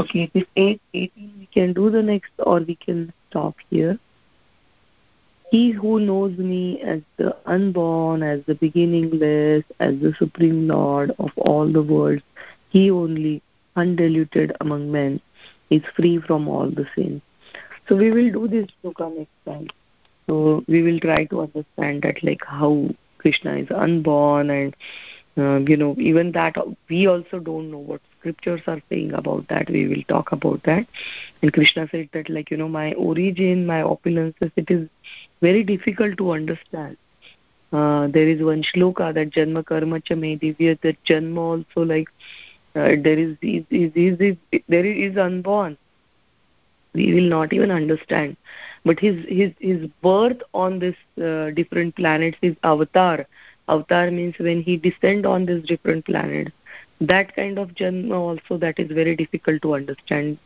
Okay, 0.00 0.30
this 0.32 0.44
8, 0.54 0.80
18, 0.94 1.34
we 1.40 1.46
can 1.46 1.72
do 1.72 1.90
the 1.90 2.02
next 2.02 2.30
or 2.38 2.60
we 2.60 2.76
can 2.76 3.12
stop 3.28 3.56
here. 3.68 3.98
He 5.50 5.70
who 5.70 5.98
knows 6.00 6.36
me 6.36 6.80
as 6.82 7.00
the 7.16 7.34
unborn, 7.46 8.22
as 8.22 8.44
the 8.46 8.54
beginningless, 8.54 9.64
as 9.80 9.98
the 10.00 10.14
supreme 10.18 10.68
Lord 10.68 11.12
of 11.18 11.30
all 11.36 11.66
the 11.70 11.82
worlds, 11.82 12.22
he 12.68 12.90
only, 12.90 13.42
undiluted 13.74 14.54
among 14.60 14.92
men, 14.92 15.20
is 15.70 15.82
free 15.96 16.18
from 16.18 16.48
all 16.48 16.70
the 16.70 16.86
sins. 16.94 17.22
So 17.88 17.96
we 17.96 18.10
will 18.10 18.30
do 18.30 18.48
this 18.48 18.68
come 18.96 19.16
next 19.16 19.30
time. 19.46 19.68
So 20.26 20.64
we 20.68 20.82
will 20.82 21.00
try 21.00 21.24
to 21.26 21.40
understand 21.40 22.02
that 22.02 22.22
like 22.22 22.44
how 22.44 22.90
Krishna 23.16 23.56
is 23.56 23.68
unborn 23.70 24.50
and 24.50 24.76
uh, 25.38 25.58
you 25.58 25.76
know 25.76 25.94
even 25.98 26.32
that 26.32 26.56
we 26.88 27.06
also 27.06 27.38
don't 27.38 27.70
know 27.70 27.78
what 27.78 28.00
scriptures 28.18 28.60
are 28.66 28.82
saying 28.88 29.12
about 29.14 29.46
that. 29.48 29.70
We 29.70 29.86
will 29.86 30.02
talk 30.08 30.32
about 30.32 30.62
that. 30.64 30.86
And 31.42 31.52
krishna 31.52 31.88
said 31.90 32.08
that 32.12 32.28
like 32.28 32.50
you 32.50 32.56
know 32.56 32.68
my 32.68 32.92
origin 32.94 33.66
my 33.66 33.82
opulences 33.82 34.50
it 34.56 34.70
is 34.70 34.88
very 35.40 35.62
difficult 35.64 36.18
to 36.18 36.32
understand. 36.32 36.96
Uh, 37.72 38.08
there 38.08 38.28
is 38.28 38.42
one 38.42 38.62
shloka 38.62 39.12
that 39.14 39.30
janma 39.30 39.64
karma 39.64 40.00
cha 40.00 40.14
me 40.14 40.36
divya 40.36 40.80
that 40.80 40.96
janma 41.04 41.38
also 41.38 41.82
like 41.82 42.08
uh, 42.74 42.96
there 43.02 43.18
is, 43.18 43.36
is, 43.42 43.64
is, 43.70 43.92
is, 43.94 44.20
is 44.20 44.62
there 44.68 44.84
is 44.86 45.16
unborn. 45.16 45.76
We 46.94 47.12
will 47.14 47.28
not 47.28 47.52
even 47.52 47.70
understand. 47.70 48.36
But 48.84 48.98
his 48.98 49.24
his 49.28 49.52
his 49.60 49.86
birth 50.02 50.40
on 50.54 50.78
this 50.78 50.96
uh, 51.22 51.50
different 51.50 51.94
planets 51.96 52.38
is 52.42 52.56
avatar 52.64 53.26
avatar 53.68 54.10
means 54.10 54.34
when 54.38 54.62
he 54.62 54.76
descend 54.76 55.26
on 55.26 55.46
these 55.46 55.64
different 55.66 56.04
planets 56.04 56.52
that 57.00 57.34
kind 57.34 57.58
of 57.58 57.68
janma 57.70 58.14
also 58.14 58.58
that 58.58 58.78
is 58.78 58.90
very 58.90 59.14
difficult 59.14 59.62
to 59.62 59.74
understand. 59.74 60.38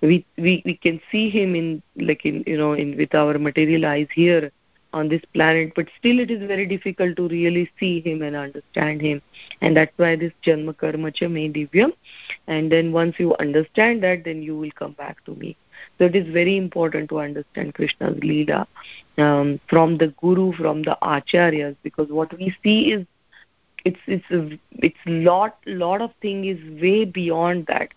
We 0.00 0.24
we 0.36 0.62
we 0.64 0.76
can 0.76 1.00
see 1.10 1.30
him 1.30 1.56
in 1.56 1.82
like 1.96 2.24
in 2.24 2.44
you 2.46 2.56
know 2.56 2.74
in 2.74 2.96
with 2.96 3.14
our 3.14 3.38
material 3.38 3.86
eyes 3.86 4.06
here 4.14 4.52
on 4.94 5.08
this 5.08 5.22
planet 5.34 5.72
but 5.76 5.88
still 5.98 6.20
it 6.24 6.30
is 6.30 6.46
very 6.48 6.66
difficult 6.66 7.16
to 7.16 7.28
really 7.28 7.70
see 7.78 8.00
him 8.00 8.22
and 8.22 8.36
understand 8.36 9.02
him. 9.02 9.20
And 9.60 9.76
that's 9.76 9.96
why 9.96 10.16
this 10.16 10.32
janma 10.46 10.76
karma 10.76 11.10
cha 11.10 11.28
me 11.28 11.52
and 12.46 12.72
then 12.72 12.92
once 12.92 13.16
you 13.18 13.34
understand 13.36 14.02
that 14.04 14.24
then 14.24 14.42
you 14.42 14.56
will 14.56 14.70
come 14.78 14.92
back 14.92 15.24
to 15.24 15.34
me. 15.34 15.56
So 15.98 16.04
it 16.04 16.16
is 16.16 16.28
very 16.32 16.56
important 16.56 17.08
to 17.10 17.20
understand 17.20 17.74
krishna's 17.74 18.16
leela 18.20 18.66
um, 19.18 19.60
from 19.68 19.98
the 19.98 20.08
guru 20.22 20.52
from 20.52 20.82
the 20.82 20.96
acharyas 21.02 21.76
because 21.82 22.08
what 22.08 22.36
we 22.38 22.54
see 22.62 22.92
is 22.92 23.06
it's 23.84 24.00
it's 24.06 24.30
a, 24.30 24.58
it's 24.88 25.04
lot 25.06 25.58
lot 25.66 26.00
of 26.00 26.10
thing 26.22 26.44
is 26.44 26.58
way 26.80 27.04
beyond 27.04 27.66
that 27.66 27.92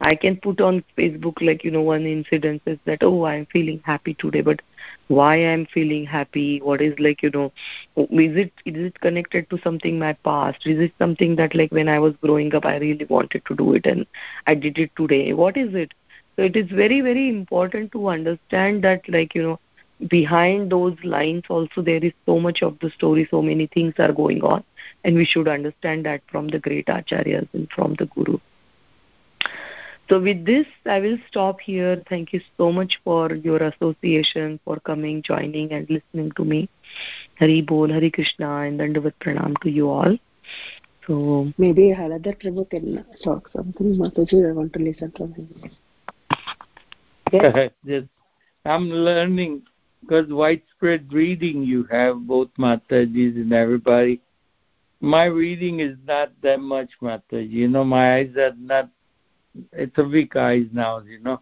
I 0.00 0.14
can 0.14 0.36
put 0.36 0.60
on 0.60 0.82
Facebook 0.96 1.40
like 1.40 1.64
you 1.64 1.70
know 1.70 1.82
one 1.82 2.06
incident 2.06 2.62
is 2.66 2.78
that 2.86 3.02
oh 3.02 3.24
I'm 3.26 3.46
feeling 3.46 3.80
happy 3.84 4.14
today, 4.14 4.40
but 4.40 4.60
why 5.08 5.36
I'm 5.36 5.66
feeling 5.66 6.06
happy? 6.06 6.60
What 6.60 6.80
is 6.80 6.98
like 6.98 7.22
you 7.22 7.30
know 7.30 7.52
oh, 7.96 8.04
is 8.10 8.36
it 8.36 8.52
is 8.64 8.76
it 8.86 9.00
connected 9.00 9.48
to 9.50 9.58
something 9.58 9.98
my 9.98 10.12
past? 10.14 10.66
Is 10.66 10.80
it 10.80 10.92
something 10.98 11.36
that 11.36 11.54
like 11.54 11.70
when 11.72 11.88
I 11.88 11.98
was 11.98 12.14
growing 12.22 12.54
up 12.54 12.64
I 12.64 12.76
really 12.78 13.04
wanted 13.06 13.44
to 13.46 13.54
do 13.54 13.74
it 13.74 13.86
and 13.86 14.06
I 14.46 14.54
did 14.54 14.78
it 14.78 14.90
today? 14.96 15.32
What 15.34 15.56
is 15.56 15.74
it? 15.74 15.92
So 16.36 16.42
it 16.42 16.56
is 16.56 16.70
very 16.70 17.00
very 17.02 17.28
important 17.28 17.92
to 17.92 18.08
understand 18.08 18.82
that 18.84 19.08
like 19.08 19.34
you 19.34 19.42
know 19.42 19.60
behind 20.08 20.70
those 20.72 20.96
lines 21.04 21.44
also 21.48 21.82
there 21.82 22.02
is 22.02 22.12
so 22.24 22.40
much 22.40 22.62
of 22.62 22.78
the 22.80 22.90
story 22.90 23.28
so 23.30 23.42
many 23.42 23.66
things 23.66 23.92
are 23.98 24.12
going 24.12 24.42
on 24.42 24.64
and 25.04 25.14
we 25.14 25.26
should 25.26 25.46
understand 25.46 26.06
that 26.06 26.22
from 26.30 26.48
the 26.48 26.58
great 26.58 26.86
acharyas 26.86 27.46
and 27.52 27.68
from 27.70 27.94
the 27.98 28.06
guru 28.06 28.38
so 30.10 30.20
with 30.20 30.44
this, 30.44 30.66
I 30.86 30.98
will 30.98 31.18
stop 31.28 31.60
here. 31.60 32.02
Thank 32.08 32.32
you 32.32 32.40
so 32.56 32.72
much 32.72 32.98
for 33.04 33.32
your 33.32 33.62
association, 33.62 34.58
for 34.64 34.80
coming, 34.80 35.22
joining, 35.22 35.70
and 35.72 35.88
listening 35.88 36.32
to 36.32 36.44
me. 36.44 36.68
Hari 37.38 37.62
Bol, 37.62 37.92
Hari 37.92 38.10
Krishna, 38.10 38.62
and 38.62 38.80
Dandavat 38.80 39.12
Pranam 39.20 39.54
to 39.62 39.70
you 39.70 39.88
all. 39.88 40.16
So 41.06 41.52
maybe 41.58 41.94
Haladar 41.96 42.36
Prabhu 42.42 42.68
can 42.68 43.04
talk 43.22 43.50
something. 43.54 43.94
Mataji, 43.94 44.50
I 44.50 44.52
want 44.52 44.72
to 44.72 44.80
listen 44.80 45.12
to 45.12 45.26
him. 45.26 45.70
Yes. 47.32 47.70
yes. 47.84 48.02
I'm 48.64 48.90
learning 48.90 49.62
because 50.00 50.26
widespread 50.28 51.12
reading 51.12 51.62
you 51.62 51.86
have, 51.88 52.26
both 52.26 52.48
Matajis 52.58 53.36
and 53.36 53.52
everybody. 53.52 54.20
My 55.00 55.26
reading 55.26 55.78
is 55.78 55.96
not 56.04 56.32
that 56.42 56.58
much, 56.58 56.90
Mataji. 57.00 57.50
You 57.50 57.68
know, 57.68 57.84
my 57.84 58.16
eyes 58.16 58.34
are 58.36 58.54
not 58.58 58.90
it's 59.72 59.96
a 59.98 60.04
weak 60.04 60.36
eyes 60.36 60.66
now, 60.72 61.00
you 61.00 61.20
know. 61.20 61.40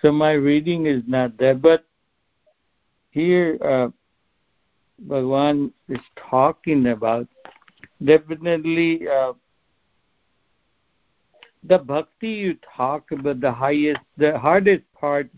So 0.00 0.12
my 0.12 0.32
reading 0.32 0.86
is 0.86 1.02
not 1.06 1.36
there. 1.38 1.54
But 1.54 1.84
here, 3.10 3.58
uh, 3.64 3.88
Bhagwan 4.98 5.72
is 5.88 6.00
talking 6.30 6.86
about 6.86 7.26
definitely 8.04 9.06
uh, 9.08 9.32
the 11.64 11.78
bhakti 11.78 12.28
you 12.28 12.56
talk 12.76 13.10
about, 13.12 13.40
the 13.40 13.52
highest, 13.52 14.00
the 14.16 14.38
hardest 14.38 14.84
part 14.94 15.28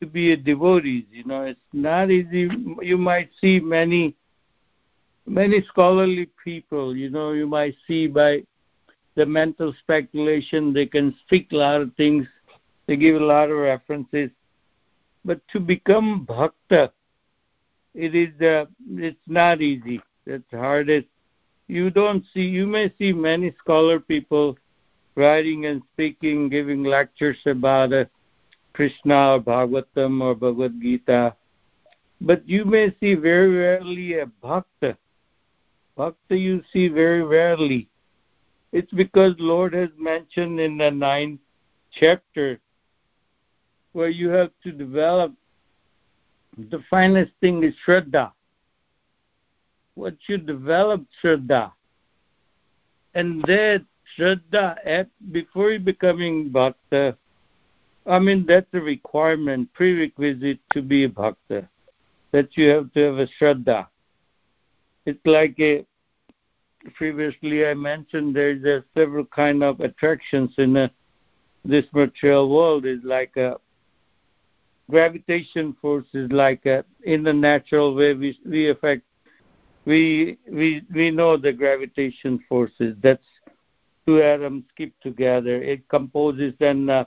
to 0.00 0.06
be 0.06 0.32
a 0.32 0.36
devotee. 0.36 1.06
You 1.10 1.24
know, 1.24 1.42
it's 1.42 1.60
not 1.72 2.10
easy. 2.10 2.48
You 2.82 2.96
might 2.96 3.30
see 3.40 3.60
many, 3.60 4.16
many 5.26 5.62
scholarly 5.62 6.28
people. 6.44 6.96
You 6.96 7.10
know, 7.10 7.32
you 7.32 7.46
might 7.46 7.74
see 7.86 8.06
by 8.06 8.42
the 9.18 9.26
mental 9.26 9.74
speculation. 9.80 10.72
They 10.72 10.86
can 10.86 11.14
speak 11.26 11.48
a 11.52 11.56
lot 11.56 11.82
of 11.82 11.94
things. 11.96 12.26
They 12.86 12.96
give 12.96 13.16
a 13.20 13.24
lot 13.24 13.50
of 13.50 13.58
references. 13.58 14.30
But 15.24 15.40
to 15.48 15.60
become 15.60 16.24
bhakta, 16.24 16.92
it 17.94 18.14
is 18.14 18.40
uh, 18.40 18.66
it's 18.92 19.26
not 19.26 19.60
easy. 19.60 20.00
It's 20.24 20.50
hardest. 20.52 21.08
You 21.66 21.90
don't 21.90 22.24
see. 22.32 22.42
You 22.42 22.66
may 22.66 22.92
see 22.96 23.12
many 23.12 23.52
scholar 23.58 23.98
people 23.98 24.56
writing 25.16 25.66
and 25.66 25.82
speaking, 25.92 26.48
giving 26.48 26.84
lectures 26.84 27.38
about 27.44 27.92
uh, 27.92 28.04
Krishna 28.72 29.32
or 29.32 29.40
Bhagavatam 29.40 30.22
or 30.22 30.36
Bhagavad 30.36 30.80
Gita, 30.80 31.34
but 32.20 32.48
you 32.48 32.64
may 32.64 32.94
see 33.00 33.14
very 33.14 33.50
rarely 33.50 34.20
a 34.20 34.26
bhakta. 34.26 34.96
Bhakta 35.96 36.36
you 36.36 36.62
see 36.72 36.86
very 36.86 37.24
rarely. 37.24 37.88
It's 38.72 38.92
because 38.92 39.34
Lord 39.38 39.72
has 39.72 39.90
mentioned 39.98 40.60
in 40.60 40.78
the 40.78 40.90
ninth 40.90 41.40
chapter 41.92 42.60
where 43.92 44.10
you 44.10 44.28
have 44.28 44.50
to 44.64 44.72
develop 44.72 45.32
the 46.70 46.82
finest 46.90 47.30
thing 47.40 47.62
is 47.62 47.74
Shraddha. 47.86 48.32
What 49.94 50.16
you 50.26 50.38
develop 50.38 51.04
Shraddha. 51.22 51.72
And 53.14 53.42
that 53.42 53.84
Shraddha, 54.16 54.76
at, 54.84 55.08
before 55.32 55.70
you 55.70 55.78
becoming 55.78 56.50
Bhakta, 56.50 57.16
I 58.06 58.18
mean, 58.18 58.44
that's 58.46 58.66
a 58.72 58.80
requirement, 58.80 59.72
prerequisite 59.72 60.60
to 60.72 60.82
be 60.82 61.04
a 61.04 61.08
Bhakta, 61.08 61.68
that 62.32 62.56
you 62.56 62.68
have 62.70 62.92
to 62.94 63.00
have 63.00 63.18
a 63.18 63.28
Shraddha. 63.40 63.86
It's 65.06 65.24
like 65.24 65.56
a 65.60 65.86
previously 66.94 67.66
I 67.66 67.74
mentioned 67.74 68.34
there's 68.34 68.64
a 68.64 68.84
several 68.96 69.24
kind 69.26 69.62
of 69.62 69.80
attractions 69.80 70.54
in 70.58 70.76
a, 70.76 70.90
this 71.64 71.84
material 71.92 72.54
world. 72.54 72.86
Is 72.86 73.00
like 73.04 73.36
a 73.36 73.56
gravitation 74.90 75.76
force 75.80 76.06
is 76.14 76.30
like 76.32 76.64
a, 76.66 76.84
in 77.04 77.22
the 77.22 77.32
natural 77.32 77.94
way 77.94 78.14
we 78.14 78.38
we 78.46 78.70
affect 78.70 79.02
we 79.84 80.38
we 80.50 80.82
we 80.94 81.10
know 81.10 81.36
the 81.36 81.52
gravitation 81.52 82.38
forces. 82.48 82.96
That's 83.02 83.24
two 84.06 84.22
atoms 84.22 84.64
keep 84.76 84.98
together. 85.00 85.62
It 85.62 85.88
composes 85.88 86.54
and 86.60 86.90
uh, 86.90 87.04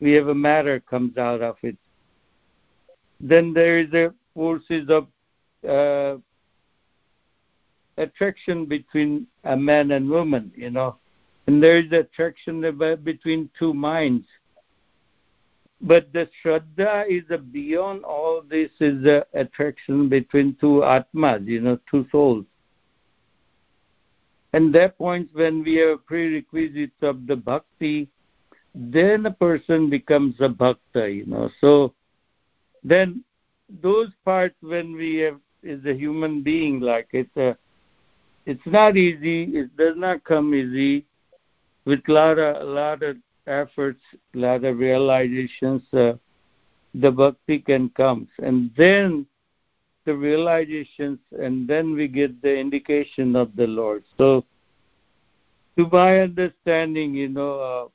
we 0.00 0.12
have 0.12 0.28
a 0.28 0.34
matter 0.34 0.80
comes 0.80 1.16
out 1.16 1.42
of 1.42 1.56
it. 1.62 1.76
Then 3.20 3.52
there 3.52 3.78
is 3.78 3.92
a 3.92 4.12
forces 4.34 4.88
of 4.88 5.06
uh, 5.68 6.20
attraction 7.96 8.66
between 8.66 9.26
a 9.44 9.56
man 9.56 9.90
and 9.92 10.08
woman, 10.08 10.52
you 10.54 10.70
know, 10.70 10.96
and 11.46 11.62
there 11.62 11.78
is 11.78 11.90
attraction 11.92 12.60
between 13.02 13.50
two 13.58 13.74
minds. 13.74 14.26
But 15.80 16.12
the 16.12 16.28
Shraddha 16.42 17.08
is 17.08 17.24
a 17.30 17.38
beyond 17.38 18.04
all 18.04 18.42
this 18.48 18.70
is 18.78 19.02
the 19.02 19.26
attraction 19.34 20.08
between 20.08 20.56
two 20.60 20.84
Atmas, 20.84 21.42
you 21.44 21.60
know, 21.60 21.78
two 21.90 22.06
souls. 22.12 22.44
And 24.52 24.72
that 24.74 24.96
point 24.96 25.28
when 25.32 25.64
we 25.64 25.76
have 25.76 26.06
prerequisites 26.06 27.02
of 27.02 27.26
the 27.26 27.36
bhakti, 27.36 28.08
then 28.74 29.26
a 29.26 29.30
person 29.30 29.90
becomes 29.90 30.36
a 30.40 30.48
bhakta, 30.48 31.10
you 31.10 31.26
know. 31.26 31.50
So 31.60 31.94
then 32.84 33.24
those 33.82 34.10
parts 34.24 34.56
when 34.60 34.92
we 34.92 35.16
have 35.16 35.40
is 35.62 35.84
a 35.84 35.94
human 35.94 36.42
being, 36.42 36.80
like 36.80 37.08
it's 37.12 37.36
a 37.36 37.56
it's 38.46 38.66
not 38.66 38.96
easy. 38.96 39.44
It 39.56 39.76
does 39.76 39.96
not 39.96 40.24
come 40.24 40.54
easy. 40.54 41.06
With 41.84 42.00
a 42.08 42.12
lot 42.12 42.38
of, 42.38 42.68
lot 42.68 43.02
of 43.02 43.16
efforts, 43.46 44.00
a 44.34 44.38
lot 44.38 44.64
of 44.64 44.78
realizations, 44.78 45.82
uh, 45.92 46.14
the 46.94 47.10
bhakti 47.10 47.58
can 47.58 47.90
come. 47.90 48.28
And 48.38 48.70
then 48.76 49.26
the 50.04 50.14
realizations, 50.14 51.18
and 51.32 51.68
then 51.68 51.94
we 51.94 52.08
get 52.08 52.40
the 52.42 52.56
indication 52.56 53.36
of 53.36 53.54
the 53.56 53.66
Lord. 53.66 54.04
So, 54.18 54.44
to 55.76 55.88
my 55.90 56.20
understanding, 56.20 57.14
you 57.14 57.28
know, 57.28 57.60
uh, 57.60 57.88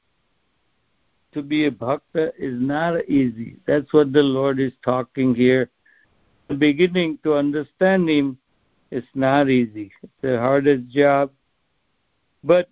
to 1.34 1.44
be 1.44 1.66
a 1.66 1.72
bhakta 1.72 2.32
is 2.40 2.60
not 2.60 3.06
easy. 3.10 3.58
That's 3.68 3.92
what 3.94 4.14
the 4.14 4.24
Lord 4.24 4.60
is 4.60 4.74
talking 4.84 5.36
here. 5.36 5.70
The 6.48 6.56
beginning 6.56 7.20
to 7.24 7.36
understand 7.36 8.10
Him 8.10 8.38
it's 8.92 9.08
not 9.14 9.50
easy. 9.50 9.92
It's 10.04 10.14
the 10.22 10.40
hardest 10.40 10.88
job, 10.90 11.32
but 12.44 12.70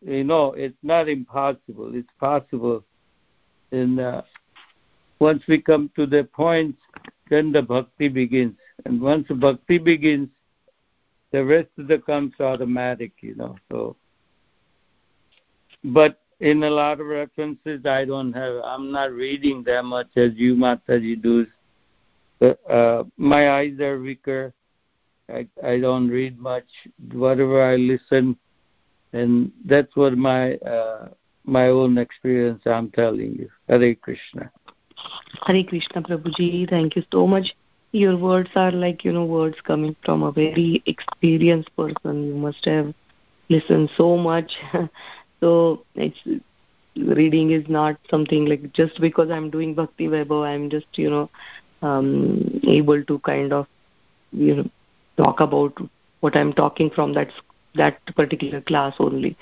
you 0.00 0.24
know 0.24 0.52
it's 0.52 0.78
not 0.82 1.08
impossible. 1.08 1.92
It's 1.94 2.08
possible. 2.20 2.84
And 3.72 3.98
uh, 3.98 4.22
once 5.18 5.42
we 5.48 5.60
come 5.60 5.90
to 5.96 6.06
the 6.06 6.24
point, 6.24 6.76
then 7.30 7.52
the 7.52 7.62
bhakti 7.62 8.08
begins. 8.08 8.54
And 8.84 9.00
once 9.00 9.26
the 9.28 9.34
bhakti 9.34 9.78
begins, 9.78 10.28
the 11.32 11.44
rest 11.44 11.68
of 11.78 11.88
the 11.88 11.98
comes 11.98 12.34
automatic. 12.38 13.12
You 13.20 13.34
know. 13.34 13.56
So, 13.70 13.96
but 15.82 16.20
in 16.40 16.62
a 16.62 16.70
lot 16.70 17.00
of 17.00 17.06
references, 17.06 17.84
I 17.86 18.04
don't 18.04 18.32
have. 18.32 18.60
I'm 18.64 18.92
not 18.92 19.12
reading 19.12 19.64
that 19.64 19.84
much 19.84 20.08
as 20.16 20.32
you, 20.36 20.54
Mataji, 20.54 21.20
do. 21.20 21.46
But, 22.38 22.60
uh, 22.70 23.04
my 23.16 23.50
eyes 23.52 23.80
are 23.80 23.98
weaker 23.98 24.52
I, 25.28 25.78
don't 25.80 26.08
read 26.08 26.38
much. 26.38 26.66
Whatever 27.12 27.62
I 27.62 27.76
listen, 27.76 28.36
and 29.12 29.50
that's 29.64 29.94
what 29.96 30.16
my 30.16 30.54
uh, 30.54 31.08
my 31.44 31.68
own 31.68 31.98
experience 31.98 32.62
I'm 32.66 32.90
telling 32.90 33.36
you. 33.36 33.50
Hare 33.68 33.94
Krishna. 33.94 34.50
Hare 35.46 35.64
Krishna, 35.64 36.02
Prabhuji. 36.02 36.68
Thank 36.68 36.96
you 36.96 37.02
so 37.12 37.26
much. 37.26 37.54
Your 37.92 38.16
words 38.16 38.50
are 38.54 38.70
like 38.70 39.04
you 39.04 39.12
know 39.12 39.24
words 39.24 39.56
coming 39.64 39.96
from 40.04 40.22
a 40.22 40.32
very 40.32 40.82
experienced 40.86 41.74
person. 41.76 42.26
You 42.26 42.34
must 42.34 42.64
have 42.64 42.94
listened 43.48 43.90
so 43.96 44.16
much. 44.16 44.52
so 45.40 45.84
it's 45.94 46.18
reading 46.96 47.50
is 47.50 47.68
not 47.68 47.98
something 48.10 48.46
like 48.46 48.72
just 48.72 49.00
because 49.00 49.30
I'm 49.30 49.50
doing 49.50 49.74
Bhakti 49.74 50.06
Vaibhav, 50.06 50.46
I'm 50.46 50.70
just 50.70 50.86
you 50.94 51.10
know 51.10 51.30
um, 51.82 52.60
able 52.64 53.02
to 53.04 53.18
kind 53.20 53.52
of 53.52 53.66
you 54.32 54.56
know 54.56 54.70
talk 55.16 55.40
about 55.40 55.74
what 56.20 56.36
I'm 56.36 56.52
talking 56.52 56.90
from 56.90 57.12
that 57.14 57.30
that 57.74 57.98
particular 58.16 58.60
class 58.62 58.94
only. 58.98 59.36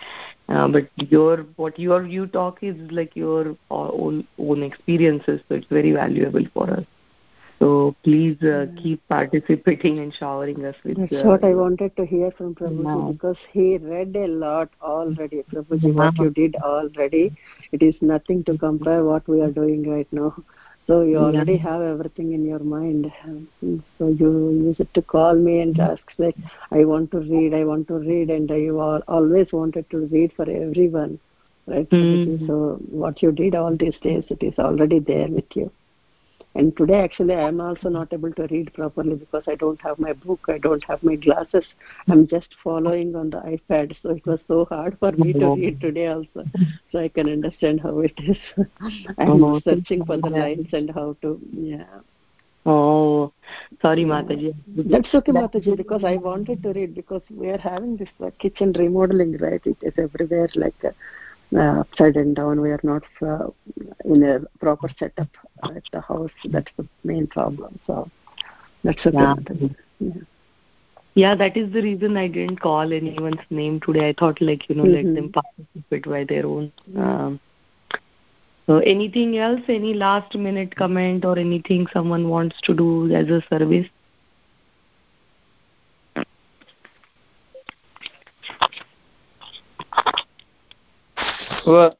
uh, 0.49 0.69
but 0.69 0.89
your 1.11 1.47
what 1.57 1.79
your 1.79 2.05
you 2.07 2.27
talk 2.27 2.59
is 2.63 2.77
like 2.91 3.15
your 3.17 3.57
own 3.71 4.27
own 4.39 4.63
experiences 4.63 5.41
so 5.49 5.55
it's 5.55 5.67
very 5.79 5.93
valuable 5.93 6.45
for 6.53 6.71
us 6.71 6.85
so 7.59 7.95
please 8.05 8.43
uh, 8.43 8.67
keep 8.77 9.01
participating 9.09 9.99
and 10.01 10.13
showering 10.13 10.65
us 10.65 10.75
with. 10.85 10.99
That's 10.99 11.13
uh, 11.13 11.29
what 11.29 11.45
I 11.45 11.55
wanted 11.55 11.97
to 11.97 12.05
hear 12.05 12.31
from 12.33 12.55
Prabhuji 12.55 13.07
Yeah. 13.07 13.13
because 13.13 13.37
he 13.53 13.79
read 13.79 14.15
a 14.17 14.27
lot 14.27 14.69
already. 14.83 15.43
Prabhuji, 15.53 15.95
what 15.95 16.19
you 16.19 16.31
did 16.31 16.57
already, 16.57 17.33
it 17.73 17.83
is 17.83 17.95
nothing 18.03 18.45
to 18.45 18.59
compare 18.59 19.05
what 19.05 19.27
we 19.29 19.41
are 19.41 19.51
doing 19.51 19.89
right 19.89 20.13
now. 20.13 20.35
So 20.87 21.03
you 21.03 21.17
already 21.19 21.57
have 21.57 21.81
everything 21.81 22.33
in 22.33 22.45
your 22.45 22.59
mind. 22.61 23.11
So 23.99 24.09
you 24.09 24.31
use 24.69 24.81
it 24.81 24.93
to 24.95 25.03
call 25.03 25.35
me 25.35 25.61
and 25.61 25.79
ask 25.81 26.03
like, 26.19 26.37
I 26.71 26.85
want 26.85 27.11
to 27.13 27.19
read, 27.21 27.55
I 27.55 27.65
want 27.65 27.89
to 27.89 27.95
read, 27.95 28.31
and 28.31 28.49
you 28.51 28.81
all 28.81 29.01
always 29.09 29.53
wanted 29.53 29.89
to 29.91 30.07
read 30.07 30.33
for 30.35 30.49
everyone, 30.51 31.19
right? 31.67 31.89
Prabhuji? 31.89 32.39
Mhm. 32.39 32.47
So 32.47 32.79
what 32.91 33.23
you 33.23 33.33
did 33.33 33.55
all 33.55 33.75
these 33.77 33.99
days, 34.03 34.25
it 34.31 34.43
is 34.43 34.59
already 34.59 34.99
there 34.99 35.29
with 35.29 35.57
you. 35.57 35.71
And 36.55 36.77
today, 36.77 37.01
actually, 37.01 37.35
I 37.35 37.49
am 37.49 37.61
also 37.61 37.89
not 37.89 38.13
able 38.13 38.33
to 38.33 38.47
read 38.51 38.73
properly 38.75 39.15
because 39.17 39.43
I 39.49 39.55
don't 39.57 39.81
have 39.83 39.99
my 39.99 40.13
book, 40.13 40.41
I 40.49 40.59
don't 40.59 40.85
have 40.85 41.03
my 41.03 41.17
glasses. 41.17 41.65
I'm 42.09 42.27
just 42.29 42.55
following 42.63 43.15
on 43.17 43.31
the 43.31 43.39
iPad, 43.39 43.97
so 44.03 44.11
it 44.11 44.25
was 44.27 44.41
so 44.47 44.65
hard 44.67 44.97
for 44.99 45.13
me 45.13 45.33
to 45.35 45.47
Oh. 45.47 45.57
read 45.57 45.81
today 45.81 46.07
also. 46.09 46.47
So 46.93 46.99
I 47.01 47.09
can 47.09 47.29
understand 47.29 47.81
how 47.81 47.99
it 48.01 48.19
is. 48.19 48.39
I'm 49.19 49.43
Oh, 49.43 49.61
searching 49.61 50.05
for 50.05 50.17
the 50.17 50.31
lines 50.31 50.69
and 50.73 50.91
how 50.91 51.17
to, 51.23 51.41
yeah. 51.53 51.87
Oh, 52.67 53.33
sorry, 53.83 54.05
Mataji. 54.05 54.55
That's 54.77 55.15
okay, 55.15 55.33
Mataji, 55.33 55.77
because 55.77 56.05
I 56.05 56.17
wanted 56.17 56.63
to 56.63 56.73
read 56.73 56.95
because 56.95 57.23
we 57.31 57.49
are 57.51 57.59
having 57.59 57.97
this 57.97 58.09
uh, 58.23 58.31
kitchen 58.39 58.73
remodeling, 58.73 59.37
right? 59.39 59.61
It 59.67 59.77
is 59.83 59.95
everywhere 59.99 60.49
like 60.55 60.75
uh, 60.85 60.91
uh, 61.55 61.81
upside 61.81 62.17
and 62.17 62.35
down. 62.35 62.61
We 62.61 62.71
are 62.71 62.81
not 62.83 63.03
uh, 63.23 63.49
in 64.05 64.23
a 64.23 64.41
proper 64.59 64.89
setup 64.99 65.29
at 65.65 65.83
the 65.93 66.01
house. 66.01 66.31
That's 66.47 66.71
the 66.77 66.87
main 67.05 67.27
problem. 67.27 67.79
So 67.87 68.11
that's 68.83 69.05
Yeah. 69.05 69.35
Yeah. 69.99 70.13
Yeah, 71.17 71.37
that 71.37 71.57
is 71.57 71.73
the 71.73 71.81
reason 71.81 72.17
I 72.17 72.27
didn't 72.27 72.61
call 72.61 72.93
anyone's 72.93 73.47
name 73.49 73.81
today. 73.81 74.09
I 74.09 74.15
thought, 74.19 74.41
like, 74.41 74.69
you 74.69 74.75
know, 74.75 74.83
let 74.83 75.05
Mhm. 75.05 75.15
them 75.15 75.33
participate 75.33 76.05
by 76.11 76.25
their 76.25 76.45
own. 76.45 76.73
Um, 76.97 77.39
so, 78.67 78.79
anything 78.79 79.39
else? 79.39 79.61
Any 79.69 79.95
last 79.95 80.35
minute 80.35 80.75
comment 80.75 81.25
or 81.25 81.39
anything 81.39 81.87
someone 81.93 82.29
wants 82.29 82.61
to 82.63 82.75
do 82.75 83.15
as 83.15 83.31
a 83.31 83.43
service? 83.43 83.87
Well, 91.67 91.99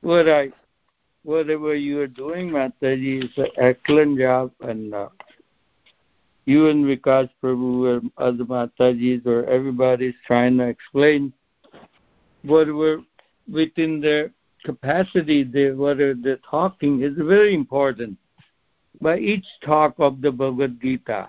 what 0.00 0.26
I, 0.26 0.48
whatever 1.22 1.74
you 1.74 2.00
are 2.00 2.06
doing, 2.06 2.48
Mataji, 2.48 3.24
is 3.24 3.30
an 3.36 3.48
excellent 3.58 4.18
job, 4.18 4.52
and 4.62 4.94
uh, 4.94 5.08
you 6.46 6.68
and 6.68 6.86
Vikas 6.86 7.28
Prabhu 7.42 7.98
and 7.98 8.10
other 8.16 8.44
Matajis 8.44 9.26
or 9.26 9.44
everybody's 9.44 10.14
trying 10.26 10.56
to 10.58 10.68
explain 10.68 11.30
whatever 12.42 13.02
within 13.52 14.00
their 14.00 14.30
capacity, 14.64 15.44
they, 15.44 15.70
whatever 15.70 16.14
they're 16.14 16.40
talking 16.50 17.02
is 17.02 17.12
very 17.18 17.54
important. 17.54 18.16
By 19.02 19.18
each 19.18 19.46
talk 19.62 19.94
of 19.98 20.22
the 20.22 20.32
Bhagavad 20.32 20.80
Gita, 20.80 21.28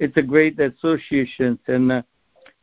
it's 0.00 0.16
a 0.16 0.22
great 0.22 0.58
association, 0.58 1.56
and 1.68 1.92
uh, 1.92 2.02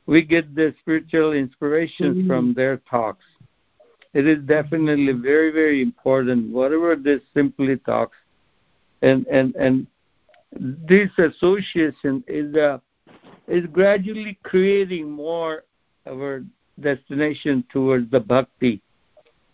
we 0.05 0.21
get 0.21 0.53
the 0.55 0.73
spiritual 0.81 1.33
inspirations 1.33 2.17
Mhm. 2.17 2.27
from 2.27 2.53
their 2.53 2.77
talks. 2.89 3.25
It 4.13 4.27
is 4.27 4.39
definitely 4.43 5.11
very, 5.13 5.51
very 5.51 5.81
important. 5.81 6.51
Whatever 6.51 6.95
this 6.95 7.21
simply 7.33 7.77
talks, 7.77 8.17
and 9.01 9.25
and 9.27 9.55
and 9.55 9.87
this 10.87 11.11
association 11.17 12.23
is 12.27 12.55
uh, 12.55 12.79
is 13.47 13.65
gradually 13.67 14.37
creating 14.43 15.11
more 15.11 15.63
of 16.05 16.21
our 16.21 16.43
destination 16.79 17.63
towards 17.71 18.09
the 18.11 18.19
bhakti. 18.19 18.81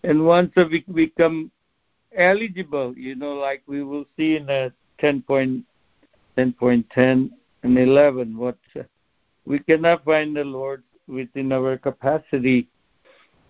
And 0.04 0.26
once 0.26 0.52
we 0.56 0.84
become 0.94 1.52
eligible, 2.16 2.94
you 2.98 3.16
know, 3.16 3.34
like 3.34 3.62
we 3.68 3.84
will 3.84 4.06
see 4.18 4.36
in 4.38 4.46
the 4.46 4.74
10.10 5.00 5.64
10.10 6.38 7.30
and 7.64 7.78
11, 7.78 8.38
what 8.38 8.58
we 9.52 9.60
cannot 9.60 10.06
find 10.06 10.38
the 10.38 10.46
Lord 10.46 10.82
within 11.08 11.52
our 11.52 11.78
capacity. 11.78 12.70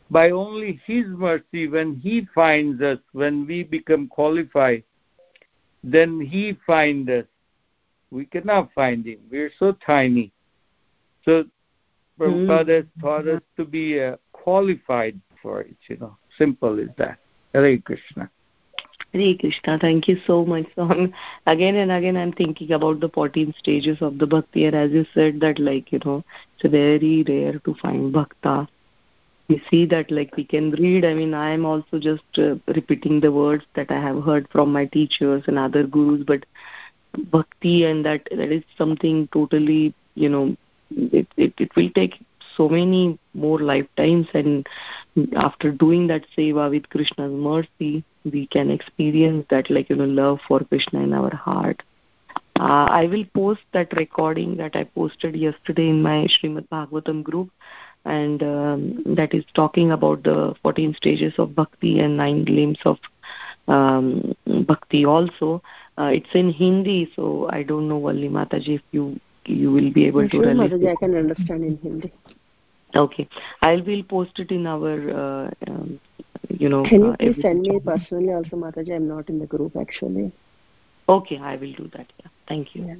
By 0.09 0.31
only 0.31 0.81
His 0.87 1.05
mercy, 1.05 1.67
when 1.67 1.97
He 1.97 2.27
finds 2.33 2.81
us, 2.81 2.97
when 3.13 3.45
we 3.45 3.61
become 3.63 4.07
qualified, 4.07 4.83
then 5.83 6.19
He 6.19 6.57
finds 6.65 7.07
us. 7.07 7.25
We 8.09 8.25
cannot 8.25 8.73
find 8.73 9.05
Him. 9.05 9.19
We're 9.29 9.51
so 9.59 9.73
tiny. 9.85 10.31
So 11.23 11.45
Prabhupada 12.19 12.77
has 12.77 12.85
taught 12.99 13.27
us 13.27 13.43
to 13.57 13.63
be 13.63 14.01
uh, 14.01 14.15
qualified 14.31 15.21
for 15.39 15.61
it, 15.61 15.77
you 15.87 15.97
know. 15.97 16.17
Simple 16.35 16.79
as 16.79 16.89
that. 16.97 17.19
Hare 17.53 17.77
Krishna. 17.77 18.27
Hare 19.13 19.35
Krishna, 19.37 19.77
thank 19.77 20.07
you 20.07 20.17
so 20.25 20.45
much. 20.45 20.65
So 20.75 20.89
again 21.45 21.75
and 21.75 21.91
again, 21.91 22.15
I'm 22.15 22.31
thinking 22.31 22.71
about 22.71 23.01
the 23.01 23.09
14 23.09 23.53
stages 23.57 24.01
of 24.01 24.17
the 24.19 24.27
bhakti, 24.27 24.65
and 24.65 24.75
as 24.75 24.91
you 24.91 25.05
said, 25.13 25.39
that 25.41 25.59
like 25.59 25.91
you 25.91 25.99
know, 26.05 26.23
it's 26.57 26.71
very 26.71 27.23
rare 27.27 27.59
to 27.59 27.75
find 27.81 28.13
bhakta. 28.13 28.67
We 29.49 29.61
see 29.69 29.85
that 29.87 30.11
like 30.11 30.37
we 30.37 30.45
can 30.45 30.71
read. 30.71 31.03
I 31.03 31.13
mean, 31.13 31.33
I 31.33 31.51
am 31.51 31.65
also 31.65 31.99
just 31.99 32.23
uh, 32.37 32.55
repeating 32.67 33.19
the 33.19 33.33
words 33.33 33.65
that 33.75 33.91
I 33.91 33.99
have 33.99 34.23
heard 34.23 34.47
from 34.49 34.71
my 34.71 34.85
teachers 34.85 35.43
and 35.47 35.59
other 35.59 35.85
gurus, 35.85 36.23
but 36.25 36.45
bhakti 37.31 37.83
and 37.83 38.05
that 38.05 38.27
that 38.31 38.51
is 38.51 38.63
something 38.77 39.27
totally 39.33 39.93
you 40.15 40.29
know, 40.29 40.55
it 40.91 41.27
it, 41.35 41.53
it 41.57 41.75
will 41.75 41.89
take 41.89 42.23
so 42.55 42.67
many 42.69 43.17
more 43.33 43.59
lifetimes 43.59 44.27
and 44.33 44.67
after 45.35 45.71
doing 45.71 46.07
that 46.07 46.25
seva 46.37 46.69
with 46.69 46.89
krishna's 46.89 47.31
mercy 47.31 48.03
we 48.23 48.47
can 48.47 48.69
experience 48.69 49.45
that 49.49 49.69
like 49.69 49.89
you 49.89 49.95
know 49.95 50.05
love 50.05 50.39
for 50.47 50.59
krishna 50.65 51.01
in 51.01 51.13
our 51.13 51.35
heart. 51.35 51.81
Uh, 52.59 52.87
i 53.01 53.05
will 53.05 53.25
post 53.33 53.61
that 53.73 53.91
recording 53.93 54.57
that 54.57 54.75
i 54.75 54.83
posted 54.83 55.35
yesterday 55.35 55.89
in 55.89 56.01
my 56.01 56.27
Srimad 56.33 56.67
bhagavatam 56.69 57.23
group 57.23 57.49
and 58.05 58.43
um, 58.43 59.03
that 59.05 59.33
is 59.33 59.45
talking 59.53 59.91
about 59.91 60.23
the 60.23 60.55
14 60.63 60.95
stages 60.95 61.33
of 61.37 61.55
bhakti 61.55 61.99
and 61.99 62.17
nine 62.17 62.45
limbs 62.45 62.79
of 62.83 62.97
um, 63.67 64.35
bhakti 64.67 65.05
also. 65.05 65.61
Uh, 65.97 66.11
it's 66.13 66.33
in 66.33 66.49
hindi 66.51 67.11
so 67.15 67.47
i 67.51 67.61
don't 67.63 67.87
know 67.87 67.99
Valli 67.99 68.29
mataji 68.29 68.75
if 68.75 68.81
you 68.91 69.19
you 69.45 69.71
will 69.71 69.91
be 69.91 70.05
able 70.05 70.27
to 70.29 70.29
Sure, 70.29 70.45
Mataji, 70.45 70.91
I 70.91 70.95
can 70.95 71.15
understand 71.15 71.63
in 71.63 71.77
Hindi. 71.77 72.13
Okay. 72.95 73.27
I 73.61 73.75
will 73.85 74.03
post 74.03 74.39
it 74.39 74.51
in 74.51 74.67
our, 74.67 75.09
uh, 75.09 75.51
um, 75.67 75.99
you 76.49 76.69
know. 76.69 76.83
Can 76.83 77.01
you 77.01 77.11
uh, 77.11 77.17
please 77.17 77.29
every- 77.29 77.41
send 77.41 77.61
me 77.61 77.79
personally 77.79 78.33
also, 78.33 78.55
Mataji? 78.57 78.95
I'm 78.95 79.07
not 79.07 79.29
in 79.29 79.39
the 79.39 79.45
group 79.45 79.75
actually. 79.79 80.31
Okay, 81.07 81.37
I 81.37 81.55
will 81.55 81.73
do 81.73 81.89
that. 81.93 82.11
Yeah. 82.19 82.27
Thank 82.47 82.75
you. 82.75 82.85
Yeah. 82.85 82.95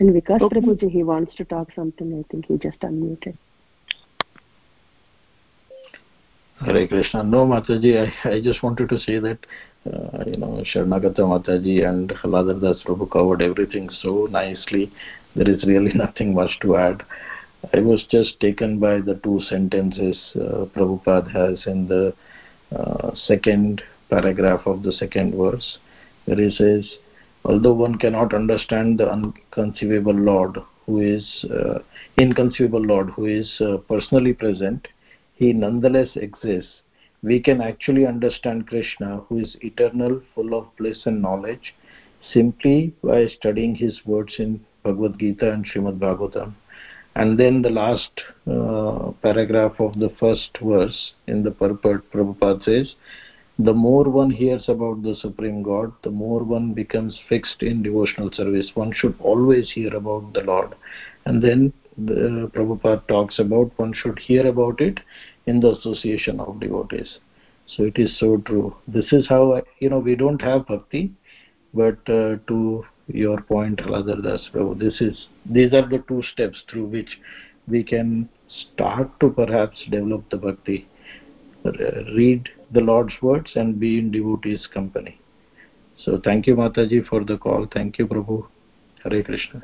And 0.00 0.14
Vikas 0.14 0.40
Okay. 0.40 0.60
Prabhuji, 0.60 0.90
he 0.90 1.02
wants 1.02 1.34
to 1.36 1.44
talk 1.44 1.68
something. 1.74 2.24
I 2.24 2.30
think 2.30 2.46
he 2.46 2.56
just 2.56 2.80
unmuted. 2.80 3.36
Hare 6.60 6.88
Krishna. 6.88 7.22
No, 7.22 7.46
Mataji, 7.46 8.12
I, 8.24 8.28
I 8.28 8.40
just 8.40 8.62
wanted 8.62 8.88
to 8.88 8.98
say 8.98 9.18
that, 9.20 9.38
uh, 9.86 10.24
you 10.26 10.36
know, 10.36 10.62
Sharnagata 10.74 11.20
Mataji 11.20 11.88
and 11.88 12.10
Haladar 12.10 12.60
Das 12.60 12.82
Prabhu 12.84 13.10
covered 13.10 13.42
everything 13.42 13.88
so 14.02 14.26
nicely. 14.30 14.90
There 15.36 15.48
is 15.48 15.64
really 15.64 15.92
nothing 15.94 16.34
much 16.34 16.58
to 16.62 16.76
add. 16.76 17.02
I 17.74 17.80
was 17.80 18.04
just 18.04 18.38
taken 18.40 18.78
by 18.78 19.00
the 19.00 19.16
two 19.16 19.40
sentences 19.40 20.16
uh, 20.36 20.66
Prabhupada 20.66 21.30
has 21.32 21.66
in 21.66 21.88
the 21.88 22.14
uh, 22.74 23.14
second 23.14 23.82
paragraph 24.08 24.66
of 24.66 24.82
the 24.82 24.92
second 24.92 25.34
verse, 25.34 25.78
where 26.24 26.40
he 26.40 26.50
says, 26.50 26.88
although 27.44 27.72
one 27.72 27.96
cannot 27.98 28.32
understand 28.32 28.98
the 28.98 29.10
unconceivable 29.10 30.14
Lord 30.14 30.56
who 30.86 31.00
is 31.00 31.44
uh, 31.50 31.80
inconceivable 32.16 32.80
Lord 32.80 33.10
who 33.10 33.26
is 33.26 33.60
uh, 33.60 33.78
personally 33.88 34.32
present, 34.32 34.86
he 35.34 35.52
nonetheless 35.52 36.10
exists. 36.16 36.82
We 37.22 37.40
can 37.40 37.60
actually 37.60 38.06
understand 38.06 38.68
Krishna, 38.68 39.18
who 39.28 39.40
is 39.40 39.56
eternal, 39.60 40.22
full 40.34 40.54
of 40.54 40.74
bliss 40.76 41.06
and 41.06 41.20
knowledge, 41.20 41.74
simply 42.32 42.94
by 43.02 43.26
studying 43.26 43.74
his 43.74 44.06
words 44.06 44.36
in 44.38 44.64
Bhagavad 44.84 45.18
Gita 45.18 45.52
and 45.52 45.66
Srimad 45.66 45.98
Bhagavatam. 45.98 46.54
And 47.14 47.38
then 47.38 47.62
the 47.62 47.70
last 47.70 48.10
uh, 48.46 49.10
paragraph 49.22 49.80
of 49.80 49.98
the 49.98 50.10
first 50.20 50.50
verse 50.62 51.12
in 51.26 51.42
the 51.42 51.50
purport, 51.50 52.10
Prabhupada 52.12 52.64
says, 52.64 52.94
the 53.58 53.74
more 53.74 54.04
one 54.04 54.30
hears 54.30 54.68
about 54.68 55.02
the 55.02 55.16
Supreme 55.16 55.64
God, 55.64 55.92
the 56.04 56.10
more 56.10 56.44
one 56.44 56.74
becomes 56.74 57.18
fixed 57.28 57.60
in 57.62 57.82
devotional 57.82 58.30
service. 58.32 58.70
One 58.74 58.92
should 58.92 59.16
always 59.18 59.72
hear 59.72 59.96
about 59.96 60.32
the 60.32 60.42
Lord. 60.42 60.76
And 61.24 61.42
then 61.42 61.72
the 61.96 62.48
Prabhupada 62.54 63.08
talks 63.08 63.40
about, 63.40 63.72
one 63.76 63.92
should 63.92 64.20
hear 64.20 64.46
about 64.46 64.80
it 64.80 65.00
in 65.46 65.58
the 65.58 65.72
association 65.72 66.38
of 66.38 66.60
devotees. 66.60 67.18
So 67.66 67.82
it 67.82 67.98
is 67.98 68.16
so 68.20 68.36
true. 68.46 68.76
This 68.86 69.12
is 69.12 69.26
how, 69.28 69.60
you 69.80 69.90
know, 69.90 69.98
we 69.98 70.14
don't 70.14 70.40
have 70.40 70.68
bhakti, 70.68 71.12
but 71.74 71.98
uh, 72.08 72.36
to 72.46 72.84
your 73.08 73.40
point, 73.42 73.80
Radha 73.88 74.20
Das 74.20 74.40
Prabhu, 74.52 74.78
this 74.78 75.00
is, 75.00 75.26
these 75.46 75.72
are 75.72 75.88
the 75.88 76.04
two 76.08 76.22
steps 76.32 76.62
through 76.70 76.86
which 76.86 77.18
we 77.66 77.82
can 77.82 78.28
start 78.48 79.08
to 79.20 79.30
perhaps 79.30 79.76
develop 79.90 80.28
the 80.30 80.36
bhakti. 80.36 80.86
Read 81.64 82.48
the 82.72 82.80
Lord's 82.80 83.14
words 83.20 83.50
and 83.56 83.80
be 83.80 83.98
in 83.98 84.10
devotees' 84.10 84.66
company. 84.72 85.18
So 86.04 86.20
thank 86.22 86.46
you, 86.46 86.54
Mataji, 86.54 87.06
for 87.06 87.24
the 87.24 87.36
call. 87.36 87.66
Thank 87.72 87.98
you, 87.98 88.06
Prabhu. 88.06 88.46
Hare 89.02 89.22
Krishna. 89.22 89.62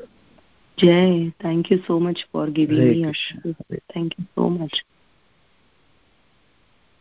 Jay, 0.76 1.32
thank 1.40 1.70
you 1.70 1.80
so 1.86 2.01
much 2.01 2.26
for 2.32 2.49
giving 2.51 2.78
Hare 2.78 2.86
me 2.86 3.05
a 3.05 3.07
Krishna. 3.07 3.55
Thank 3.92 4.18
you 4.18 4.24
so 4.34 4.51
much. 4.51 4.84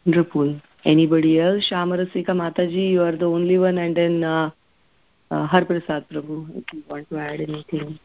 Wonderful. 0.06 0.62
Anybody 0.86 1.40
else? 1.40 1.68
Shamarasika 1.72 2.30
Mataji, 2.30 2.92
you 2.92 3.02
are 3.02 3.16
the 3.16 3.26
only 3.26 3.58
one, 3.58 3.78
and 3.78 3.96
then 3.96 4.24
uh, 4.24 4.52
uh, 5.34 5.46
Har 5.52 5.66
Prasad 5.66 6.08
Prabhu, 6.10 6.38
if 6.58 6.74
you 6.74 6.84
want 6.90 7.10
to 7.10 7.18
add 7.18 7.42
anything. 7.42 8.00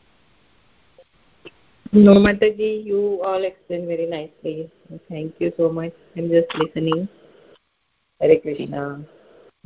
No, 1.93 2.15
Mataji, 2.27 2.85
you 2.85 3.21
all 3.25 3.45
explained 3.45 3.87
very 3.89 4.07
nicely. 4.07 4.71
Thank 5.09 5.35
you 5.39 5.53
so 5.57 5.71
much. 5.71 5.93
I'm 6.17 6.29
just 6.29 6.55
listening. 6.55 7.09
Hare 8.21 8.39
Krishna. 8.41 9.05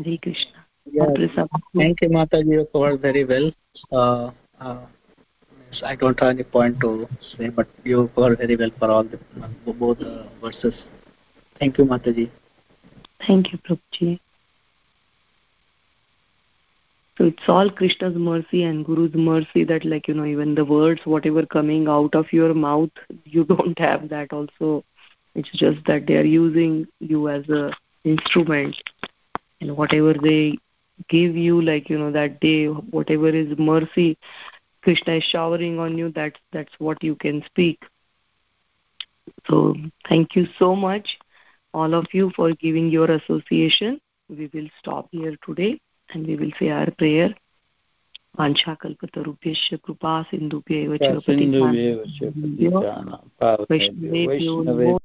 Hare 0.05 0.19
Krishna. 0.19 0.65
Yeah, 0.85 1.07
Har 1.37 1.49
thank 1.77 2.03
you, 2.03 2.09
Mataji. 2.09 2.53
You 2.59 2.69
covered 2.73 3.01
very 3.01 3.25
well. 3.25 3.53
Uh, 3.91 4.31
uh, 4.61 4.87
I 5.85 5.97
don't 5.97 6.19
have 6.21 6.31
any 6.31 6.45
point 6.45 6.81
to 6.81 7.09
say, 7.37 7.49
but 7.49 7.69
you 7.85 8.11
covered 8.15 8.39
very 8.39 8.57
well 8.57 8.71
for 8.79 8.91
all 8.91 9.05
the 9.05 9.19
both 9.73 9.99
the 9.99 10.27
verses. 10.41 10.75
Thank 11.59 11.79
you, 11.79 11.85
Mataji. 11.85 12.31
Thank 13.27 13.53
you, 13.53 13.59
Prabhuji. 13.59 14.21
So 17.19 17.25
it's 17.25 17.43
all 17.47 17.71
Krishna's 17.71 18.17
mercy 18.17 18.63
and 18.63 18.87
Guru's 18.87 19.15
mercy 19.15 19.65
that, 19.65 19.85
like, 19.85 20.09
you 20.09 20.15
know, 20.15 20.25
even 20.25 20.55
the 20.55 20.65
words, 20.65 21.03
whatever 21.05 21.45
coming 21.45 21.87
out 21.87 22.15
of 22.15 22.33
your 22.33 22.55
mouth, 22.55 22.91
you 23.25 23.45
don't 23.45 23.79
have 23.79 24.09
that 24.09 24.33
also. 24.33 24.85
It's 25.35 25.51
just 25.53 25.85
that 25.87 26.07
they 26.07 26.17
are 26.17 26.25
using 26.25 26.87
you 27.01 27.29
as 27.29 27.49
a 27.49 27.73
instrument. 28.05 28.77
And 29.61 29.77
whatever 29.77 30.15
they 30.15 30.59
give 31.09 31.37
you, 31.37 31.61
like, 31.61 31.91
you 31.91 31.99
know, 31.99 32.11
that 32.13 32.41
day, 32.41 32.67
whatever 32.67 33.29
is 33.29 33.59
mercy, 33.59 34.17
Krishna 34.83 35.17
is 35.17 35.25
showering 35.25 35.79
on 35.79 35.99
you, 35.99 36.11
that's, 36.11 36.41
that's 36.53 36.73
what 36.79 37.03
you 37.05 37.15
can 37.15 37.45
speak. 37.45 37.83
So 39.49 39.77
thank 40.09 40.35
you 40.35 40.47
so 40.59 40.75
much, 40.75 41.19
all 41.73 41.95
of 41.95 42.07
you, 42.13 42.33
for 42.35 42.53
giving 42.53 42.89
your 42.89 43.11
association. 43.11 44.01
We 44.29 44.51
will 44.53 44.69
stop 44.81 45.09
here 45.13 45.37
today 45.47 45.79
and 46.15 46.27
we 46.27 46.37
will 46.37 46.53
say 46.59 46.71
our 46.71 46.91
prayer. 46.91 47.35
वाञ्छाकल्पतरुभ्यश्च 48.41 49.75
कृपा 49.85 50.23
सिन्धुभ्यैव 50.23 50.97
च 50.97 51.09
वैष्णवेभ्यो 51.29 52.71
वैष्णवेभ्यो 53.71 54.99